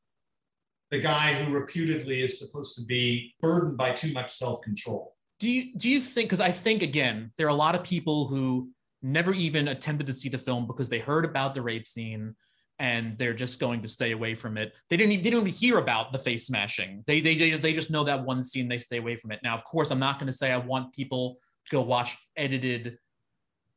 the 0.93 1.01
guy 1.01 1.32
who 1.32 1.53
reputedly 1.53 2.20
is 2.20 2.38
supposed 2.38 2.76
to 2.76 2.84
be 2.84 3.34
burdened 3.40 3.78
by 3.78 3.93
too 3.93 4.12
much 4.12 4.36
self-control. 4.36 5.16
Do 5.40 5.51
you 5.51 5.74
do 5.74 5.88
you 5.88 5.99
think 5.99 6.28
because 6.28 6.40
I 6.40 6.53
think 6.53 6.82
again 6.82 7.32
there 7.36 7.47
are 7.47 7.51
a 7.51 7.55
lot 7.55 7.74
of 7.74 7.82
people 7.82 8.28
who 8.28 8.70
never 9.03 9.32
even 9.32 9.68
attempted 9.68 10.07
to 10.07 10.12
see 10.12 10.28
the 10.28 10.38
film 10.38 10.66
because 10.66 10.88
they 10.88 11.01
heard 11.01 11.24
about 11.24 11.55
the 11.55 11.62
rape 11.62 11.88
scene 11.88 12.36
and 12.78 13.16
they're 13.18 13.34
just 13.34 13.59
going 13.59 13.82
to 13.82 13.88
stay 13.88 14.12
away 14.12 14.34
from 14.34 14.57
it. 14.57 14.72
They 14.90 14.97
didn't 14.97 15.12
even, 15.12 15.24
they 15.24 15.30
didn't 15.30 15.49
even 15.49 15.59
hear 15.59 15.78
about 15.78 16.12
the 16.12 16.18
face 16.18 16.47
smashing. 16.47 17.03
They, 17.07 17.20
they, 17.20 17.36
they, 17.36 17.51
they 17.53 17.72
just 17.72 17.90
know 17.90 18.05
that 18.05 18.24
one 18.24 18.43
scene, 18.45 18.68
they 18.68 18.78
stay 18.78 18.99
away 18.99 19.14
from 19.16 19.30
it. 19.32 19.40
Now, 19.43 19.55
of 19.55 19.64
course, 19.64 19.90
I'm 19.90 19.99
not 19.99 20.18
going 20.18 20.28
to 20.28 20.32
say 20.32 20.53
I 20.53 20.57
want 20.59 20.93
people 20.93 21.38
to 21.66 21.76
go 21.76 21.82
watch 21.82 22.16
edited 22.36 22.99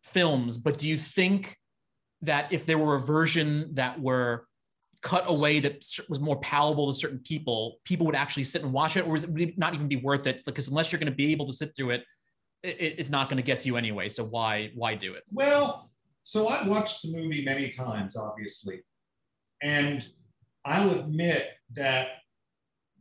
films, 0.03 0.57
but 0.57 0.77
do 0.77 0.87
you 0.87 0.97
think 0.97 1.57
that 2.21 2.51
if 2.51 2.65
there 2.65 2.77
were 2.77 2.95
a 2.95 2.99
version 2.99 3.73
that 3.75 3.99
were 3.99 4.47
cut 5.05 5.23
away 5.27 5.59
that 5.59 5.85
was 6.09 6.19
more 6.19 6.39
palatable 6.39 6.91
to 6.91 6.95
certain 6.95 7.19
people, 7.19 7.77
people 7.83 8.07
would 8.07 8.15
actually 8.15 8.43
sit 8.43 8.63
and 8.63 8.73
watch 8.73 8.97
it, 8.97 9.05
or 9.05 9.11
would 9.11 9.39
it 9.39 9.55
not 9.55 9.75
even 9.75 9.87
be 9.87 9.97
worth 9.97 10.25
it? 10.25 10.43
Because 10.45 10.67
unless 10.67 10.91
you're 10.91 10.99
going 10.99 11.11
to 11.11 11.15
be 11.15 11.31
able 11.31 11.45
to 11.45 11.53
sit 11.53 11.75
through 11.77 11.91
it, 11.91 12.03
it 12.63 12.95
it's 12.97 13.11
not 13.11 13.29
going 13.29 13.37
to 13.37 13.43
get 13.43 13.59
to 13.59 13.67
you 13.67 13.77
anyway. 13.77 14.09
So 14.09 14.23
why 14.23 14.71
why 14.73 14.95
do 14.95 15.13
it? 15.13 15.23
Well, 15.31 15.91
so 16.23 16.47
I've 16.47 16.67
watched 16.67 17.03
the 17.03 17.11
movie 17.11 17.45
many 17.45 17.69
times, 17.69 18.17
obviously, 18.17 18.81
and 19.61 20.03
I'll 20.65 20.99
admit 20.99 21.51
that 21.75 22.07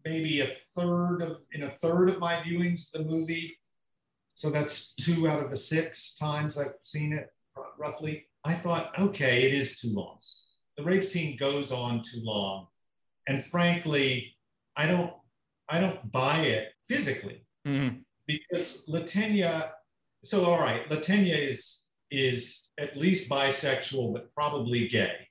maybe 0.05 0.42
a 0.42 0.50
third 0.76 1.22
of 1.22 1.38
in 1.52 1.62
a 1.62 1.70
third 1.70 2.11
of 2.11 2.18
my 2.18 2.34
viewings 2.36 2.90
the 2.90 3.02
movie 3.02 3.59
so 4.28 4.50
that's 4.50 4.92
two 4.94 5.26
out 5.26 5.42
of 5.42 5.50
the 5.50 5.57
six 5.57 6.16
times 6.16 6.59
i've 6.59 6.74
seen 6.82 7.12
it 7.12 7.28
roughly 7.78 8.26
i 8.44 8.52
thought 8.52 8.98
okay 8.98 9.44
it 9.44 9.55
is 9.55 9.80
too 9.80 9.92
long 9.94 10.18
the 10.77 10.85
rape 10.85 11.05
scene 11.05 11.37
goes 11.37 11.72
on 11.72 12.03
too 12.03 12.20
long. 12.22 12.66
And 13.29 13.43
frankly, 13.45 14.37
I 14.77 14.87
don't 14.87 15.12
I 15.68 15.81
don't 15.81 16.11
buy 16.12 16.41
it 16.41 16.72
physically 16.89 17.47
mm-hmm. 17.66 17.99
because 18.27 18.85
Le 18.89 19.03
Tenia. 19.03 19.70
So 20.22 20.45
all 20.45 20.59
right, 20.59 20.89
Le 20.91 20.99
Tenia 20.99 21.37
is 21.37 21.85
is 22.11 22.70
at 22.79 22.97
least 22.97 23.31
bisexual, 23.31 24.12
but 24.12 24.33
probably 24.35 24.89
gay 24.89 25.29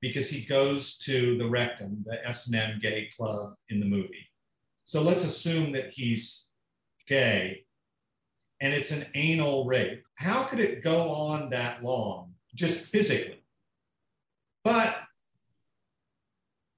because 0.00 0.30
he 0.30 0.44
goes 0.44 0.98
to 0.98 1.36
the 1.38 1.48
Rectum, 1.48 2.04
the 2.06 2.26
S&M 2.28 2.78
gay 2.80 3.10
club 3.16 3.54
in 3.68 3.80
the 3.80 3.86
movie. 3.86 4.28
So 4.84 5.02
let's 5.02 5.24
assume 5.24 5.72
that 5.72 5.90
he's 5.90 6.48
gay 7.06 7.64
and 8.60 8.72
it's 8.72 8.90
an 8.90 9.06
anal 9.14 9.64
rape. 9.64 10.02
How 10.16 10.44
could 10.44 10.60
it 10.60 10.82
go 10.82 11.10
on 11.10 11.50
that 11.50 11.82
long 11.82 12.32
just 12.54 12.86
physically? 12.86 13.37
But 14.64 14.96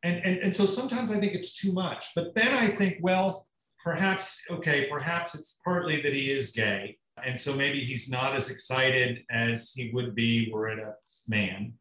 and 0.03 0.25
and, 0.25 0.39
and 0.39 0.57
so 0.57 0.67
sometimes 0.67 1.11
I 1.11 1.21
think 1.21 1.35
it's 1.35 1.55
too 1.55 1.73
much. 1.73 2.15
But 2.15 2.35
then 2.35 2.49
I 2.49 2.69
think, 2.69 2.99
well, 3.01 3.47
perhaps, 3.83 4.41
okay, 4.51 4.89
perhaps 4.91 5.35
it's 5.35 5.59
partly 5.65 6.01
that 6.03 6.13
he 6.13 6.31
is 6.31 6.53
gay. 6.53 6.99
And 7.25 7.39
so 7.39 7.55
maybe 7.55 7.85
he's 7.85 8.09
not 8.11 8.35
as 8.35 8.51
excited 8.51 9.25
as 9.31 9.73
he 9.73 9.91
would 9.93 10.15
be 10.15 10.51
were 10.53 10.69
it 10.69 10.79
a 10.79 10.95
man. 11.29 11.75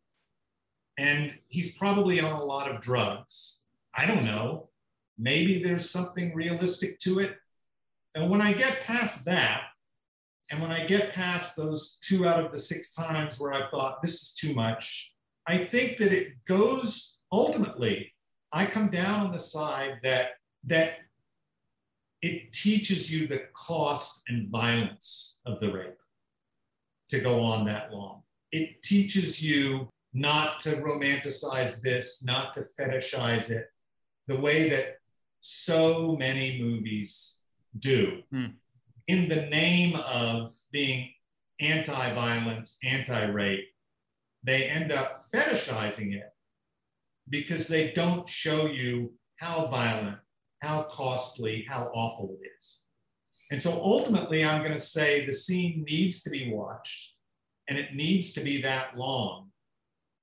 And 0.98 1.34
he's 1.48 1.78
probably 1.78 2.20
on 2.20 2.34
a 2.34 2.44
lot 2.44 2.70
of 2.70 2.82
drugs. 2.82 3.62
I 3.96 4.06
don't 4.06 4.26
know. 4.26 4.70
Maybe 5.18 5.64
there's 5.64 5.90
something 5.90 6.36
realistic 6.36 7.00
to 7.00 7.20
it. 7.20 7.38
And 8.16 8.30
when 8.30 8.42
I 8.42 8.54
get 8.54 8.82
past 8.82 9.26
that, 9.26 9.64
and 10.52 10.62
when 10.62 10.72
I 10.72 10.86
get 10.86 11.14
past 11.14 11.56
those 11.56 12.00
two 12.02 12.28
out 12.28 12.44
of 12.44 12.52
the 12.52 12.60
six 12.60 12.92
times 12.92 13.40
where 13.40 13.54
I 13.54 13.70
thought 13.70 14.02
this 14.02 14.22
is 14.24 14.34
too 14.34 14.54
much, 14.54 15.14
I 15.50 15.58
think 15.58 15.98
that 15.98 16.12
it 16.12 16.46
goes 16.46 17.22
ultimately, 17.32 18.14
I 18.54 18.68
come 18.68 18.90
down 18.92 19.26
on 19.26 19.32
the 19.32 19.40
side 19.40 19.98
that 20.04 20.34
that 20.66 20.98
it 22.22 22.54
teaches 22.54 23.12
you 23.12 23.26
the 23.26 23.48
cost 23.56 24.22
and 24.28 24.48
violence 24.50 25.40
of 25.48 25.60
the 25.60 25.74
rape 25.74 25.98
to 27.10 27.20
go 27.20 27.40
on 27.40 27.66
that 27.66 27.92
long. 27.92 28.22
It 28.52 28.84
teaches 28.84 29.42
you 29.42 29.90
not 30.14 30.60
to 30.60 30.76
romanticize 30.88 31.82
this, 31.82 32.24
not 32.24 32.54
to 32.54 32.68
fetishize 32.80 33.50
it, 33.50 33.66
the 34.28 34.40
way 34.40 34.70
that 34.70 34.98
so 35.40 36.16
many 36.16 36.62
movies 36.62 37.40
do. 37.80 38.22
Hmm. 38.32 38.54
In 39.08 39.28
the 39.28 39.48
name 39.48 39.98
of 40.14 40.54
being 40.72 41.12
anti 41.60 42.14
violence, 42.14 42.78
anti 42.84 43.26
rape, 43.32 43.66
they 44.44 44.66
end 44.66 44.92
up 44.92 45.22
fetishizing 45.34 46.14
it 46.14 46.30
because 47.30 47.68
they 47.68 47.92
don't 47.92 48.28
show 48.28 48.68
you 48.68 49.14
how 49.38 49.68
violent, 49.68 50.18
how 50.62 50.84
costly, 50.84 51.66
how 51.68 51.92
awful 51.94 52.38
it 52.42 52.48
is. 52.58 52.84
And 53.52 53.62
so 53.62 53.72
ultimately, 53.72 54.44
I'm 54.44 54.62
going 54.62 54.74
to 54.74 54.80
say 54.80 55.26
the 55.26 55.34
scene 55.34 55.86
needs 55.88 56.24
to 56.24 56.30
be 56.30 56.52
watched 56.52 57.16
and 57.68 57.78
it 57.78 57.96
needs 57.96 58.34
to 58.34 58.42
be 58.42 58.62
that 58.62 58.98
long 58.98 59.50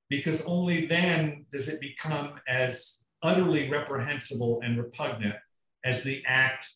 because 0.08 0.44
only 0.46 0.86
then 0.86 1.46
does 1.50 1.68
it 1.68 1.80
become 1.80 2.38
as 2.48 3.02
utterly 3.22 3.68
reprehensible 3.68 4.60
and 4.62 4.78
repugnant 4.78 5.36
as 5.84 6.02
the 6.02 6.22
act 6.26 6.68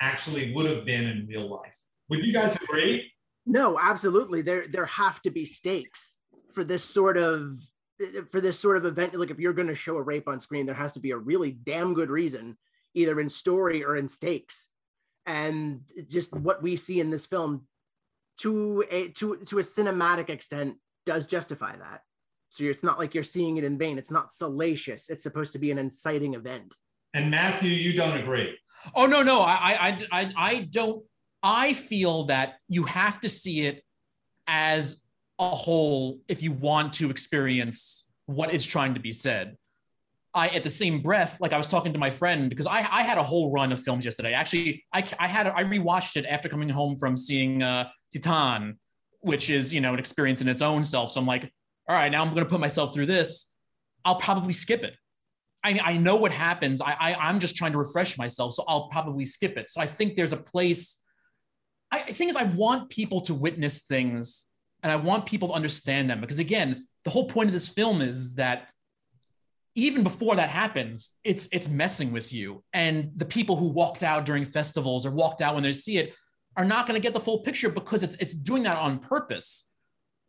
actually 0.00 0.52
would 0.54 0.68
have 0.70 0.84
been 0.84 1.08
in 1.08 1.26
real 1.26 1.48
life. 1.48 1.76
Would 2.08 2.24
you 2.24 2.32
guys 2.32 2.56
agree? 2.62 3.10
No, 3.46 3.78
absolutely. 3.80 4.42
There 4.42 4.66
there 4.68 4.86
have 4.86 5.20
to 5.22 5.30
be 5.30 5.44
stakes 5.44 6.18
for 6.54 6.64
this 6.64 6.84
sort 6.84 7.16
of 7.16 7.56
for 8.30 8.40
this 8.40 8.58
sort 8.58 8.76
of 8.76 8.84
event. 8.84 9.14
Like 9.14 9.30
if 9.30 9.38
you're 9.38 9.52
going 9.52 9.68
to 9.68 9.74
show 9.74 9.96
a 9.96 10.02
rape 10.02 10.28
on 10.28 10.40
screen, 10.40 10.66
there 10.66 10.74
has 10.74 10.92
to 10.94 11.00
be 11.00 11.10
a 11.12 11.16
really 11.16 11.52
damn 11.52 11.94
good 11.94 12.10
reason, 12.10 12.56
either 12.94 13.20
in 13.20 13.28
story 13.28 13.84
or 13.84 13.96
in 13.96 14.08
stakes. 14.08 14.68
And 15.26 15.80
just 16.08 16.32
what 16.32 16.62
we 16.62 16.74
see 16.74 17.00
in 17.00 17.10
this 17.10 17.26
film, 17.26 17.66
to 18.38 18.84
a 18.90 19.08
to 19.08 19.36
to 19.36 19.58
a 19.58 19.62
cinematic 19.62 20.30
extent, 20.30 20.76
does 21.06 21.26
justify 21.26 21.76
that. 21.76 22.02
So 22.50 22.64
it's 22.64 22.82
not 22.82 22.98
like 22.98 23.14
you're 23.14 23.22
seeing 23.22 23.56
it 23.56 23.64
in 23.64 23.78
vain. 23.78 23.98
It's 23.98 24.10
not 24.10 24.32
salacious. 24.32 25.08
It's 25.08 25.22
supposed 25.22 25.52
to 25.52 25.58
be 25.58 25.70
an 25.70 25.78
inciting 25.78 26.34
event. 26.34 26.74
And 27.14 27.30
Matthew, 27.30 27.70
you 27.70 27.92
don't 27.94 28.16
agree? 28.16 28.56
Oh 28.94 29.06
no, 29.06 29.22
no, 29.22 29.40
I 29.42 29.54
I 29.54 30.06
I, 30.12 30.32
I 30.36 30.68
don't. 30.70 31.04
I 31.42 31.74
feel 31.74 32.24
that 32.24 32.54
you 32.68 32.84
have 32.84 33.20
to 33.20 33.28
see 33.28 33.66
it 33.66 33.82
as 34.46 35.01
a 35.38 35.50
whole 35.50 36.18
if 36.28 36.42
you 36.42 36.52
want 36.52 36.92
to 36.94 37.10
experience 37.10 38.08
what 38.26 38.52
is 38.52 38.64
trying 38.64 38.94
to 38.94 39.00
be 39.00 39.12
said. 39.12 39.56
I, 40.34 40.48
at 40.48 40.62
the 40.62 40.70
same 40.70 41.00
breath, 41.00 41.40
like 41.40 41.52
I 41.52 41.58
was 41.58 41.66
talking 41.66 41.92
to 41.92 41.98
my 41.98 42.08
friend 42.08 42.48
because 42.48 42.66
I, 42.66 42.78
I 42.78 43.02
had 43.02 43.18
a 43.18 43.22
whole 43.22 43.52
run 43.52 43.70
of 43.70 43.80
films 43.80 44.04
yesterday. 44.04 44.32
Actually, 44.32 44.82
I, 44.92 45.04
I 45.18 45.26
had 45.26 45.46
I 45.46 45.64
rewatched 45.64 46.16
it 46.16 46.24
after 46.24 46.48
coming 46.48 46.70
home 46.70 46.96
from 46.96 47.18
seeing 47.18 47.62
uh, 47.62 47.90
Titane, 48.14 48.76
which 49.20 49.50
is 49.50 49.74
you 49.74 49.82
know 49.82 49.92
an 49.92 49.98
experience 49.98 50.40
in 50.40 50.48
its 50.48 50.62
own 50.62 50.84
self. 50.84 51.12
So 51.12 51.20
I'm 51.20 51.26
like, 51.26 51.52
all 51.86 51.96
right, 51.96 52.10
now 52.10 52.22
I'm 52.22 52.30
going 52.30 52.44
to 52.44 52.48
put 52.48 52.60
myself 52.60 52.94
through 52.94 53.06
this. 53.06 53.52
I'll 54.06 54.16
probably 54.16 54.54
skip 54.54 54.82
it. 54.82 54.94
I, 55.64 55.78
I 55.82 55.96
know 55.98 56.16
what 56.16 56.32
happens. 56.32 56.80
I, 56.80 56.96
I 56.98 57.14
I'm 57.14 57.38
just 57.38 57.56
trying 57.56 57.72
to 57.72 57.78
refresh 57.78 58.16
myself, 58.16 58.54
so 58.54 58.64
I'll 58.66 58.88
probably 58.88 59.24
skip 59.24 59.56
it. 59.56 59.68
So 59.68 59.80
I 59.80 59.86
think 59.86 60.16
there's 60.16 60.32
a 60.32 60.36
place. 60.38 61.00
I, 61.90 62.04
the 62.04 62.14
thing 62.14 62.30
is, 62.30 62.36
I 62.36 62.44
want 62.44 62.88
people 62.88 63.20
to 63.22 63.34
witness 63.34 63.82
things, 63.82 64.46
and 64.82 64.90
I 64.90 64.96
want 64.96 65.26
people 65.26 65.48
to 65.48 65.54
understand 65.54 66.10
them 66.10 66.20
because 66.20 66.38
again, 66.38 66.86
the 67.04 67.10
whole 67.10 67.26
point 67.26 67.48
of 67.48 67.52
this 67.52 67.68
film 67.68 68.00
is 68.00 68.36
that 68.36 68.68
even 69.74 70.02
before 70.02 70.36
that 70.36 70.50
happens, 70.50 71.12
it's 71.24 71.48
it's 71.52 71.68
messing 71.68 72.12
with 72.12 72.32
you. 72.32 72.62
And 72.72 73.10
the 73.14 73.24
people 73.24 73.56
who 73.56 73.72
walked 73.72 74.02
out 74.02 74.26
during 74.26 74.44
festivals 74.44 75.06
or 75.06 75.10
walked 75.10 75.40
out 75.40 75.54
when 75.54 75.62
they 75.62 75.72
see 75.72 75.98
it 75.98 76.12
are 76.56 76.64
not 76.64 76.86
going 76.86 77.00
to 77.00 77.02
get 77.02 77.14
the 77.14 77.20
full 77.20 77.40
picture 77.40 77.70
because 77.70 78.02
it's 78.02 78.16
it's 78.16 78.34
doing 78.34 78.64
that 78.64 78.76
on 78.76 78.98
purpose 78.98 79.70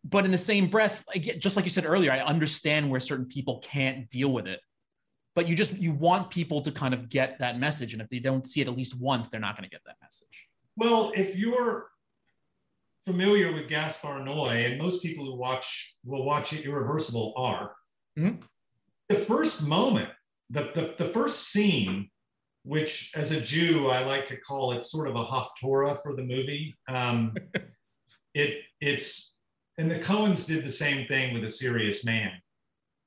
but 0.04 0.26
in 0.26 0.32
the 0.32 0.38
same 0.38 0.68
breath, 0.68 1.06
again, 1.14 1.40
just 1.40 1.56
like 1.56 1.66
you 1.66 1.72
said 1.72 1.86
earlier, 1.86 2.12
I 2.12 2.20
understand 2.20 2.90
where 2.90 3.00
certain 3.00 3.26
people 3.26 3.60
can't 3.60 4.10
deal 4.10 4.34
with 4.34 4.48
it. 4.48 4.60
But 5.36 5.48
you 5.48 5.56
just 5.56 5.78
you 5.78 5.94
want 5.94 6.30
people 6.30 6.62
to 6.62 6.72
kind 6.72 6.94
of 6.94 7.10
get 7.10 7.40
that 7.40 7.58
message, 7.58 7.94
and 7.94 8.02
if 8.02 8.10
they 8.10 8.20
don't 8.20 8.46
see 8.46 8.62
it 8.62 8.68
at 8.68 8.78
least 8.78 9.00
once, 9.00 9.30
they're 9.30 9.40
not 9.40 9.58
going 9.58 9.68
to 9.68 9.70
get 9.70 9.82
that 9.86 9.96
message. 10.02 10.48
Well, 10.76 11.12
if 11.16 11.36
you're 11.36 11.88
familiar 13.06 13.54
with 13.54 13.70
Gaspar 13.70 14.20
Noé, 14.20 14.70
and 14.70 14.82
most 14.82 15.02
people 15.02 15.26
who 15.26 15.36
watch 15.36 15.96
will 16.06 16.26
watch 16.26 16.54
it 16.54 16.66
Irreversible 16.66 17.34
are, 17.36 17.76
mm-hmm. 18.18 18.38
the 19.10 19.16
first 19.16 19.68
moment, 19.68 20.10
the, 20.50 20.72
the 20.76 20.96
the 21.04 21.10
first 21.10 21.50
scene, 21.50 22.10
which 22.64 23.12
as 23.16 23.32
a 23.32 23.42
Jew 23.42 23.88
I 23.88 24.04
like 24.06 24.28
to 24.28 24.38
call 24.38 24.72
it 24.72 24.86
sort 24.86 25.08
of 25.08 25.16
a 25.16 25.26
haftorah 25.26 26.02
for 26.02 26.16
the 26.16 26.24
movie. 26.24 26.76
Um, 26.88 27.34
it 28.34 28.60
it's 28.80 29.34
and 29.78 29.90
the 29.90 30.00
Coens 30.00 30.46
did 30.46 30.64
the 30.64 30.72
same 30.72 31.08
thing 31.08 31.34
with 31.34 31.44
A 31.44 31.52
Serious 31.52 32.06
Man. 32.06 32.32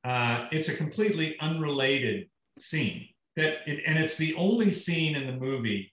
Uh, 0.05 0.49
it's 0.53 0.69
a 0.69 0.77
completely 0.77 1.39
unrelated 1.41 2.29
scene 2.59 3.09
that, 3.37 3.59
it, 3.67 3.83
and 3.87 3.99
it's 3.99 4.17
the 4.17 4.35
only 4.35 4.73
scene 4.73 5.15
in 5.15 5.27
the 5.27 5.33
movie 5.33 5.93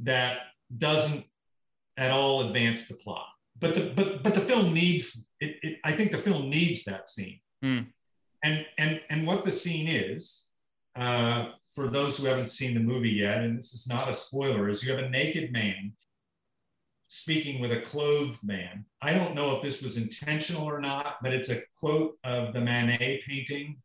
that 0.00 0.38
doesn't 0.78 1.24
at 1.96 2.10
all 2.10 2.48
advance 2.48 2.88
the 2.88 2.94
plot. 2.94 3.26
But 3.58 3.74
the 3.74 3.92
but 3.94 4.22
but 4.22 4.34
the 4.34 4.40
film 4.40 4.72
needs 4.72 5.26
it. 5.40 5.56
it 5.62 5.78
I 5.84 5.92
think 5.92 6.12
the 6.12 6.18
film 6.18 6.50
needs 6.50 6.84
that 6.84 7.08
scene. 7.08 7.40
Mm. 7.64 7.86
And 8.44 8.66
and 8.78 9.00
and 9.10 9.26
what 9.26 9.44
the 9.44 9.52
scene 9.52 9.88
is, 9.88 10.46
uh, 10.96 11.50
for 11.74 11.88
those 11.88 12.16
who 12.16 12.26
haven't 12.26 12.48
seen 12.48 12.74
the 12.74 12.80
movie 12.80 13.10
yet, 13.10 13.44
and 13.44 13.58
this 13.58 13.72
is 13.72 13.88
not 13.88 14.10
a 14.10 14.14
spoiler, 14.14 14.68
is 14.68 14.82
you 14.82 14.90
have 14.92 15.04
a 15.04 15.08
naked 15.08 15.52
man 15.52 15.92
speaking 17.14 17.60
with 17.60 17.72
a 17.72 17.82
clothed 17.82 18.42
man. 18.42 18.86
I 19.02 19.12
don't 19.12 19.34
know 19.34 19.54
if 19.54 19.62
this 19.62 19.82
was 19.82 19.98
intentional 19.98 20.64
or 20.64 20.80
not, 20.80 21.16
but 21.22 21.34
it's 21.34 21.50
a 21.50 21.60
quote 21.78 22.16
of 22.24 22.54
the 22.54 22.60
Manet 22.60 23.20
painting, 23.28 23.76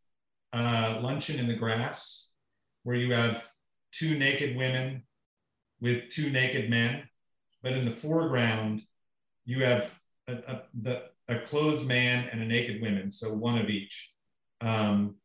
uh, 0.53 1.01
Luncheon 1.03 1.37
in 1.37 1.47
the 1.47 1.53
Grass, 1.53 2.31
where 2.83 2.95
you 2.95 3.13
have 3.13 3.45
two 3.91 4.17
naked 4.17 4.55
women 4.55 5.03
with 5.81 6.09
two 6.09 6.29
naked 6.29 6.69
men. 6.69 7.06
But 7.67 7.75
in 7.75 7.83
the 7.83 7.91
foreground, 7.91 8.83
you 9.43 9.65
have 9.65 9.93
a, 10.29 10.35
a, 10.35 10.61
the, 10.81 11.03
a 11.27 11.39
clothed 11.39 11.85
man 11.85 12.29
and 12.31 12.41
a 12.41 12.45
naked 12.45 12.81
woman, 12.81 13.11
so 13.11 13.33
one 13.33 13.57
of 13.57 13.69
each, 13.69 14.13
um, 14.61 15.15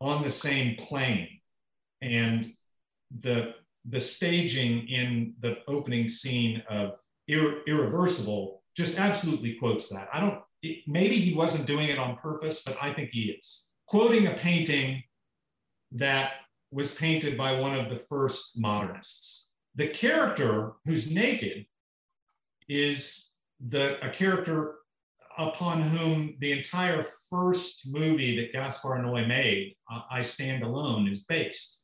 on 0.00 0.24
the 0.24 0.30
same 0.30 0.74
plane. 0.74 1.28
And 2.02 2.52
the, 3.16 3.54
the 3.88 4.00
staging 4.00 4.88
in 4.88 5.34
the 5.38 5.58
opening 5.68 6.08
scene 6.08 6.64
of 6.68 6.94
Ir- 7.28 7.62
irreversible 7.68 8.64
just 8.76 8.98
absolutely 8.98 9.54
quotes 9.54 9.88
that. 9.90 10.08
I 10.12 10.18
don't, 10.18 10.40
it, 10.62 10.82
maybe 10.88 11.16
he 11.18 11.32
wasn't 11.32 11.66
doing 11.66 11.90
it 11.90 11.98
on 12.00 12.16
purpose, 12.16 12.64
but 12.66 12.76
I 12.82 12.92
think 12.92 13.10
he 13.12 13.36
is. 13.38 13.68
Quoting 13.86 14.26
a 14.26 14.34
painting 14.34 15.04
that 15.92 16.32
was 16.72 16.96
painted 16.96 17.38
by 17.38 17.60
one 17.60 17.78
of 17.78 17.88
the 17.88 18.02
first 18.08 18.58
modernists. 18.58 19.44
The 19.74 19.86
character 19.86 20.72
who's 20.86 21.08
naked 21.08 21.66
is 22.68 23.34
the, 23.68 24.04
a 24.06 24.10
character 24.10 24.76
upon 25.38 25.82
whom 25.82 26.36
the 26.40 26.52
entire 26.52 27.06
first 27.30 27.86
movie 27.86 28.36
that 28.36 28.52
Gaspar 28.52 28.98
Noé 28.98 29.26
made, 29.26 29.74
uh, 29.90 30.02
I 30.10 30.22
Stand 30.22 30.62
Alone, 30.62 31.08
is 31.08 31.24
based. 31.24 31.82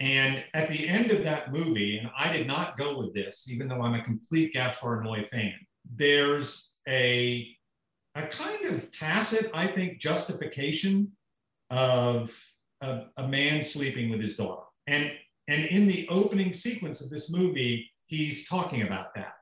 And 0.00 0.44
at 0.54 0.68
the 0.68 0.88
end 0.88 1.10
of 1.10 1.24
that 1.24 1.52
movie, 1.52 1.98
and 1.98 2.08
I 2.16 2.32
did 2.32 2.46
not 2.46 2.76
go 2.76 2.98
with 2.98 3.12
this, 3.12 3.50
even 3.50 3.66
though 3.66 3.82
I'm 3.82 3.94
a 3.94 4.04
complete 4.04 4.52
Gaspar 4.52 5.02
Noé 5.02 5.28
fan, 5.28 5.54
there's 5.96 6.74
a, 6.86 7.48
a 8.14 8.22
kind 8.28 8.66
of 8.66 8.90
tacit, 8.92 9.50
I 9.52 9.66
think, 9.66 9.98
justification 9.98 11.10
of 11.70 12.32
a, 12.80 13.06
a 13.16 13.26
man 13.26 13.64
sleeping 13.64 14.10
with 14.10 14.20
his 14.20 14.36
daughter. 14.36 14.62
And, 14.86 15.10
and 15.48 15.64
in 15.66 15.88
the 15.88 16.06
opening 16.08 16.54
sequence 16.54 17.00
of 17.00 17.10
this 17.10 17.32
movie, 17.32 17.90
he's 18.06 18.48
talking 18.48 18.82
about 18.82 19.14
that. 19.16 19.32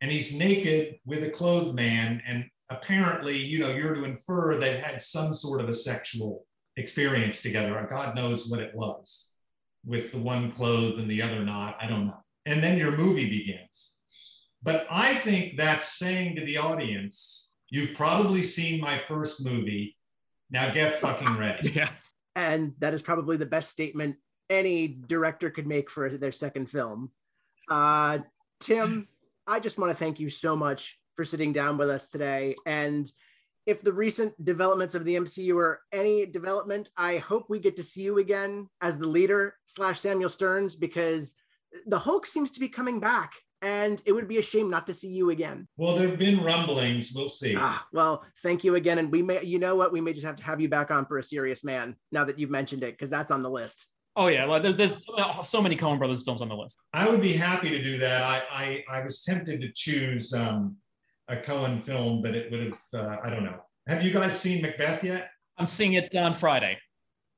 And 0.00 0.10
he's 0.10 0.34
naked 0.34 0.96
with 1.04 1.22
a 1.24 1.30
clothed 1.30 1.74
man. 1.74 2.22
And 2.26 2.44
apparently, 2.70 3.36
you 3.36 3.60
know, 3.60 3.70
you're 3.70 3.94
to 3.94 4.04
infer 4.04 4.56
they've 4.56 4.82
had 4.82 5.02
some 5.02 5.32
sort 5.32 5.60
of 5.60 5.68
a 5.68 5.74
sexual 5.74 6.44
experience 6.76 7.40
together. 7.42 7.86
God 7.90 8.14
knows 8.14 8.48
what 8.48 8.60
it 8.60 8.74
was 8.74 9.32
with 9.84 10.12
the 10.12 10.18
one 10.18 10.50
clothed 10.50 10.98
and 10.98 11.10
the 11.10 11.22
other 11.22 11.44
not. 11.44 11.76
I 11.80 11.86
don't 11.86 12.06
know. 12.06 12.22
And 12.44 12.62
then 12.62 12.78
your 12.78 12.96
movie 12.96 13.28
begins. 13.28 13.98
But 14.62 14.86
I 14.90 15.14
think 15.16 15.56
that's 15.56 15.96
saying 15.96 16.36
to 16.36 16.44
the 16.44 16.58
audience, 16.58 17.50
you've 17.70 17.94
probably 17.94 18.42
seen 18.42 18.80
my 18.80 19.00
first 19.08 19.44
movie. 19.44 19.96
Now 20.50 20.72
get 20.72 20.96
fucking 21.00 21.38
ready. 21.38 21.70
Yeah. 21.74 21.90
and 22.34 22.74
that 22.78 22.94
is 22.94 23.02
probably 23.02 23.36
the 23.36 23.46
best 23.46 23.70
statement 23.70 24.16
any 24.50 24.98
director 25.08 25.50
could 25.50 25.66
make 25.66 25.90
for 25.90 26.10
their 26.10 26.32
second 26.32 26.70
film. 26.70 27.10
Uh, 27.68 28.18
Tim, 28.60 29.08
I 29.46 29.60
just 29.60 29.78
want 29.78 29.90
to 29.90 29.96
thank 29.96 30.18
you 30.20 30.28
so 30.28 30.56
much 30.56 30.98
for 31.14 31.24
sitting 31.24 31.52
down 31.52 31.78
with 31.78 31.88
us 31.88 32.08
today. 32.08 32.56
And 32.66 33.10
if 33.66 33.82
the 33.82 33.92
recent 33.92 34.32
developments 34.44 34.94
of 34.94 35.04
the 35.04 35.16
MCU 35.16 35.56
are 35.56 35.80
any 35.92 36.26
development, 36.26 36.90
I 36.96 37.18
hope 37.18 37.46
we 37.48 37.58
get 37.58 37.76
to 37.76 37.82
see 37.82 38.02
you 38.02 38.18
again 38.18 38.68
as 38.80 38.98
the 38.98 39.08
leader 39.08 39.54
slash 39.66 40.00
Samuel 40.00 40.28
Sterns 40.28 40.76
because 40.76 41.34
the 41.86 41.98
Hulk 41.98 42.26
seems 42.26 42.50
to 42.52 42.60
be 42.60 42.68
coming 42.68 43.00
back. 43.00 43.32
And 43.62 44.02
it 44.04 44.12
would 44.12 44.28
be 44.28 44.38
a 44.38 44.42
shame 44.42 44.68
not 44.68 44.86
to 44.86 44.94
see 44.94 45.08
you 45.08 45.30
again. 45.30 45.66
Well, 45.78 45.96
there 45.96 46.08
have 46.08 46.18
been 46.18 46.44
rumblings. 46.44 47.12
We'll 47.14 47.28
see. 47.28 47.56
Ah, 47.56 47.86
well, 47.92 48.24
thank 48.42 48.62
you 48.62 48.74
again. 48.74 48.98
And 48.98 49.10
we 49.10 49.22
may, 49.22 49.42
you 49.42 49.58
know 49.58 49.74
what, 49.74 49.92
we 49.92 50.00
may 50.00 50.12
just 50.12 50.26
have 50.26 50.36
to 50.36 50.44
have 50.44 50.60
you 50.60 50.68
back 50.68 50.90
on 50.90 51.06
for 51.06 51.18
a 51.18 51.22
serious 51.22 51.64
man 51.64 51.96
now 52.12 52.24
that 52.24 52.38
you've 52.38 52.50
mentioned 52.50 52.82
it, 52.82 52.92
because 52.92 53.10
that's 53.10 53.30
on 53.30 53.42
the 53.42 53.50
list. 53.50 53.86
Oh 54.18 54.28
yeah, 54.28 54.46
well, 54.46 54.58
there's, 54.60 54.76
there's 54.76 54.94
so 55.44 55.60
many 55.60 55.76
Coen 55.76 55.98
Brothers 55.98 56.22
films 56.24 56.40
on 56.40 56.48
the 56.48 56.56
list. 56.56 56.78
I 56.94 57.08
would 57.08 57.20
be 57.20 57.34
happy 57.34 57.68
to 57.68 57.82
do 57.82 57.98
that. 57.98 58.22
I 58.22 58.42
I, 58.50 58.84
I 58.98 59.02
was 59.02 59.22
tempted 59.22 59.60
to 59.60 59.70
choose 59.74 60.32
um, 60.32 60.76
a 61.28 61.36
Coen 61.36 61.82
film, 61.82 62.22
but 62.22 62.34
it 62.34 62.50
would 62.50 62.60
have. 62.64 62.78
Uh, 62.94 63.16
I 63.22 63.28
don't 63.30 63.44
know. 63.44 63.60
Have 63.88 64.02
you 64.02 64.10
guys 64.12 64.38
seen 64.38 64.62
Macbeth 64.62 65.04
yet? 65.04 65.28
I'm 65.58 65.66
seeing 65.66 65.92
it 65.92 66.14
on 66.16 66.32
Friday. 66.34 66.78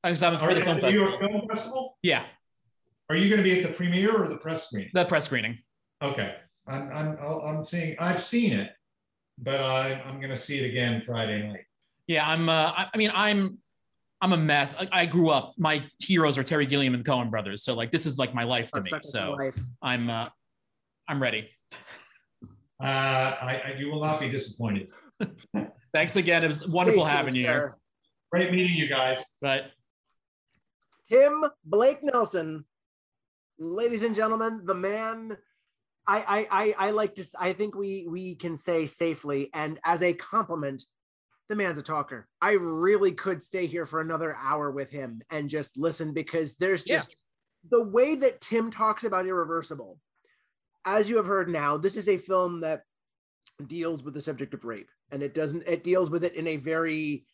I'm 0.04 0.14
for 0.14 0.26
Are 0.26 0.54
the 0.54 0.60
you 0.60 0.64
film 0.64 0.76
at 0.76 0.80
the 0.82 0.90
New 0.90 0.98
York 1.00 1.10
festival. 1.10 1.38
Film 1.38 1.48
Festival? 1.48 1.98
Yeah, 2.02 2.24
Are 3.10 3.16
you 3.16 3.28
going 3.28 3.38
to 3.38 3.42
be 3.42 3.60
at 3.60 3.66
the 3.68 3.74
premiere 3.74 4.22
or 4.24 4.28
the 4.28 4.36
press 4.36 4.68
screening? 4.68 4.90
the 4.94 5.04
press 5.04 5.24
screening. 5.24 5.58
Okay, 6.00 6.36
I'm 6.68 6.88
I'm 6.92 7.18
I'll- 7.20 7.42
I'm 7.44 7.64
seeing. 7.64 7.96
I've 7.98 8.22
seen 8.22 8.52
it, 8.52 8.70
but 9.38 9.60
I 9.60 10.00
I'm 10.06 10.18
going 10.20 10.30
to 10.30 10.38
see 10.38 10.60
it 10.64 10.68
again 10.68 11.02
Friday 11.04 11.48
night. 11.48 11.64
Yeah, 12.06 12.26
I'm. 12.28 12.48
Uh, 12.48 12.72
I, 12.76 12.86
I 12.94 12.96
mean, 12.96 13.10
I'm. 13.12 13.58
I'm 14.20 14.32
a 14.32 14.36
mess. 14.36 14.74
I, 14.78 14.88
I 14.90 15.06
grew 15.06 15.30
up. 15.30 15.54
My 15.58 15.84
heroes 16.00 16.36
are 16.38 16.42
Terry 16.42 16.66
Gilliam 16.66 16.94
and 16.94 17.04
Coen 17.04 17.30
Brothers. 17.30 17.62
So 17.62 17.74
like, 17.74 17.92
this 17.92 18.04
is 18.04 18.18
like 18.18 18.34
my 18.34 18.44
life 18.44 18.70
to 18.72 18.80
That 18.80 18.92
me. 18.92 19.00
So 19.02 19.36
life. 19.38 19.58
I'm. 19.82 20.10
Uh, 20.10 20.28
I'm 21.08 21.22
ready. 21.22 21.48
Uh, 22.80 22.84
I, 22.84 23.62
I 23.64 23.76
you 23.78 23.90
will 23.90 24.00
not 24.00 24.20
be 24.20 24.28
disappointed. 24.28 24.88
Thanks 25.94 26.16
again. 26.16 26.44
It 26.44 26.48
was 26.48 26.66
wonderful 26.66 27.02
Stay 27.02 27.10
safe, 27.10 27.16
having 27.16 27.34
you 27.34 27.42
here. 27.42 27.74
sir. 27.74 27.76
Great 28.30 28.52
meeting 28.52 28.76
you 28.76 28.88
guys. 28.88 29.24
But 29.40 29.70
Tim 31.08 31.44
Blake 31.64 32.00
Nelson, 32.02 32.64
ladies 33.58 34.02
and 34.02 34.14
gentlemen, 34.14 34.62
the 34.64 34.74
man. 34.74 35.36
I, 36.06 36.18
I 36.18 36.46
I 36.50 36.74
I 36.86 36.90
like 36.90 37.14
to. 37.16 37.24
I 37.38 37.52
think 37.52 37.74
we 37.74 38.06
we 38.08 38.34
can 38.34 38.56
say 38.56 38.86
safely, 38.86 39.50
and 39.54 39.78
as 39.84 40.02
a 40.02 40.12
compliment, 40.12 40.84
the 41.48 41.56
man's 41.56 41.78
a 41.78 41.82
talker. 41.82 42.28
I 42.40 42.52
really 42.52 43.12
could 43.12 43.42
stay 43.42 43.66
here 43.66 43.86
for 43.86 44.00
another 44.00 44.36
hour 44.36 44.70
with 44.70 44.90
him 44.90 45.22
and 45.30 45.48
just 45.48 45.76
listen 45.76 46.12
because 46.12 46.56
there's 46.56 46.86
Yeah. 46.86 46.98
just 46.98 47.24
the 47.70 47.82
way 47.82 48.14
that 48.16 48.40
Tim 48.40 48.70
talks 48.70 49.04
about 49.04 49.26
Irreversible. 49.26 49.98
As 50.84 51.08
you 51.10 51.16
have 51.16 51.26
heard 51.26 51.48
now, 51.48 51.76
this 51.76 51.96
is 51.96 52.08
a 52.08 52.18
film 52.18 52.60
that 52.60 52.84
deals 53.66 54.02
with 54.02 54.14
the 54.14 54.20
subject 54.20 54.54
of 54.54 54.64
rape, 54.64 54.90
and 55.10 55.22
it 55.22 55.34
doesn't. 55.34 55.64
It 55.66 55.82
deals 55.82 56.08
with 56.10 56.22
it 56.22 56.34
in 56.34 56.46
a 56.46 56.56
very 56.56 57.26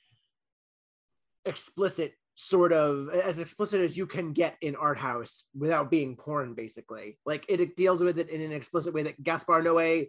explicit 1.45 2.15
sort 2.37 2.73
of 2.73 3.11
as 3.11 3.39
explicit 3.39 3.81
as 3.81 3.97
you 3.97 4.07
can 4.07 4.33
get 4.33 4.57
in 4.61 4.75
art 4.75 4.99
house 4.99 5.45
without 5.57 5.89
being 5.89 6.17
porn 6.17 6.53
basically 6.53 7.17
like 7.25 7.45
it, 7.49 7.61
it 7.61 7.77
deals 7.77 8.03
with 8.03 8.19
it 8.19 8.29
in 8.29 8.41
an 8.41 8.51
explicit 8.51 8.93
way 8.93 9.05
that 9.05 9.23
gaspar 9.23 9.63
noé 9.63 10.09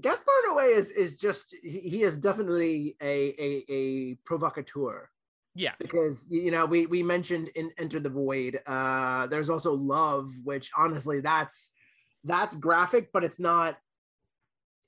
gaspar 0.00 0.32
noé 0.48 0.76
is 0.76 0.90
is 0.90 1.16
just 1.16 1.54
he 1.62 2.02
is 2.02 2.16
definitely 2.16 2.96
a 3.00 3.34
a, 3.38 3.64
a 3.68 4.14
provocateur 4.24 5.08
yeah, 5.54 5.72
because 5.78 6.26
you 6.30 6.50
know 6.50 6.64
we 6.64 6.86
we 6.86 7.02
mentioned 7.02 7.48
in 7.54 7.70
enter 7.76 8.00
the 8.00 8.08
void 8.08 8.60
uh 8.66 9.26
there's 9.26 9.50
also 9.50 9.74
love 9.74 10.32
which 10.44 10.70
honestly 10.76 11.20
that's 11.20 11.70
that's 12.24 12.54
graphic 12.54 13.10
but 13.12 13.22
it's 13.22 13.38
not 13.38 13.76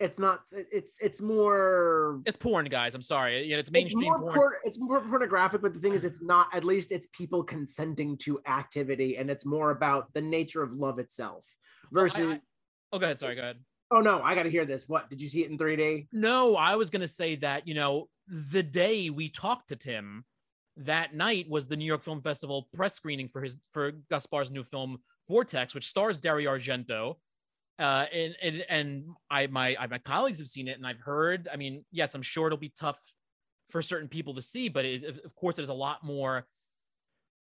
it's 0.00 0.18
not 0.18 0.40
it's 0.72 0.96
it's 1.00 1.20
more 1.20 2.20
it's 2.26 2.36
porn, 2.36 2.66
guys. 2.66 2.94
I'm 2.96 3.02
sorry. 3.02 3.44
Yeah, 3.44 3.58
it's 3.58 3.68
it's 3.68 3.72
mainstream 3.72 4.04
more, 4.10 4.18
porn. 4.18 4.34
porn- 4.34 4.52
it's 4.64 4.78
more 4.80 5.00
pornographic, 5.00 5.62
but 5.62 5.72
the 5.72 5.78
thing 5.78 5.94
is, 5.94 6.04
it's 6.04 6.20
not. 6.20 6.48
At 6.52 6.64
least 6.64 6.90
it's 6.90 7.06
people 7.12 7.44
consenting 7.44 8.16
to 8.18 8.40
activity, 8.46 9.18
and 9.18 9.30
it's 9.30 9.46
more 9.46 9.70
about 9.70 10.12
the 10.12 10.20
nature 10.20 10.62
of 10.64 10.72
love 10.72 10.98
itself. 10.98 11.46
Well, 11.92 12.04
I- 12.04 12.08
Versus, 12.08 12.32
I- 12.34 12.40
oh, 12.92 12.98
go 12.98 13.04
ahead. 13.06 13.18
Sorry. 13.20 13.36
Go 13.36 13.42
ahead. 13.42 13.58
Oh 13.94 14.00
no, 14.00 14.20
I 14.22 14.34
got 14.34 14.42
to 14.44 14.50
hear 14.50 14.64
this. 14.64 14.88
What 14.88 15.08
did 15.08 15.20
you 15.20 15.28
see 15.28 15.44
it 15.44 15.50
in 15.50 15.56
3D? 15.58 16.08
No, 16.12 16.56
I 16.56 16.76
was 16.76 16.90
gonna 16.90 17.08
say 17.08 17.36
that 17.36 17.66
you 17.68 17.74
know 17.74 18.08
the 18.26 18.62
day 18.62 19.10
we 19.10 19.28
talked 19.28 19.68
to 19.68 19.76
Tim, 19.76 20.24
that 20.76 21.14
night 21.14 21.48
was 21.48 21.66
the 21.66 21.76
New 21.76 21.84
York 21.84 22.02
Film 22.02 22.20
Festival 22.20 22.68
press 22.72 22.94
screening 22.94 23.28
for 23.28 23.42
his 23.42 23.56
for 23.70 23.92
Gaspar's 24.10 24.50
new 24.50 24.62
film 24.64 24.98
Vortex, 25.28 25.74
which 25.74 25.86
stars 25.88 26.18
Dario 26.18 26.50
Argento. 26.56 27.16
Uh, 27.78 28.06
and 28.12 28.36
and 28.42 28.64
and 28.68 29.04
I 29.30 29.46
my 29.48 29.76
I, 29.78 29.86
my 29.88 29.98
colleagues 29.98 30.38
have 30.38 30.48
seen 30.48 30.68
it, 30.68 30.76
and 30.76 30.86
I've 30.86 31.00
heard. 31.00 31.48
I 31.52 31.56
mean, 31.56 31.84
yes, 31.90 32.14
I'm 32.14 32.22
sure 32.22 32.46
it'll 32.46 32.58
be 32.58 32.68
tough 32.68 33.00
for 33.70 33.82
certain 33.82 34.08
people 34.08 34.34
to 34.34 34.42
see, 34.42 34.68
but 34.68 34.84
it, 34.84 35.04
of- 35.04 35.20
of 35.24 35.34
course, 35.34 35.58
it 35.58 35.62
is 35.62 35.70
a 35.70 35.74
lot 35.74 36.04
more 36.04 36.46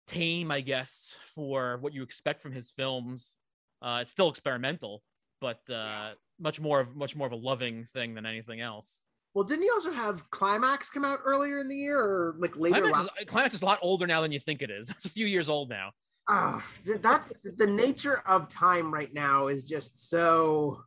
tame, 0.07 0.51
I 0.51 0.61
guess, 0.61 1.17
for 1.21 1.79
what 1.79 1.93
you 1.95 2.03
expect 2.03 2.43
from 2.43 2.53
his 2.53 2.71
films. 2.71 3.37
Uh, 3.81 3.99
it's 4.03 4.11
still 4.11 4.29
experimental, 4.29 5.03
but 5.41 5.61
uh, 5.71 6.13
much 6.39 6.61
more 6.61 6.81
of 6.81 6.97
much 6.97 7.17
more 7.17 7.27
of 7.27 7.33
a 7.33 7.37
loving 7.37 7.85
thing 7.85 8.15
than 8.15 8.27
anything 8.27 8.61
else. 8.61 9.05
Well, 9.35 9.45
didn't 9.45 9.63
he 9.65 9.71
also 9.71 9.93
have 9.93 10.29
Climax 10.31 10.91
come 10.91 11.05
out 11.05 11.21
earlier 11.25 11.59
in 11.59 11.69
the 11.69 11.77
year, 11.77 11.99
or 12.01 12.35
like 12.39 12.57
later? 12.57 12.81
Climax 12.81 12.99
last- 12.99 13.11
is, 13.21 13.25
Climax 13.27 13.55
is 13.55 13.63
a 13.63 13.67
lot 13.67 13.79
older 13.83 14.07
now 14.07 14.21
than 14.21 14.33
you 14.33 14.41
think 14.41 14.63
it 14.63 14.71
is. 14.71 14.91
It's 14.97 15.05
a 15.05 15.11
few 15.11 15.27
years 15.27 15.49
old 15.49 15.69
now. 15.69 15.93
Ah, 16.29 16.63
that's 17.01 17.33
the 17.43 17.67
nature 17.67 18.23
of 18.27 18.49
time 18.49 18.93
right 18.93 19.13
now 19.15 19.47
is 19.49 19.69
just 19.69 20.11
so. 20.11 20.83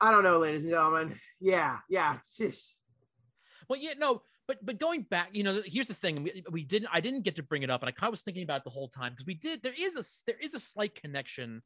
I 0.00 0.10
don't 0.10 0.24
know, 0.24 0.38
ladies 0.38 0.64
and 0.64 0.72
gentlemen. 0.72 1.18
Yeah, 1.40 1.78
yeah. 1.88 2.18
Sheesh. 2.36 2.60
Well, 3.68 3.78
yeah, 3.80 3.92
no, 3.96 4.22
but 4.48 4.58
but 4.66 4.78
going 4.80 5.02
back, 5.02 5.28
you 5.32 5.44
know, 5.44 5.62
here's 5.64 5.86
the 5.88 5.94
thing: 5.94 6.24
we, 6.24 6.42
we 6.50 6.64
didn't, 6.64 6.88
I 6.92 7.00
didn't 7.00 7.22
get 7.22 7.36
to 7.36 7.42
bring 7.42 7.62
it 7.62 7.70
up, 7.70 7.82
and 7.82 7.88
I 7.88 7.92
kind 7.92 8.08
of 8.08 8.12
was 8.12 8.22
thinking 8.22 8.42
about 8.42 8.58
it 8.62 8.64
the 8.64 8.70
whole 8.70 8.88
time 8.88 9.12
because 9.12 9.26
we 9.26 9.34
did. 9.34 9.62
There 9.62 9.74
is 9.78 9.94
a 9.96 10.00
s- 10.00 10.24
there 10.26 10.38
is 10.42 10.54
a 10.54 10.60
slight 10.60 10.94
connection 11.00 11.62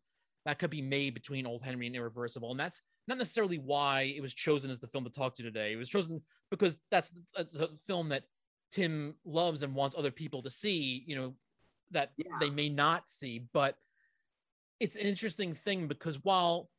that 0.46 0.60
could 0.60 0.70
be 0.70 0.80
made 0.80 1.12
between 1.12 1.44
Old 1.44 1.64
Henry 1.64 1.88
and 1.88 1.96
Irreversible, 1.96 2.52
and 2.52 2.58
that's 2.58 2.80
not 3.08 3.18
necessarily 3.18 3.58
why 3.58 4.02
it 4.16 4.22
was 4.22 4.32
chosen 4.32 4.70
as 4.70 4.80
the 4.80 4.86
film 4.86 5.04
to 5.04 5.10
talk 5.10 5.34
to 5.34 5.42
today. 5.42 5.72
It 5.72 5.76
was 5.76 5.88
chosen 5.88 6.22
because 6.50 6.78
that's, 6.90 7.12
a 7.36 7.64
uh, 7.64 7.66
film 7.86 8.08
that 8.10 8.22
Tim 8.70 9.16
loves 9.24 9.64
and 9.64 9.74
wants 9.74 9.96
other 9.98 10.12
people 10.12 10.42
to 10.44 10.50
see. 10.50 11.04
You 11.06 11.16
know, 11.16 11.34
that 11.90 12.12
Yeah. 12.16 12.38
they 12.38 12.48
may 12.48 12.68
not 12.68 13.10
see, 13.10 13.40
but 13.52 13.76
it's 14.78 14.94
an 14.94 15.02
interesting 15.02 15.52
thing 15.52 15.88
because 15.88 16.22
while 16.22 16.70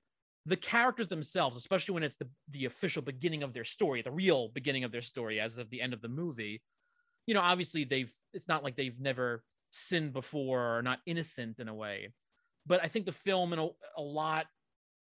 the 0.46 0.58
characters 0.58 1.10
themselves, 1.10 1.58
especially 1.58 1.94
when 1.94 2.04
it's 2.04 2.16
the 2.16 2.30
the 2.50 2.66
official 2.66 3.02
beginning 3.02 3.44
of 3.44 3.54
their 3.54 3.66
story, 3.66 4.02
the 4.02 4.12
real 4.12 4.48
beginning 4.48 4.86
of 4.86 4.94
their 4.94 5.02
story 5.02 5.42
as 5.42 5.58
of 5.58 5.70
the 5.70 5.82
end 5.82 5.94
of 5.94 6.02
the 6.02 6.08
movie, 6.08 6.62
you 7.26 7.34
know, 7.34 7.42
obviously 7.42 7.84
they've 7.84 8.14
it's 8.34 8.48
not 8.48 8.64
like 8.64 8.78
they've 8.78 9.00
never 9.00 9.44
sinned 9.72 10.14
before 10.14 10.78
or 10.78 10.82
not 10.82 11.00
innocent 11.06 11.60
in 11.60 11.68
a 11.68 11.76
way. 11.76 12.14
But 12.68 12.84
I 12.84 12.88
think 12.88 13.06
the 13.06 13.12
film 13.12 13.54
in 13.54 13.60
a, 13.60 14.02
lot 14.02 14.46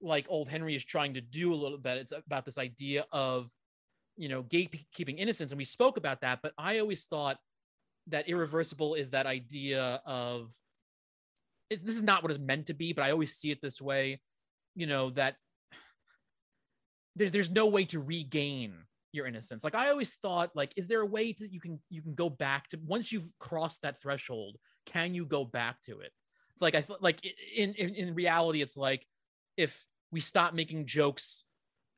like 0.01 0.27
old 0.29 0.49
Henry 0.49 0.75
is 0.75 0.83
trying 0.83 1.13
to 1.13 1.21
do 1.21 1.53
a 1.53 1.55
little 1.55 1.77
bit, 1.77 1.97
it's 1.97 2.11
about 2.11 2.45
this 2.45 2.57
idea 2.57 3.05
of, 3.11 3.49
you 4.17 4.27
know, 4.27 4.43
gatekeeping 4.43 5.17
innocence. 5.17 5.51
And 5.51 5.57
we 5.57 5.65
spoke 5.65 5.97
about 5.97 6.21
that, 6.21 6.39
but 6.43 6.51
I 6.57 6.79
always 6.79 7.05
thought 7.05 7.37
that 8.07 8.27
irreversible 8.27 8.95
is 8.95 9.11
that 9.11 9.25
idea 9.25 10.01
of 10.05 10.53
this 11.69 11.81
is 11.81 12.03
not 12.03 12.21
what 12.21 12.31
it's 12.31 12.39
meant 12.39 12.67
to 12.67 12.73
be, 12.73 12.93
but 12.93 13.03
I 13.03 13.11
always 13.11 13.35
see 13.35 13.51
it 13.51 13.61
this 13.61 13.81
way, 13.81 14.21
you 14.75 14.85
know, 14.85 15.09
that 15.11 15.37
there's 17.15 17.31
there's 17.31 17.49
no 17.49 17.67
way 17.67 17.85
to 17.85 17.99
regain 17.99 18.75
your 19.11 19.25
innocence. 19.25 19.63
Like 19.63 19.75
I 19.75 19.89
always 19.89 20.13
thought, 20.15 20.51
like, 20.55 20.73
is 20.75 20.87
there 20.87 21.01
a 21.01 21.05
way 21.05 21.31
that 21.31 21.51
you 21.51 21.59
can 21.59 21.79
you 21.89 22.01
can 22.01 22.13
go 22.13 22.29
back 22.29 22.67
to 22.69 22.79
once 22.85 23.11
you've 23.11 23.31
crossed 23.39 23.81
that 23.81 24.01
threshold? 24.01 24.57
Can 24.85 25.15
you 25.15 25.25
go 25.25 25.45
back 25.45 25.81
to 25.83 26.01
it? 26.01 26.11
It's 26.55 26.61
like 26.61 26.75
I 26.75 26.81
thought, 26.81 27.03
like 27.03 27.19
in, 27.55 27.73
in 27.73 27.95
in 27.95 28.15
reality, 28.15 28.61
it's 28.61 28.77
like 28.77 29.05
if 29.57 29.85
we 30.11 30.21
stop 30.21 30.53
making 30.53 30.85
jokes 30.85 31.43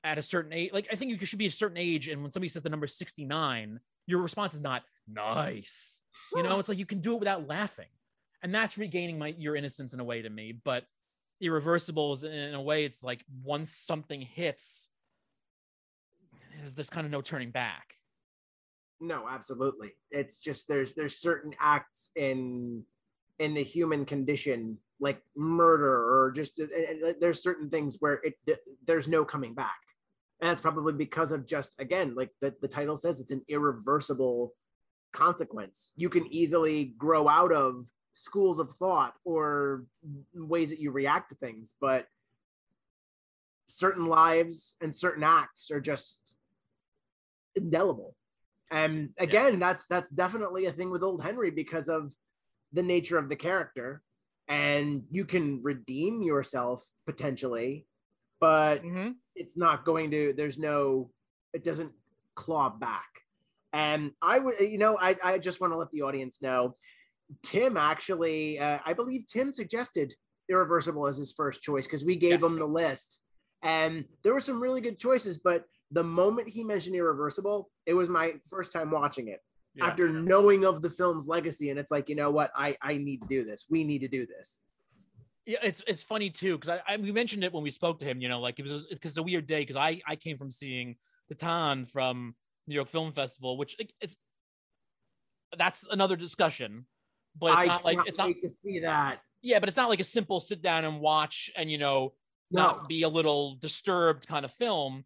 at 0.03 0.17
a 0.17 0.21
certain 0.21 0.51
age, 0.51 0.71
like 0.73 0.87
I 0.91 0.95
think 0.95 1.11
you 1.11 1.25
should 1.27 1.39
be 1.39 1.45
a 1.45 1.51
certain 1.51 1.77
age, 1.77 2.07
and 2.07 2.21
when 2.23 2.31
somebody 2.31 2.49
says 2.49 2.63
the 2.63 2.69
number 2.69 2.87
sixty 2.87 3.23
nine, 3.23 3.79
your 4.07 4.21
response 4.21 4.55
is 4.55 4.61
not 4.61 4.83
nice. 5.07 6.01
You 6.35 6.43
know, 6.43 6.59
it's 6.59 6.69
like 6.69 6.79
you 6.79 6.85
can 6.85 6.99
do 6.99 7.13
it 7.13 7.19
without 7.19 7.47
laughing, 7.47 7.89
and 8.41 8.53
that's 8.53 8.77
regaining 8.77 9.19
my 9.19 9.35
your 9.37 9.55
innocence 9.55 9.93
in 9.93 9.99
a 9.99 10.03
way 10.03 10.23
to 10.23 10.29
me. 10.29 10.59
But 10.63 10.85
irreversible 11.39 12.13
is 12.13 12.23
in 12.23 12.55
a 12.55 12.61
way, 12.61 12.83
it's 12.83 13.03
like 13.03 13.23
once 13.43 13.69
something 13.69 14.21
hits, 14.21 14.89
there's 16.57 16.73
this 16.73 16.89
kind 16.89 17.05
of 17.05 17.11
no 17.11 17.21
turning 17.21 17.51
back. 17.51 17.93
No, 18.99 19.27
absolutely. 19.29 19.91
It's 20.09 20.39
just 20.39 20.67
there's 20.67 20.93
there's 20.93 21.15
certain 21.15 21.53
acts 21.59 22.09
in 22.15 22.83
in 23.39 23.53
the 23.53 23.63
human 23.63 24.05
condition 24.05 24.77
like 24.99 25.21
murder 25.35 25.93
or 25.93 26.31
just 26.31 26.59
uh, 26.59 26.63
uh, 26.63 27.09
uh, 27.09 27.13
there's 27.19 27.41
certain 27.41 27.69
things 27.69 27.97
where 27.99 28.19
it 28.23 28.35
there's 28.85 29.07
no 29.07 29.23
coming 29.23 29.53
back. 29.53 29.77
And 30.41 30.49
that's 30.49 30.61
probably 30.61 30.93
because 30.93 31.31
of 31.31 31.45
just 31.45 31.79
again 31.79 32.15
like 32.15 32.31
the, 32.41 32.53
the 32.61 32.67
title 32.67 32.97
says 32.97 33.19
it's 33.19 33.31
an 33.31 33.43
irreversible 33.47 34.53
consequence. 35.13 35.93
You 35.95 36.09
can 36.09 36.31
easily 36.33 36.95
grow 36.97 37.27
out 37.27 37.51
of 37.51 37.85
schools 38.13 38.59
of 38.59 38.71
thought 38.71 39.13
or 39.23 39.85
ways 40.33 40.71
that 40.71 40.79
you 40.79 40.89
react 40.89 41.29
to 41.29 41.35
things 41.35 41.75
but 41.79 42.07
certain 43.67 44.07
lives 44.07 44.75
and 44.81 44.95
certain 44.95 45.23
acts 45.23 45.69
are 45.69 45.81
just 45.81 46.35
indelible. 47.55 48.15
And 48.71 49.11
again 49.19 49.53
yeah. 49.53 49.59
that's 49.59 49.85
that's 49.85 50.09
definitely 50.09 50.65
a 50.65 50.71
thing 50.71 50.89
with 50.89 51.03
old 51.03 51.23
henry 51.23 51.51
because 51.51 51.87
of 51.87 52.11
the 52.73 52.83
nature 52.83 53.17
of 53.17 53.29
the 53.29 53.35
character 53.35 54.01
and 54.47 55.03
you 55.09 55.25
can 55.25 55.61
redeem 55.63 56.21
yourself 56.21 56.83
potentially 57.05 57.85
but 58.39 58.83
mm-hmm. 58.83 59.11
it's 59.35 59.57
not 59.57 59.85
going 59.85 60.11
to 60.11 60.33
there's 60.37 60.57
no 60.57 61.09
it 61.53 61.63
doesn't 61.63 61.91
claw 62.35 62.69
back 62.69 63.07
and 63.73 64.11
i 64.21 64.39
would 64.39 64.59
you 64.59 64.77
know 64.77 64.97
i, 64.99 65.15
I 65.23 65.37
just 65.37 65.59
want 65.59 65.73
to 65.73 65.77
let 65.77 65.91
the 65.91 66.01
audience 66.01 66.41
know 66.41 66.75
tim 67.43 67.77
actually 67.77 68.59
uh, 68.59 68.79
i 68.85 68.93
believe 68.93 69.25
tim 69.27 69.51
suggested 69.51 70.13
irreversible 70.49 71.07
as 71.07 71.17
his 71.17 71.33
first 71.33 71.61
choice 71.61 71.85
because 71.85 72.05
we 72.05 72.15
gave 72.15 72.41
yes. 72.41 72.49
him 72.49 72.57
the 72.57 72.65
list 72.65 73.21
and 73.63 74.05
there 74.23 74.33
were 74.33 74.39
some 74.39 74.61
really 74.61 74.81
good 74.81 74.99
choices 74.99 75.39
but 75.39 75.63
the 75.91 76.03
moment 76.03 76.47
he 76.47 76.63
mentioned 76.63 76.95
irreversible 76.95 77.69
it 77.85 77.93
was 77.93 78.07
my 78.07 78.33
first 78.49 78.71
time 78.71 78.91
watching 78.91 79.27
it 79.27 79.39
yeah. 79.77 79.87
after 79.87 80.09
knowing 80.09 80.65
of 80.65 80.81
the 80.81 80.89
film's 80.89 81.27
legacy 81.27 81.69
and 81.69 81.79
it's 81.79 81.91
like 81.91 82.09
you 82.09 82.15
know 82.15 82.31
what? 82.31 82.51
I 82.55 82.77
i 82.81 82.97
need 82.97 83.21
to 83.21 83.27
do 83.27 83.43
this. 83.43 83.65
We 83.69 83.83
need 83.83 83.99
to 83.99 84.07
do 84.07 84.25
this. 84.25 84.59
Yeah 85.45 85.59
it's 85.63 85.81
it's 85.87 86.03
funny 86.03 86.29
too 86.29 86.57
because 86.57 86.69
I, 86.69 86.93
I, 86.93 86.97
we 86.97 87.11
mentioned 87.11 87.43
it 87.43 87.53
when 87.53 87.63
we 87.63 87.69
spoke 87.69 87.99
to 87.99 88.05
him 88.05 88.19
you 88.19 88.27
know 88.27 88.41
like 88.41 88.59
it 88.59 88.69
was 88.69 88.85
because 88.87 89.17
a 89.17 89.23
weird 89.23 89.47
day 89.47 89.61
because 89.61 89.77
i 89.77 90.01
i 90.05 90.17
came 90.17 90.37
from 90.37 90.51
seeing 90.51 90.97
the 91.29 91.35
Titane 91.35 91.87
from 91.87 92.35
new 92.67 92.75
york 92.75 92.89
film 92.89 93.13
festival 93.13 93.55
which 93.55 93.77
it's 94.01 94.17
that's 95.57 95.85
another 95.89 96.17
discussion 96.17 96.85
but 97.39 97.47
it's 97.47 97.57
I 97.57 97.65
not 97.65 97.85
like 97.85 97.99
it's 98.05 98.17
not 98.17 98.27
to 98.27 98.49
see 98.63 98.79
that. 98.79 99.19
Yeah 99.41 99.59
but 99.59 99.69
it's 99.69 99.77
not 99.77 99.89
like 99.89 99.99
a 99.99 100.05
simple 100.05 100.39
sit 100.39 100.61
down 100.61 100.85
and 100.85 100.99
watch 100.99 101.51
and 101.55 101.71
you 101.71 101.77
know 101.77 102.13
no. 102.51 102.61
not 102.61 102.89
be 102.89 103.03
a 103.03 103.09
little 103.09 103.55
disturbed 103.55 104.27
kind 104.27 104.45
of 104.45 104.51
film. 104.51 105.03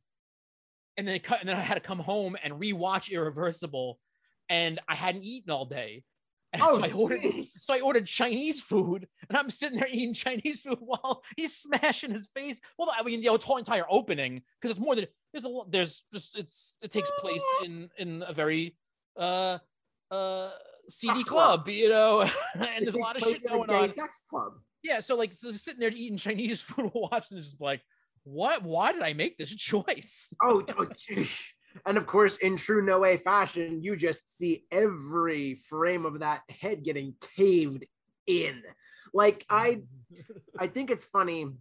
And 0.97 1.07
then 1.07 1.15
it 1.15 1.23
cut 1.23 1.39
and 1.39 1.49
then 1.49 1.57
i 1.57 1.61
had 1.61 1.75
to 1.75 1.79
come 1.79 1.99
home 1.99 2.37
and 2.43 2.53
rewatch 2.53 3.09
irreversible 3.09 3.99
and 4.49 4.79
I 4.87 4.95
hadn't 4.95 5.23
eaten 5.23 5.51
all 5.51 5.65
day. 5.65 6.03
And 6.53 6.61
oh, 6.65 6.79
so 6.79 6.83
I 6.83 6.91
ordered 6.91 7.45
so 7.45 7.73
I 7.73 7.79
ordered 7.79 8.05
Chinese 8.05 8.61
food, 8.61 9.07
and 9.29 9.37
I'm 9.37 9.49
sitting 9.49 9.79
there 9.79 9.87
eating 9.87 10.13
Chinese 10.13 10.59
food 10.59 10.79
while 10.81 11.23
he's 11.37 11.55
smashing 11.55 12.11
his 12.11 12.27
face. 12.35 12.59
Well, 12.77 12.93
I 12.93 13.03
mean, 13.03 13.21
the 13.21 13.27
whole 13.41 13.55
entire 13.55 13.85
opening 13.89 14.41
because 14.59 14.75
it's 14.75 14.85
more 14.85 14.93
than 14.93 15.07
there's 15.31 15.45
a 15.45 15.47
lot. 15.47 15.71
there's 15.71 16.03
just 16.11 16.37
it's 16.37 16.73
it 16.83 16.91
takes 16.91 17.09
place 17.19 17.41
in 17.63 17.89
in 17.97 18.21
a 18.27 18.33
very 18.33 18.75
uh 19.15 19.59
uh 20.11 20.49
seedy 20.89 21.23
club, 21.23 21.67
you 21.67 21.89
know, 21.89 22.21
and 22.55 22.85
there's 22.85 22.95
a 22.95 22.99
lot 22.99 23.15
of 23.15 23.23
shit 23.23 23.47
going 23.47 23.69
on. 23.69 23.89
Sex 23.89 24.19
club. 24.29 24.53
Yeah, 24.83 24.99
so 24.99 25.15
like 25.15 25.33
so 25.33 25.51
sitting 25.51 25.79
there 25.79 25.91
eating 25.91 26.17
Chinese 26.17 26.61
food, 26.61 26.91
watching 26.93 27.37
this, 27.37 27.47
is 27.47 27.55
like, 27.59 27.81
what? 28.23 28.63
Why 28.63 28.91
did 28.91 29.03
I 29.03 29.13
make 29.13 29.37
this 29.37 29.55
choice? 29.55 30.33
Oh, 30.41 30.63
oh 30.77 30.87
and 31.85 31.97
of 31.97 32.05
course, 32.07 32.37
in 32.37 32.57
true 32.57 32.83
Noé 32.83 33.19
fashion, 33.19 33.81
you 33.81 33.95
just 33.95 34.37
see 34.37 34.65
every 34.71 35.55
frame 35.69 36.05
of 36.05 36.19
that 36.19 36.41
head 36.49 36.83
getting 36.83 37.15
caved 37.35 37.85
in. 38.27 38.61
Like 39.13 39.45
I, 39.49 39.81
I 40.59 40.67
think 40.67 40.91
it's 40.91 41.03
funny, 41.03 41.43
and 41.43 41.57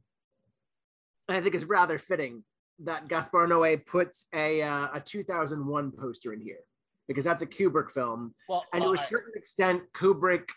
I 1.29 1.41
think 1.41 1.55
it's 1.55 1.65
rather 1.65 1.99
fitting 1.99 2.45
that 2.81 3.09
Gaspar 3.09 3.47
Noé 3.47 3.85
puts 3.85 4.27
a 4.35 4.63
uh, 4.63 4.89
a 4.95 5.01
2001 5.01 5.93
poster 5.93 6.33
in 6.33 6.41
here 6.41 6.61
because 7.09 7.25
that's 7.25 7.43
a 7.43 7.47
Kubrick 7.47 7.91
film, 7.91 8.35
well, 8.49 8.65
and 8.73 8.85
to 8.85 8.93
a 8.93 8.99
certain 8.99 9.33
extent, 9.35 9.83
Kubrick 9.95 10.49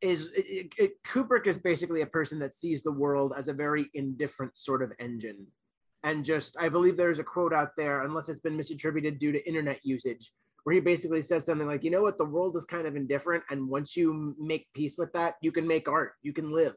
is 0.00 0.30
it, 0.34 0.72
it, 0.76 1.02
Kubrick 1.04 1.46
is 1.46 1.58
basically 1.58 2.02
a 2.02 2.06
person 2.06 2.38
that 2.40 2.52
sees 2.52 2.82
the 2.82 2.90
world 2.90 3.32
as 3.36 3.48
a 3.48 3.52
very 3.52 3.88
indifferent 3.94 4.58
sort 4.58 4.82
of 4.82 4.92
engine 4.98 5.46
and 6.04 6.24
just 6.24 6.56
I 6.58 6.68
believe 6.68 6.96
there's 6.96 7.18
a 7.18 7.24
quote 7.24 7.52
out 7.52 7.70
there, 7.76 8.02
unless 8.02 8.28
it's 8.28 8.40
been 8.40 8.56
misattributed 8.56 9.18
due 9.18 9.32
to 9.32 9.46
internet 9.46 9.80
usage, 9.84 10.32
where 10.64 10.74
he 10.74 10.80
basically 10.80 11.22
says 11.22 11.44
something 11.44 11.66
like, 11.66 11.84
you 11.84 11.90
know 11.90 12.02
what, 12.02 12.18
the 12.18 12.24
world 12.24 12.56
is 12.56 12.64
kind 12.64 12.86
of 12.86 12.96
indifferent, 12.96 13.44
and 13.50 13.68
once 13.68 13.96
you 13.96 14.34
make 14.38 14.66
peace 14.74 14.96
with 14.98 15.12
that, 15.12 15.34
you 15.42 15.52
can 15.52 15.66
make 15.66 15.88
art, 15.88 16.14
you 16.22 16.32
can 16.32 16.50
live. 16.52 16.74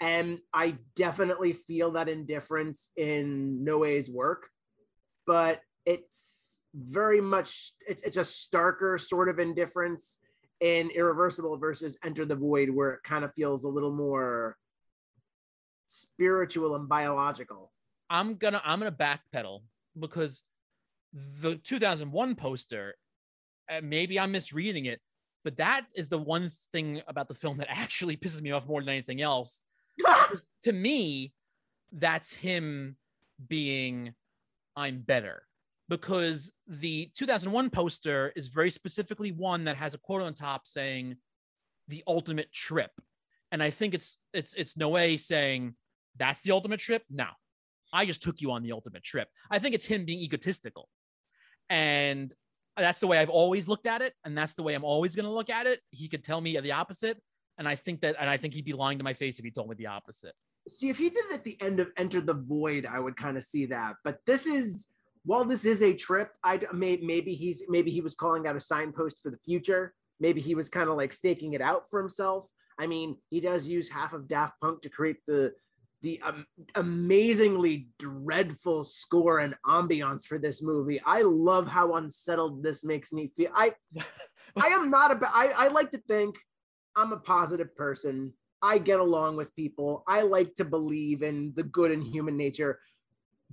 And 0.00 0.38
I 0.52 0.76
definitely 0.94 1.52
feel 1.52 1.92
that 1.92 2.08
indifference 2.08 2.90
in 2.96 3.64
Noé's 3.66 4.10
work, 4.10 4.48
but 5.26 5.60
it's 5.86 6.62
very 6.74 7.20
much 7.20 7.72
it's, 7.88 8.02
it's 8.02 8.18
a 8.18 8.20
starker 8.20 9.00
sort 9.00 9.28
of 9.30 9.38
indifference 9.38 10.18
in 10.60 10.90
Irreversible 10.90 11.56
versus 11.56 11.96
Enter 12.04 12.24
the 12.24 12.34
Void, 12.34 12.70
where 12.70 12.90
it 12.92 13.00
kind 13.04 13.24
of 13.24 13.32
feels 13.34 13.64
a 13.64 13.68
little 13.68 13.92
more 13.92 14.56
spiritual 15.86 16.74
and 16.76 16.88
biological. 16.88 17.72
I'm 18.08 18.34
gonna 18.36 18.60
I'm 18.64 18.78
gonna 18.78 18.92
backpedal 18.92 19.62
because 19.98 20.42
the 21.12 21.56
2001 21.56 22.34
poster, 22.34 22.94
uh, 23.70 23.80
maybe 23.82 24.20
I'm 24.20 24.32
misreading 24.32 24.86
it, 24.86 25.00
but 25.44 25.56
that 25.56 25.86
is 25.94 26.08
the 26.08 26.18
one 26.18 26.50
thing 26.72 27.02
about 27.08 27.28
the 27.28 27.34
film 27.34 27.58
that 27.58 27.68
actually 27.70 28.16
pisses 28.16 28.42
me 28.42 28.52
off 28.52 28.66
more 28.66 28.80
than 28.80 28.90
anything 28.90 29.22
else. 29.22 29.62
to 30.62 30.72
me, 30.72 31.32
that's 31.92 32.32
him 32.32 32.96
being 33.48 34.14
I'm 34.76 35.00
better 35.00 35.42
because 35.88 36.52
the 36.66 37.10
2001 37.14 37.70
poster 37.70 38.32
is 38.36 38.48
very 38.48 38.70
specifically 38.70 39.32
one 39.32 39.64
that 39.64 39.76
has 39.76 39.94
a 39.94 39.98
quote 39.98 40.22
on 40.22 40.34
top 40.34 40.66
saying 40.66 41.16
the 41.88 42.02
ultimate 42.06 42.52
trip. 42.52 42.90
And 43.52 43.62
I 43.62 43.70
think 43.70 43.94
it's 43.94 44.18
it's 44.32 44.54
it's 44.54 44.74
Noé 44.74 45.18
saying 45.18 45.74
that's 46.16 46.42
the 46.42 46.52
ultimate 46.52 46.80
trip. 46.80 47.02
Now, 47.10 47.36
I 47.92 48.04
just 48.04 48.22
took 48.22 48.40
you 48.40 48.50
on 48.52 48.62
the 48.62 48.72
ultimate 48.72 49.02
trip. 49.04 49.28
I 49.50 49.58
think 49.58 49.74
it's 49.74 49.84
him 49.84 50.04
being 50.04 50.20
egotistical. 50.20 50.88
And 51.68 52.32
that's 52.76 53.00
the 53.00 53.06
way 53.06 53.18
I've 53.18 53.30
always 53.30 53.68
looked 53.68 53.86
at 53.86 54.02
it. 54.02 54.14
And 54.24 54.36
that's 54.36 54.54
the 54.54 54.62
way 54.62 54.74
I'm 54.74 54.84
always 54.84 55.16
going 55.16 55.26
to 55.26 55.32
look 55.32 55.50
at 55.50 55.66
it. 55.66 55.80
He 55.90 56.08
could 56.08 56.24
tell 56.24 56.40
me 56.40 56.58
the 56.58 56.72
opposite. 56.72 57.20
And 57.58 57.66
I 57.66 57.74
think 57.74 58.02
that, 58.02 58.16
and 58.20 58.28
I 58.28 58.36
think 58.36 58.54
he'd 58.54 58.64
be 58.64 58.72
lying 58.72 58.98
to 58.98 59.04
my 59.04 59.14
face 59.14 59.38
if 59.38 59.44
he 59.44 59.50
told 59.50 59.68
me 59.68 59.76
the 59.76 59.86
opposite. 59.86 60.34
See, 60.68 60.88
if 60.88 60.98
he 60.98 61.08
did 61.08 61.24
it 61.30 61.34
at 61.34 61.44
the 61.44 61.56
end 61.62 61.80
of 61.80 61.90
Enter 61.96 62.20
the 62.20 62.34
Void, 62.34 62.86
I 62.86 62.98
would 63.00 63.16
kind 63.16 63.36
of 63.36 63.44
see 63.44 63.66
that. 63.66 63.94
But 64.04 64.18
this 64.26 64.46
is, 64.46 64.86
while 65.24 65.44
this 65.44 65.64
is 65.64 65.82
a 65.82 65.94
trip, 65.94 66.32
I 66.44 66.60
may, 66.74 66.98
maybe 66.98 67.34
he's, 67.34 67.64
maybe 67.68 67.90
he 67.90 68.00
was 68.00 68.14
calling 68.14 68.46
out 68.46 68.56
a 68.56 68.60
signpost 68.60 69.22
for 69.22 69.30
the 69.30 69.38
future. 69.38 69.94
Maybe 70.20 70.40
he 70.40 70.54
was 70.54 70.68
kind 70.68 70.90
of 70.90 70.96
like 70.96 71.12
staking 71.12 71.54
it 71.54 71.60
out 71.60 71.88
for 71.88 72.00
himself. 72.00 72.46
I 72.78 72.86
mean, 72.86 73.16
he 73.30 73.40
does 73.40 73.66
use 73.66 73.88
half 73.88 74.12
of 74.12 74.28
Daft 74.28 74.60
Punk 74.60 74.82
to 74.82 74.90
create 74.90 75.18
the 75.26 75.52
the 76.02 76.20
um, 76.24 76.46
amazingly 76.74 77.88
dreadful 77.98 78.84
score 78.84 79.38
and 79.38 79.54
ambiance 79.66 80.26
for 80.26 80.38
this 80.38 80.62
movie. 80.62 81.00
I 81.04 81.22
love 81.22 81.66
how 81.66 81.96
unsettled 81.96 82.62
this 82.62 82.84
makes 82.84 83.12
me 83.12 83.30
feel. 83.36 83.50
I 83.54 83.72
I 84.56 84.66
am 84.68 84.90
not 84.90 85.10
a 85.12 85.30
I, 85.32 85.52
I 85.56 85.68
like 85.68 85.90
to 85.92 85.98
think 86.08 86.36
I'm 86.94 87.12
a 87.12 87.18
positive 87.18 87.74
person. 87.76 88.32
I 88.62 88.78
get 88.78 89.00
along 89.00 89.36
with 89.36 89.54
people. 89.54 90.02
I 90.06 90.22
like 90.22 90.54
to 90.54 90.64
believe 90.64 91.22
in 91.22 91.52
the 91.56 91.62
good 91.62 91.90
in 91.90 92.00
human 92.00 92.36
nature. 92.36 92.80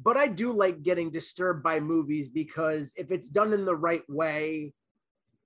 But 0.01 0.17
I 0.17 0.27
do 0.27 0.53
like 0.53 0.81
getting 0.81 1.11
disturbed 1.11 1.61
by 1.61 1.79
movies 1.79 2.29
because 2.29 2.93
if 2.97 3.11
it's 3.11 3.29
done 3.29 3.53
in 3.53 3.65
the 3.65 3.75
right 3.75 4.03
way, 4.09 4.73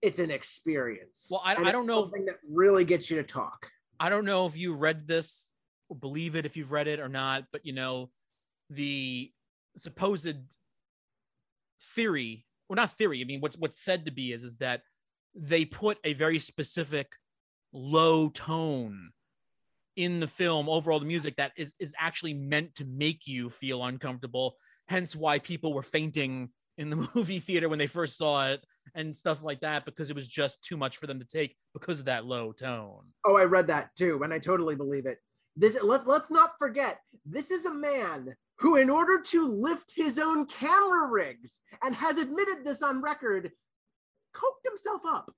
it's 0.01 0.19
an 0.19 0.31
experience. 0.31 1.27
Well, 1.29 1.41
I, 1.43 1.55
I 1.55 1.71
don't 1.71 1.87
know 1.87 2.03
something 2.03 2.21
if, 2.21 2.27
that 2.27 2.37
really 2.49 2.85
gets 2.85 3.09
you 3.09 3.17
to 3.17 3.23
talk. 3.23 3.69
I 3.99 4.09
don't 4.09 4.25
know 4.25 4.45
if 4.45 4.55
you 4.55 4.75
read 4.75 5.07
this 5.07 5.49
believe 5.95 6.35
it 6.35 6.45
if 6.45 6.57
you've 6.57 6.71
read 6.71 6.87
it 6.87 6.99
or 6.99 7.09
not, 7.09 7.45
but 7.51 7.65
you 7.65 7.73
know, 7.73 8.09
the 8.69 9.31
supposed 9.75 10.37
theory, 11.95 12.45
or 12.69 12.75
not 12.75 12.91
theory, 12.91 13.21
I 13.21 13.25
mean, 13.25 13.41
what's 13.41 13.57
what's 13.57 13.79
said 13.79 14.05
to 14.05 14.11
be 14.11 14.31
is 14.31 14.43
is 14.43 14.57
that 14.57 14.81
they 15.35 15.65
put 15.65 15.97
a 16.03 16.13
very 16.13 16.39
specific 16.39 17.15
low 17.73 18.29
tone 18.29 19.11
in 19.95 20.19
the 20.19 20.27
film 20.27 20.69
overall 20.69 20.99
the 20.99 21.05
music 21.05 21.35
that 21.35 21.51
is 21.57 21.73
is 21.79 21.93
actually 21.99 22.33
meant 22.33 22.73
to 22.75 22.85
make 22.85 23.27
you 23.27 23.49
feel 23.49 23.83
uncomfortable 23.83 24.55
hence 24.87 25.15
why 25.15 25.37
people 25.37 25.73
were 25.73 25.83
fainting 25.83 26.49
in 26.77 26.89
the 26.89 26.95
movie 27.15 27.39
theater 27.39 27.67
when 27.67 27.79
they 27.79 27.87
first 27.87 28.17
saw 28.17 28.47
it 28.47 28.63
and 28.95 29.15
stuff 29.15 29.43
like 29.43 29.61
that 29.61 29.85
because 29.85 30.09
it 30.09 30.15
was 30.15 30.27
just 30.27 30.63
too 30.63 30.77
much 30.77 30.97
for 30.97 31.07
them 31.07 31.19
to 31.19 31.25
take 31.25 31.55
because 31.73 31.99
of 31.99 32.05
that 32.05 32.25
low 32.25 32.51
tone. 32.51 33.05
Oh, 33.25 33.35
I 33.35 33.43
read 33.43 33.67
that 33.67 33.95
too, 33.95 34.21
and 34.23 34.33
I 34.33 34.39
totally 34.39 34.75
believe 34.75 35.05
it. 35.05 35.17
This 35.57 35.81
let's 35.83 36.05
let's 36.05 36.29
not 36.29 36.51
forget 36.59 36.99
this 37.25 37.49
is 37.49 37.65
a 37.65 37.73
man 37.73 38.35
who, 38.59 38.75
in 38.77 38.89
order 38.89 39.19
to 39.21 39.47
lift 39.47 39.91
his 39.95 40.19
own 40.19 40.45
camera 40.45 41.07
rigs, 41.07 41.59
and 41.83 41.95
has 41.95 42.17
admitted 42.17 42.63
this 42.63 42.81
on 42.81 43.01
record, 43.01 43.51
coked 44.35 44.65
himself 44.69 45.01
up. 45.07 45.31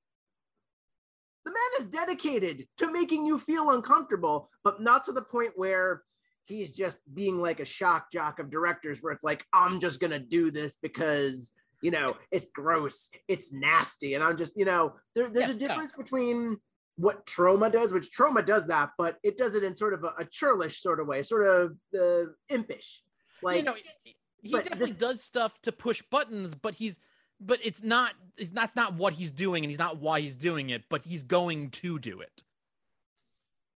The 1.46 1.52
man 1.52 1.80
is 1.80 1.86
dedicated 1.86 2.68
to 2.78 2.92
making 2.92 3.26
you 3.26 3.40
feel 3.40 3.72
uncomfortable, 3.72 4.50
but 4.64 4.82
not 4.82 5.06
to 5.06 5.14
the 5.14 5.22
point 5.22 5.52
where 5.56 6.04
he's 6.44 6.72
just 6.72 7.00
being 7.14 7.40
like 7.40 7.60
a 7.60 7.66
shock 7.66 8.12
jock 8.12 8.40
of 8.40 8.50
directors 8.50 9.00
where 9.02 9.14
it's 9.14 9.24
like, 9.24 9.46
I'm 9.54 9.80
just 9.80 10.00
going 10.00 10.12
to 10.12 10.20
do 10.20 10.52
this 10.52 10.78
because, 10.82 11.52
you 11.82 11.92
know, 11.92 12.16
it's 12.32 12.48
gross, 12.54 13.10
it's 13.28 13.54
nasty. 13.54 14.16
And 14.16 14.24
I'm 14.24 14.36
just, 14.36 14.58
you 14.58 14.66
know, 14.66 14.94
there, 15.16 15.30
there's 15.30 15.48
Yes, 15.48 15.58
a 15.58 15.60
no. 15.60 15.68
difference 15.68 15.94
between 15.94 16.58
what 17.00 17.26
Troma 17.26 17.72
does, 17.72 17.94
which 17.94 18.10
Troma 18.16 18.46
does 18.46 18.68
that, 18.68 18.90
but 18.98 19.18
it 19.24 19.38
does 19.38 19.56
it 19.56 19.64
in 19.64 19.74
sort 19.74 19.94
of 19.94 20.04
a, 20.04 20.14
a 20.20 20.26
churlish 20.26 20.82
sort 20.82 21.00
of 21.00 21.08
way, 21.08 21.24
sort 21.24 21.48
of 21.48 21.78
uh, 21.98 22.26
impish. 22.50 23.02
Like, 23.42 23.58
you 23.58 23.64
know, 23.64 23.76
he- 24.04 24.16
he 24.42 24.52
definitely 24.54 24.88
this- 24.88 24.98
does 24.98 25.24
stuff 25.24 25.62
to 25.62 25.72
push 25.72 26.02
buttons, 26.12 26.56
but 26.56 26.76
he's 26.76 27.00
but 27.42 27.60
it's 27.64 27.82
not 27.82 28.14
it's 28.38 28.50
that's 28.52 28.76
not 28.76 28.96
what 28.96 29.14
he's 29.14 29.32
doing 29.32 29.64
and 29.64 29.72
he's 29.72 29.80
not 29.80 29.98
why 29.98 30.20
he's 30.20 30.36
doing 30.36 30.70
it, 30.70 30.84
but 30.90 31.04
he's 31.04 31.24
going 31.24 31.70
to 31.70 31.98
do 32.00 32.20
it. 32.20 32.44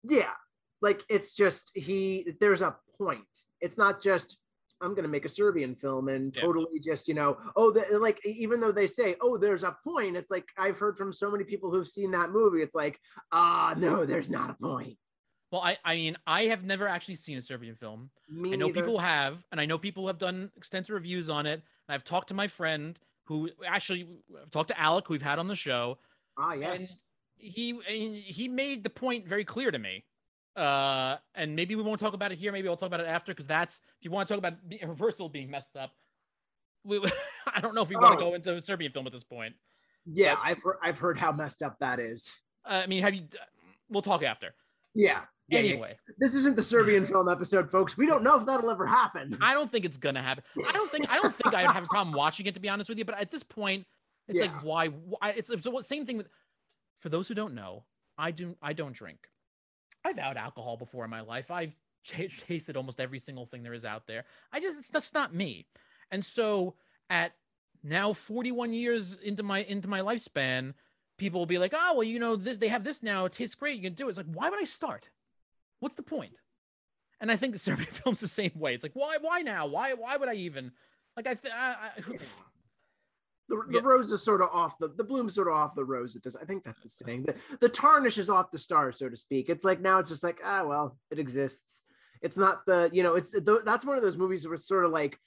yeah 0.04 0.32
like 0.82 1.04
it's 1.10 1.34
just 1.34 1.72
he 1.76 2.26
there's 2.40 2.62
a 2.62 2.74
point 2.98 3.34
it's 3.60 3.78
not 3.78 4.02
just 4.02 4.38
i'm 4.82 4.94
gonna 4.96 5.08
make 5.08 5.26
a 5.26 5.30
serbian 5.30 5.76
film 5.76 6.10
and 6.10 6.36
Yeah. 6.36 6.44
totally 6.44 6.80
just 6.80 7.08
you 7.08 7.14
know 7.14 7.38
oh 7.56 7.72
the, 7.72 7.98
like 8.00 8.20
even 8.26 8.60
though 8.60 8.72
they 8.72 8.88
say 8.88 9.16
oh 9.22 9.38
there's 9.38 9.64
a 9.64 9.76
point 9.84 10.16
it's 10.16 10.32
like 10.32 10.48
i've 10.58 10.78
heard 10.78 10.98
from 10.98 11.12
so 11.14 11.30
many 11.30 11.44
people 11.44 11.72
who've 11.72 11.88
seen 11.88 12.12
that 12.12 12.30
movie 12.30 12.62
it's 12.62 12.76
like 12.76 13.00
ah 13.32 13.76
no 13.78 14.06
there's 14.06 14.30
not 14.30 14.50
a 14.50 14.54
point 14.56 14.98
Well, 15.52 15.62
I 15.62 15.78
I 15.84 15.96
mean, 15.96 16.16
I 16.28 16.44
have 16.44 16.64
never 16.64 16.88
actually 16.88 17.16
seen 17.16 17.38
a 17.38 17.42
Serbian 17.42 17.76
film. 17.76 18.12
me 18.30 18.54
I 18.54 18.56
know 18.56 18.68
neither. 18.68 18.82
people 18.82 19.00
have, 19.00 19.44
and 19.52 19.60
I 19.60 19.66
know 19.66 19.80
people 19.80 20.06
have 20.06 20.20
done 20.20 20.52
extensive 20.56 20.94
reviews 20.94 21.28
on 21.28 21.48
it. 21.48 21.64
And 21.88 21.96
I've 21.96 22.04
talked 22.04 22.28
to 22.28 22.36
my 22.36 22.46
friend 22.48 23.00
who 23.26 23.50
actually 23.66 24.08
I've 24.40 24.52
talked 24.52 24.68
to 24.68 24.80
Alec, 24.80 25.08
who 25.08 25.14
we've 25.16 25.24
had 25.24 25.40
on 25.40 25.48
the 25.48 25.56
show, 25.56 25.98
ah 26.38 26.54
yes 26.54 27.02
he 27.40 27.80
he 27.86 28.48
made 28.48 28.84
the 28.84 28.90
point 28.92 29.28
very 29.28 29.44
clear 29.46 29.72
to 29.72 29.80
me. 29.80 30.04
Uh, 30.56 31.18
and 31.36 31.56
maybe 31.56 31.76
we 31.76 31.84
won't 31.84 32.00
talk 32.00 32.14
about 32.14 32.32
it 32.32 32.38
here. 32.40 32.52
Maybe 32.52 32.68
I'll 32.68 32.76
talk 32.76 32.88
about 32.88 33.00
it 33.00 33.08
after 33.08 33.32
because 33.32 33.48
that's 33.48 33.76
if 34.00 34.04
you 34.06 34.12
want 34.12 34.28
to 34.28 34.34
talk 34.34 34.40
about 34.40 34.68
be- 34.68 34.80
reversal 34.86 35.30
being 35.30 35.50
messed 35.50 35.76
up. 35.78 35.92
We, 36.84 37.02
I 37.54 37.62
don't 37.62 37.76
know 37.76 37.82
if 37.82 37.90
we 37.90 37.96
want 37.96 38.14
Oh. 38.14 38.18
to 38.18 38.24
go 38.24 38.34
into 38.34 38.56
a 38.56 38.62
Serbian 38.62 38.92
film 38.92 39.06
at 39.08 39.14
this 39.14 39.24
point. 39.24 39.54
yeah 40.06 40.38
i've 40.44 40.62
heard 40.64 40.78
i've 40.82 40.98
heard 40.98 41.18
how 41.18 41.32
messed 41.32 41.62
up 41.62 41.78
that 41.80 42.00
is 42.00 42.32
Uh, 42.66 42.82
I 42.84 42.88
mean, 42.88 43.02
have 43.04 43.14
you? 43.14 43.24
We'll 43.90 44.02
talk 44.02 44.24
after. 44.24 44.54
yeah 44.96 45.22
Yeah, 45.50 45.60
yeah. 45.60 45.70
Anyway, 45.72 45.98
this 46.18 46.34
isn't 46.36 46.56
the 46.56 46.64
serbian 46.64 47.06
film 47.12 47.28
episode 47.30 47.70
folks 47.70 47.98
we 47.98 48.06
don't 48.06 48.24
know 48.24 48.40
if 48.40 48.46
that'll 48.46 48.70
ever 48.70 48.88
happen 48.88 49.38
I 49.42 49.54
don't 49.54 49.70
think 49.70 49.84
it's 49.86 49.98
gonna 49.98 50.22
happen. 50.22 50.44
I 50.68 50.72
don't 50.72 50.90
think 50.90 51.12
I 51.12 51.18
don't 51.22 51.34
think 51.34 51.54
I'd 51.54 51.70
have 51.72 51.84
a 51.84 51.88
problem 51.88 52.16
watching 52.16 52.46
it 52.48 52.54
to 52.56 52.60
be 52.62 52.70
honest 52.70 52.90
with 52.90 52.98
you. 52.98 53.06
But 53.06 53.20
at 53.20 53.30
this 53.30 53.44
point, 53.44 53.86
it's 54.28 54.40
like 54.42 54.64
why? 54.64 54.88
why 54.88 55.30
it's, 55.36 55.50
it's 55.50 55.64
the 55.64 55.82
same 55.82 56.06
thing 56.06 56.18
with. 56.18 56.28
For 57.00 57.10
those 57.10 57.28
who 57.28 57.34
don't 57.36 57.54
know, 57.56 57.84
I 58.18 58.32
do 58.32 58.56
I 58.62 58.74
don't 58.74 58.94
drink. 58.94 59.20
I've 60.06 60.18
had 60.18 60.38
alcohol 60.38 60.78
before 60.78 61.04
in 61.04 61.10
my 61.10 61.22
life. 61.22 61.52
I've 61.52 61.76
ch- 62.04 62.44
tasted 62.48 62.78
almost 62.78 63.00
every 63.00 63.20
single 63.20 63.46
thing 63.46 63.64
there 63.64 63.74
is 63.74 63.86
out 63.86 64.08
there. 64.08 64.26
I 64.52 64.60
just 64.60 64.80
it's 64.80 64.90
that's 64.90 65.14
not 65.14 65.34
me. 65.34 65.66
And 66.12 66.24
so 66.24 66.76
at 67.10 67.34
now 67.84 68.14
41 68.14 68.74
years 68.74 69.16
into 69.16 69.44
my 69.44 69.60
into 69.60 69.88
my 69.88 70.02
lifespan, 70.02 70.74
people 71.18 71.40
will 71.40 71.46
be 71.46 71.58
like, 71.58 71.74
oh 71.76 71.96
well, 71.96 72.04
you 72.04 72.20
know 72.20 72.36
this 72.36 72.58
they 72.58 72.68
have 72.68 72.84
this 72.84 73.04
now. 73.04 73.26
It 73.26 73.34
tastes 73.34 73.56
great. 73.56 73.78
You 73.78 73.84
can 73.84 73.94
do 73.94 74.08
it. 74.08 74.10
It's 74.10 74.18
like 74.18 74.28
why 74.32 74.50
would 74.50 74.62
I 74.62 74.66
start? 74.66 75.10
What's 75.80 75.96
the 75.96 76.04
point? 76.04 76.34
And 77.22 77.32
I 77.32 77.36
think 77.36 77.54
the 77.54 77.60
Serbian 77.60 77.88
film's 77.92 78.22
the 78.22 78.28
same 78.28 78.52
way. 78.56 78.74
It's 78.74 78.84
like 78.84 78.96
why 78.96 79.18
why 79.22 79.42
now? 79.42 79.68
Why 79.68 79.94
why 79.94 80.18
would 80.18 80.30
I 80.30 80.36
even 80.36 80.72
like 81.16 81.28
I, 81.28 81.34
th- 81.34 81.54
I, 81.54 81.76
I 81.98 82.18
the, 83.50 83.62
the 83.70 83.80
Yeah. 83.80 83.82
rose 83.84 84.12
is 84.12 84.24
sort 84.24 84.42
of 84.42 84.50
off 84.54 84.78
the 84.80 84.90
the 84.96 85.04
bloom's 85.04 85.36
sort 85.36 85.48
of 85.48 85.56
off 85.56 85.76
the 85.76 85.84
rose 85.86 86.16
at 86.16 86.24
this. 86.24 86.36
I 86.36 86.46
think 86.46 86.64
that's 86.64 86.84
the 86.84 86.90
saying. 86.90 87.24
The, 87.24 87.36
the 87.60 87.70
tarnish 87.70 88.18
is 88.18 88.30
off 88.30 88.52
the 88.52 88.58
star, 88.58 88.92
so 88.92 89.10
to 89.10 89.18
speak. 89.18 89.50
It's 89.50 89.66
like 89.66 89.82
now 89.82 90.00
it's 90.00 90.10
just 90.10 90.24
like 90.24 90.40
ah 90.44 90.64
well, 90.66 90.98
it 91.12 91.20
exists. 91.20 91.82
It's 92.22 92.38
not 92.38 92.66
the 92.66 92.90
you 92.94 93.04
know 93.04 93.16
it's 93.16 93.32
th- 93.32 93.66
that's 93.66 93.86
one 93.86 93.98
of 93.98 94.04
those 94.04 94.18
movies 94.18 94.46
where 94.46 94.56
it's 94.56 94.68
sort 94.68 94.86
of 94.86 94.92
like 94.92 95.18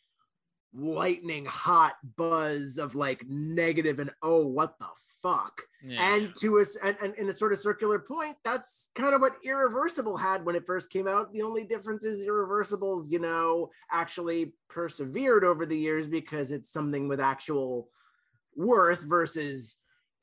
lightning 0.75 1.45
hot 1.45 1.97
buzz 2.17 2.79
of 2.79 2.95
like 2.95 3.23
negative 3.29 3.99
and 3.99 4.11
oh 4.23 4.47
what 4.47 4.79
the 4.79 4.87
fuck 5.23 5.61
yeah. 5.85 6.15
and 6.15 6.35
to 6.35 6.59
us 6.59 6.77
and, 6.83 6.97
and 7.03 7.15
in 7.15 7.29
a 7.29 7.33
sort 7.33 7.53
of 7.53 7.59
circular 7.59 7.99
point 7.99 8.35
that's 8.43 8.89
kind 8.95 9.15
of 9.15 9.21
what 9.21 9.37
irreversible 9.45 10.17
had 10.17 10.45
when 10.45 10.57
it 10.57 10.67
first 10.67 10.91
came 10.91 11.07
out 11.07 11.33
the 11.33 11.43
only 11.43 11.63
difference 11.63 12.05
is 12.05 12.27
irreversibles 12.27 13.09
you 13.11 13.19
know 13.19 13.71
actually 13.91 14.53
persevered 14.69 15.45
over 15.45 15.65
the 15.67 15.77
years 15.77 16.09
because 16.09 16.51
it's 16.51 16.73
something 16.73 17.07
with 17.07 17.21
actual 17.21 17.89
worth 18.57 19.03
versus 19.03 19.77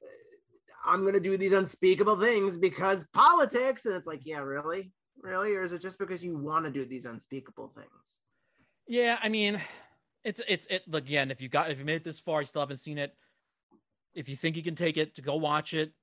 uh, 0.04 0.90
i'm 0.92 1.02
going 1.02 1.14
to 1.14 1.20
do 1.20 1.38
these 1.38 1.54
unspeakable 1.54 2.20
things 2.20 2.58
because 2.58 3.08
politics 3.14 3.86
and 3.86 3.96
it's 3.96 4.08
like 4.08 4.22
yeah 4.26 4.40
really 4.40 4.92
really 5.22 5.56
or 5.56 5.64
is 5.64 5.74
it 5.74 5.82
just 5.82 6.00
because 6.00 6.24
you 6.24 6.38
want 6.38 6.66
to 6.66 6.72
do 6.72 6.86
these 6.86 7.06
unspeakable 7.06 7.72
things 7.76 8.20
Yeah, 8.90 9.20
I 9.22 9.30
mean, 9.30 9.62
it's 10.24 10.42
it's 10.48 10.66
it 10.66 10.84
again. 10.92 11.30
If 11.30 11.42
you 11.42 11.48
got 11.48 11.70
if 11.70 11.78
you 11.78 11.86
made 11.86 11.98
it 11.98 12.04
this 12.04 12.20
far, 12.20 12.42
you 12.42 12.48
still 12.48 12.64
haven't 12.64 12.78
seen 12.78 12.98
it. 12.98 13.16
If 14.16 14.28
you 14.28 14.36
think 14.36 14.58
you 14.58 14.64
can 14.64 14.74
take 14.74 14.98
it, 14.98 15.16
to 15.16 15.22
go 15.22 15.36
watch 15.36 15.76
it. 15.76 15.94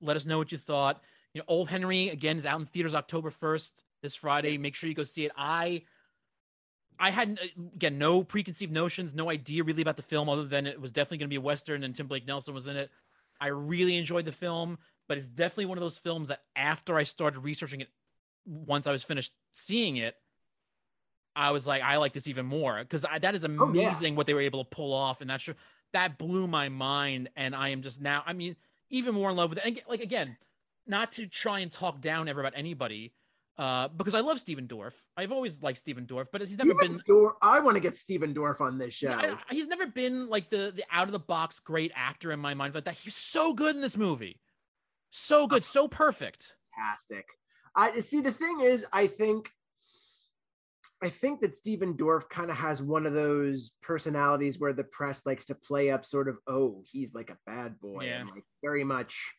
Let 0.00 0.16
us 0.16 0.26
know 0.26 0.38
what 0.38 0.50
you 0.50 0.58
thought. 0.58 1.00
You 1.34 1.40
know, 1.40 1.44
Old 1.46 1.68
Henry 1.68 2.08
again 2.08 2.36
is 2.36 2.44
out 2.44 2.58
in 2.58 2.66
theaters 2.66 2.96
October 2.96 3.30
first 3.30 3.84
this 4.02 4.16
Friday. 4.16 4.58
Make 4.58 4.74
sure 4.74 4.88
you 4.88 4.94
go 4.96 5.04
see 5.04 5.24
it. 5.24 5.30
I 5.36 5.82
I 6.98 7.10
had 7.10 7.38
uh, 7.42 7.62
again 7.74 7.98
no 7.98 8.24
preconceived 8.24 8.72
notions, 8.72 9.14
no 9.14 9.30
idea 9.30 9.62
really 9.64 9.82
about 9.82 9.96
the 9.96 10.02
film 10.02 10.28
other 10.28 10.44
than 10.44 10.66
it 10.66 10.80
was 10.80 10.92
definitely 10.92 11.18
going 11.18 11.28
to 11.28 11.30
be 11.30 11.36
a 11.36 11.40
western 11.40 11.82
and 11.82 11.94
Tim 11.94 12.06
Blake 12.06 12.26
Nelson 12.26 12.54
was 12.54 12.66
in 12.66 12.76
it. 12.76 12.90
I 13.40 13.48
really 13.48 13.96
enjoyed 13.96 14.24
the 14.24 14.32
film, 14.32 14.78
but 15.08 15.18
it's 15.18 15.28
definitely 15.28 15.66
one 15.66 15.78
of 15.78 15.82
those 15.82 15.98
films 15.98 16.28
that 16.28 16.42
after 16.54 16.96
I 16.96 17.02
started 17.02 17.40
researching 17.40 17.80
it, 17.82 17.88
once 18.46 18.86
I 18.86 18.92
was 18.92 19.02
finished 19.02 19.32
seeing 19.52 19.96
it, 19.98 20.16
I 21.34 21.50
was 21.50 21.66
like, 21.66 21.82
I 21.82 21.96
like 21.98 22.14
this 22.14 22.28
even 22.28 22.46
more 22.46 22.78
because 22.78 23.02
that 23.20 23.34
is 23.34 23.44
Oh, 23.44 23.48
yeah. 23.48 23.88
amazing 23.90 24.16
what 24.16 24.26
they 24.26 24.32
were 24.34 24.40
able 24.40 24.64
to 24.64 24.70
pull 24.70 24.94
off, 24.94 25.20
and 25.20 25.28
that 25.28 25.40
sure 25.42 25.54
that 25.92 26.16
blew 26.18 26.46
my 26.46 26.68
mind. 26.70 27.28
And 27.36 27.54
I 27.54 27.68
am 27.68 27.82
just 27.82 28.00
now, 28.00 28.22
I 28.26 28.32
mean, 28.32 28.56
even 28.88 29.14
more 29.14 29.30
in 29.30 29.36
love 29.36 29.50
with 29.50 29.58
it. 29.58 29.64
And 29.66 29.80
like 29.88 30.00
again, 30.00 30.38
not 30.86 31.12
to 31.12 31.26
try 31.26 31.58
and 31.58 31.70
talk 31.70 32.00
down 32.00 32.28
ever 32.28 32.40
about 32.40 32.54
anybody, 32.56 33.12
uh, 33.58 33.88
because 33.88 34.14
I 34.14 34.20
love 34.20 34.38
Stephen 34.38 34.66
Dorff. 34.68 34.94
I've 35.16 35.32
always 35.32 35.62
liked 35.62 35.78
Stephen 35.78 36.06
Dorff, 36.06 36.26
but 36.32 36.40
he's 36.42 36.58
never 36.58 36.74
Stephen 36.78 37.00
been. 37.06 37.28
I 37.42 37.60
want 37.60 37.76
to 37.76 37.80
get 37.80 37.96
Stephen 37.96 38.34
dorff 38.34 38.60
on 38.60 38.76
this 38.78 38.94
show 38.94 39.08
I- 39.08 39.32
I- 39.32 39.54
he's 39.54 39.66
never 39.68 39.86
been 39.86 40.28
like 40.28 40.50
the 40.50 40.72
the 40.76 40.84
out 40.92 41.06
of 41.08 41.12
the 41.12 41.18
box 41.18 41.58
great 41.60 41.90
actor 41.94 42.32
in 42.32 42.40
my 42.40 42.54
mind 42.54 42.74
like 42.74 42.84
that. 42.84 42.94
He's 42.96 43.14
so 43.16 43.54
good 43.54 43.74
in 43.74 43.80
this 43.82 43.96
movie, 43.96 44.40
so 45.10 45.46
good, 45.46 45.64
so 45.64 45.88
perfect. 45.88 46.54
fantastic. 46.76 47.26
I 47.74 48.00
see. 48.00 48.20
The 48.20 48.32
thing 48.32 48.60
is, 48.62 48.86
I 48.92 49.06
think, 49.06 49.50
I 51.02 51.10
think 51.10 51.40
that 51.42 51.52
Stephen 51.52 51.94
Dorff 51.94 52.28
kind 52.30 52.50
of 52.50 52.56
has 52.56 52.82
one 52.82 53.04
of 53.04 53.12
those 53.12 53.72
personalities 53.82 54.58
where 54.58 54.72
the 54.72 54.84
press 54.84 55.26
likes 55.26 55.44
to 55.46 55.54
play 55.54 55.90
up, 55.90 56.04
sort 56.04 56.28
of, 56.28 56.38
oh, 56.46 56.82
he's 56.90 57.14
like 57.14 57.28
a 57.30 57.36
bad 57.46 57.78
boy, 57.80 58.04
Yeah. 58.04 58.20
and 58.20 58.30
like 58.30 58.44
very 58.62 58.82
much 58.84 59.34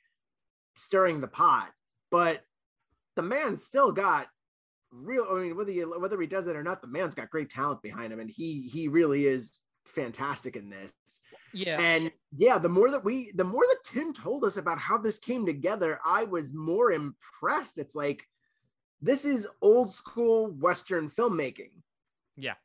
stirring 0.75 1.19
the 1.19 1.27
pot. 1.27 1.69
But 2.11 2.43
the 3.17 3.23
man 3.23 3.57
still 3.57 3.91
got 3.91 4.27
real. 4.91 5.27
I 5.29 5.41
mean, 5.41 5.57
whether 5.57 5.71
you 5.71 5.99
whether 5.99 6.19
he 6.21 6.27
does 6.27 6.47
it 6.47 6.55
or 6.55 6.63
not, 6.63 6.81
the 6.81 6.87
man's 6.87 7.13
got 7.13 7.29
great 7.29 7.49
talent 7.49 7.81
behind 7.81 8.13
him, 8.13 8.21
and 8.21 8.29
he 8.29 8.69
he 8.73 8.87
really 8.87 9.25
is 9.25 9.59
fantastic 9.85 10.55
in 10.55 10.69
this. 10.69 10.93
Yeah, 11.53 11.79
And 11.79 12.11
yeah, 12.35 12.57
the 12.57 12.69
more 12.69 12.91
that 12.91 13.03
we, 13.03 13.31
the 13.35 13.43
more 13.43 13.63
that 13.67 13.83
Tim 13.83 14.13
told 14.13 14.43
us 14.43 14.57
about 14.57 14.77
how 14.77 14.97
this 14.97 15.17
came 15.17 15.45
together, 15.45 15.99
I 16.05 16.23
was 16.23 16.53
more 16.53 16.91
impressed. 16.91 17.77
It's 17.77 17.95
like, 17.95 18.23
this 19.01 19.25
is 19.25 19.47
old 19.61 19.91
school 19.91 20.51
Western 20.51 21.09
filmmaking. 21.09 21.71
Yeah. 22.35 22.55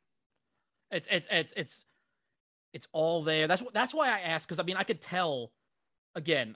It's 0.91 1.07
it's 1.09 1.27
it's 1.31 1.53
it's 1.57 1.85
it's 2.73 2.87
all 2.91 3.23
there. 3.23 3.47
That's 3.47 3.61
what 3.61 3.73
that's 3.73 3.93
why 3.93 4.09
I 4.09 4.19
asked 4.19 4.47
because 4.47 4.59
I 4.59 4.63
mean 4.63 4.77
I 4.77 4.83
could 4.83 5.01
tell. 5.01 5.51
Again, 6.15 6.55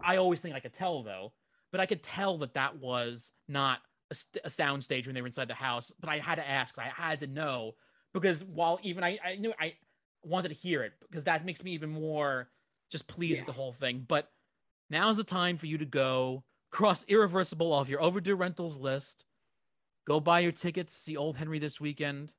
I 0.00 0.18
always 0.18 0.40
think 0.40 0.54
I 0.54 0.60
could 0.60 0.74
tell 0.74 1.02
though, 1.02 1.32
but 1.72 1.80
I 1.80 1.86
could 1.86 2.02
tell 2.02 2.38
that 2.38 2.54
that 2.54 2.76
was 2.78 3.32
not 3.48 3.80
a, 4.10 4.14
st- 4.14 4.44
a 4.44 4.50
sound 4.50 4.84
stage 4.84 5.06
when 5.06 5.14
they 5.14 5.22
were 5.22 5.26
inside 5.26 5.48
the 5.48 5.54
house. 5.54 5.90
But 5.98 6.10
I 6.10 6.18
had 6.18 6.36
to 6.36 6.48
ask. 6.48 6.78
I 6.78 6.90
had 6.94 7.20
to 7.20 7.26
know 7.26 7.72
because 8.14 8.44
while 8.44 8.78
even 8.82 9.02
I 9.02 9.18
I 9.24 9.36
knew 9.36 9.52
I 9.58 9.74
wanted 10.22 10.48
to 10.48 10.54
hear 10.54 10.82
it 10.84 10.92
because 11.08 11.24
that 11.24 11.44
makes 11.44 11.64
me 11.64 11.72
even 11.72 11.90
more 11.90 12.50
just 12.90 13.08
pleased 13.08 13.36
Yeah. 13.36 13.40
with 13.40 13.46
the 13.46 13.60
whole 13.60 13.72
thing. 13.72 14.04
But 14.06 14.28
now's 14.90 15.16
the 15.16 15.24
time 15.24 15.56
for 15.56 15.66
you 15.66 15.78
to 15.78 15.86
go 15.86 16.44
cross 16.70 17.04
irreversible 17.08 17.72
off 17.72 17.88
your 17.88 18.02
overdue 18.02 18.36
rentals 18.36 18.78
list. 18.78 19.24
Go 20.06 20.20
buy 20.20 20.40
your 20.40 20.52
tickets, 20.52 20.92
see 20.92 21.16
Old 21.16 21.36
Henry 21.36 21.58
this 21.58 21.80
weekend. 21.80 22.34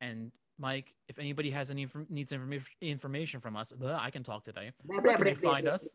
And 0.00 0.32
Mike, 0.58 0.94
if 1.08 1.18
anybody 1.18 1.50
has 1.50 1.70
any 1.70 1.82
inf- 1.82 2.10
needs 2.10 2.32
information 2.32 2.68
information 2.80 3.40
from 3.40 3.56
us, 3.56 3.72
I 3.84 4.10
can 4.10 4.22
talk 4.24 4.42
today. 4.44 4.72
Where 4.84 5.00
can 5.02 5.24
they 5.24 5.34
find 5.34 5.68
us? 5.68 5.88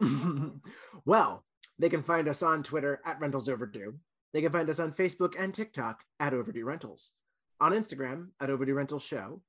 well, 1.04 1.44
they 1.78 1.88
can 1.88 2.02
find 2.02 2.28
us 2.28 2.42
on 2.42 2.62
Twitter 2.62 3.00
at 3.04 3.20
Rentals 3.20 3.48
Overdue. 3.48 3.94
They 4.32 4.42
can 4.42 4.52
find 4.52 4.68
us 4.68 4.78
on 4.78 4.92
Facebook 4.92 5.34
and 5.38 5.52
TikTok 5.52 6.00
at 6.20 6.34
Overdue 6.34 6.64
Rentals. 6.64 7.12
On 7.60 7.72
Instagram 7.72 8.28
at 8.40 8.50
Overdue 8.50 8.74
Rentals 8.74 9.02
Show. 9.02 9.40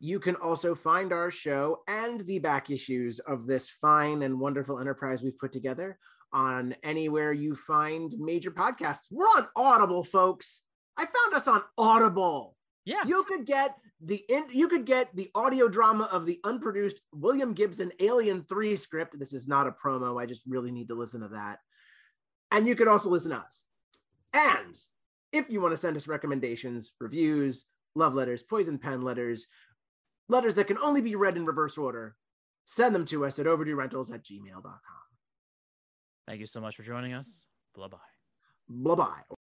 You 0.00 0.20
can 0.20 0.36
also 0.36 0.74
find 0.74 1.12
our 1.12 1.30
show 1.30 1.80
and 1.88 2.20
the 2.20 2.38
back 2.38 2.70
issues 2.70 3.18
of 3.20 3.46
this 3.46 3.68
fine 3.68 4.22
and 4.22 4.38
wonderful 4.38 4.78
enterprise 4.78 5.22
we've 5.22 5.38
put 5.38 5.52
together 5.52 5.98
on 6.32 6.74
anywhere 6.82 7.32
you 7.32 7.56
find 7.56 8.14
major 8.18 8.50
podcasts. 8.50 9.06
We're 9.10 9.26
on 9.26 9.48
Audible, 9.56 10.04
folks. 10.04 10.62
I 10.96 11.04
found 11.04 11.34
us 11.34 11.48
on 11.48 11.62
Audible. 11.76 12.56
Yeah. 12.84 13.02
You 13.06 13.24
could 13.24 13.44
get 13.44 13.74
the 14.00 14.24
in, 14.28 14.44
you 14.52 14.68
could 14.68 14.84
get 14.84 15.14
the 15.14 15.30
audio 15.34 15.68
drama 15.68 16.08
of 16.12 16.24
the 16.24 16.40
unproduced 16.44 17.00
William 17.12 17.52
Gibson 17.52 17.92
Alien 18.00 18.44
3 18.44 18.76
script. 18.76 19.18
This 19.18 19.32
is 19.32 19.48
not 19.48 19.66
a 19.66 19.72
promo. 19.72 20.20
I 20.20 20.26
just 20.26 20.42
really 20.46 20.70
need 20.70 20.88
to 20.88 20.94
listen 20.94 21.20
to 21.22 21.28
that. 21.28 21.58
And 22.50 22.66
you 22.66 22.76
could 22.76 22.88
also 22.88 23.10
listen 23.10 23.32
to 23.32 23.38
us. 23.38 23.64
And 24.32 24.74
if 25.32 25.50
you 25.50 25.60
want 25.60 25.72
to 25.72 25.76
send 25.76 25.96
us 25.96 26.06
recommendations, 26.06 26.92
reviews, 27.00 27.64
love 27.94 28.14
letters, 28.14 28.42
poison 28.42 28.78
pen 28.78 29.02
letters, 29.02 29.48
letters 30.28 30.54
that 30.54 30.66
can 30.66 30.78
only 30.78 31.00
be 31.00 31.16
read 31.16 31.36
in 31.36 31.44
reverse 31.44 31.76
order, 31.76 32.14
send 32.64 32.94
them 32.94 33.04
to 33.06 33.26
us 33.26 33.38
at 33.38 33.46
overduerentals 33.46 34.12
at 34.12 34.24
gmail.com. 34.24 34.80
Thank 36.26 36.40
you 36.40 36.46
so 36.46 36.60
much 36.60 36.76
for 36.76 36.82
joining 36.82 37.14
us. 37.14 37.46
Bye 37.76 37.88
bye. 37.88 37.98
Bye 38.68 38.94
bye. 38.94 39.34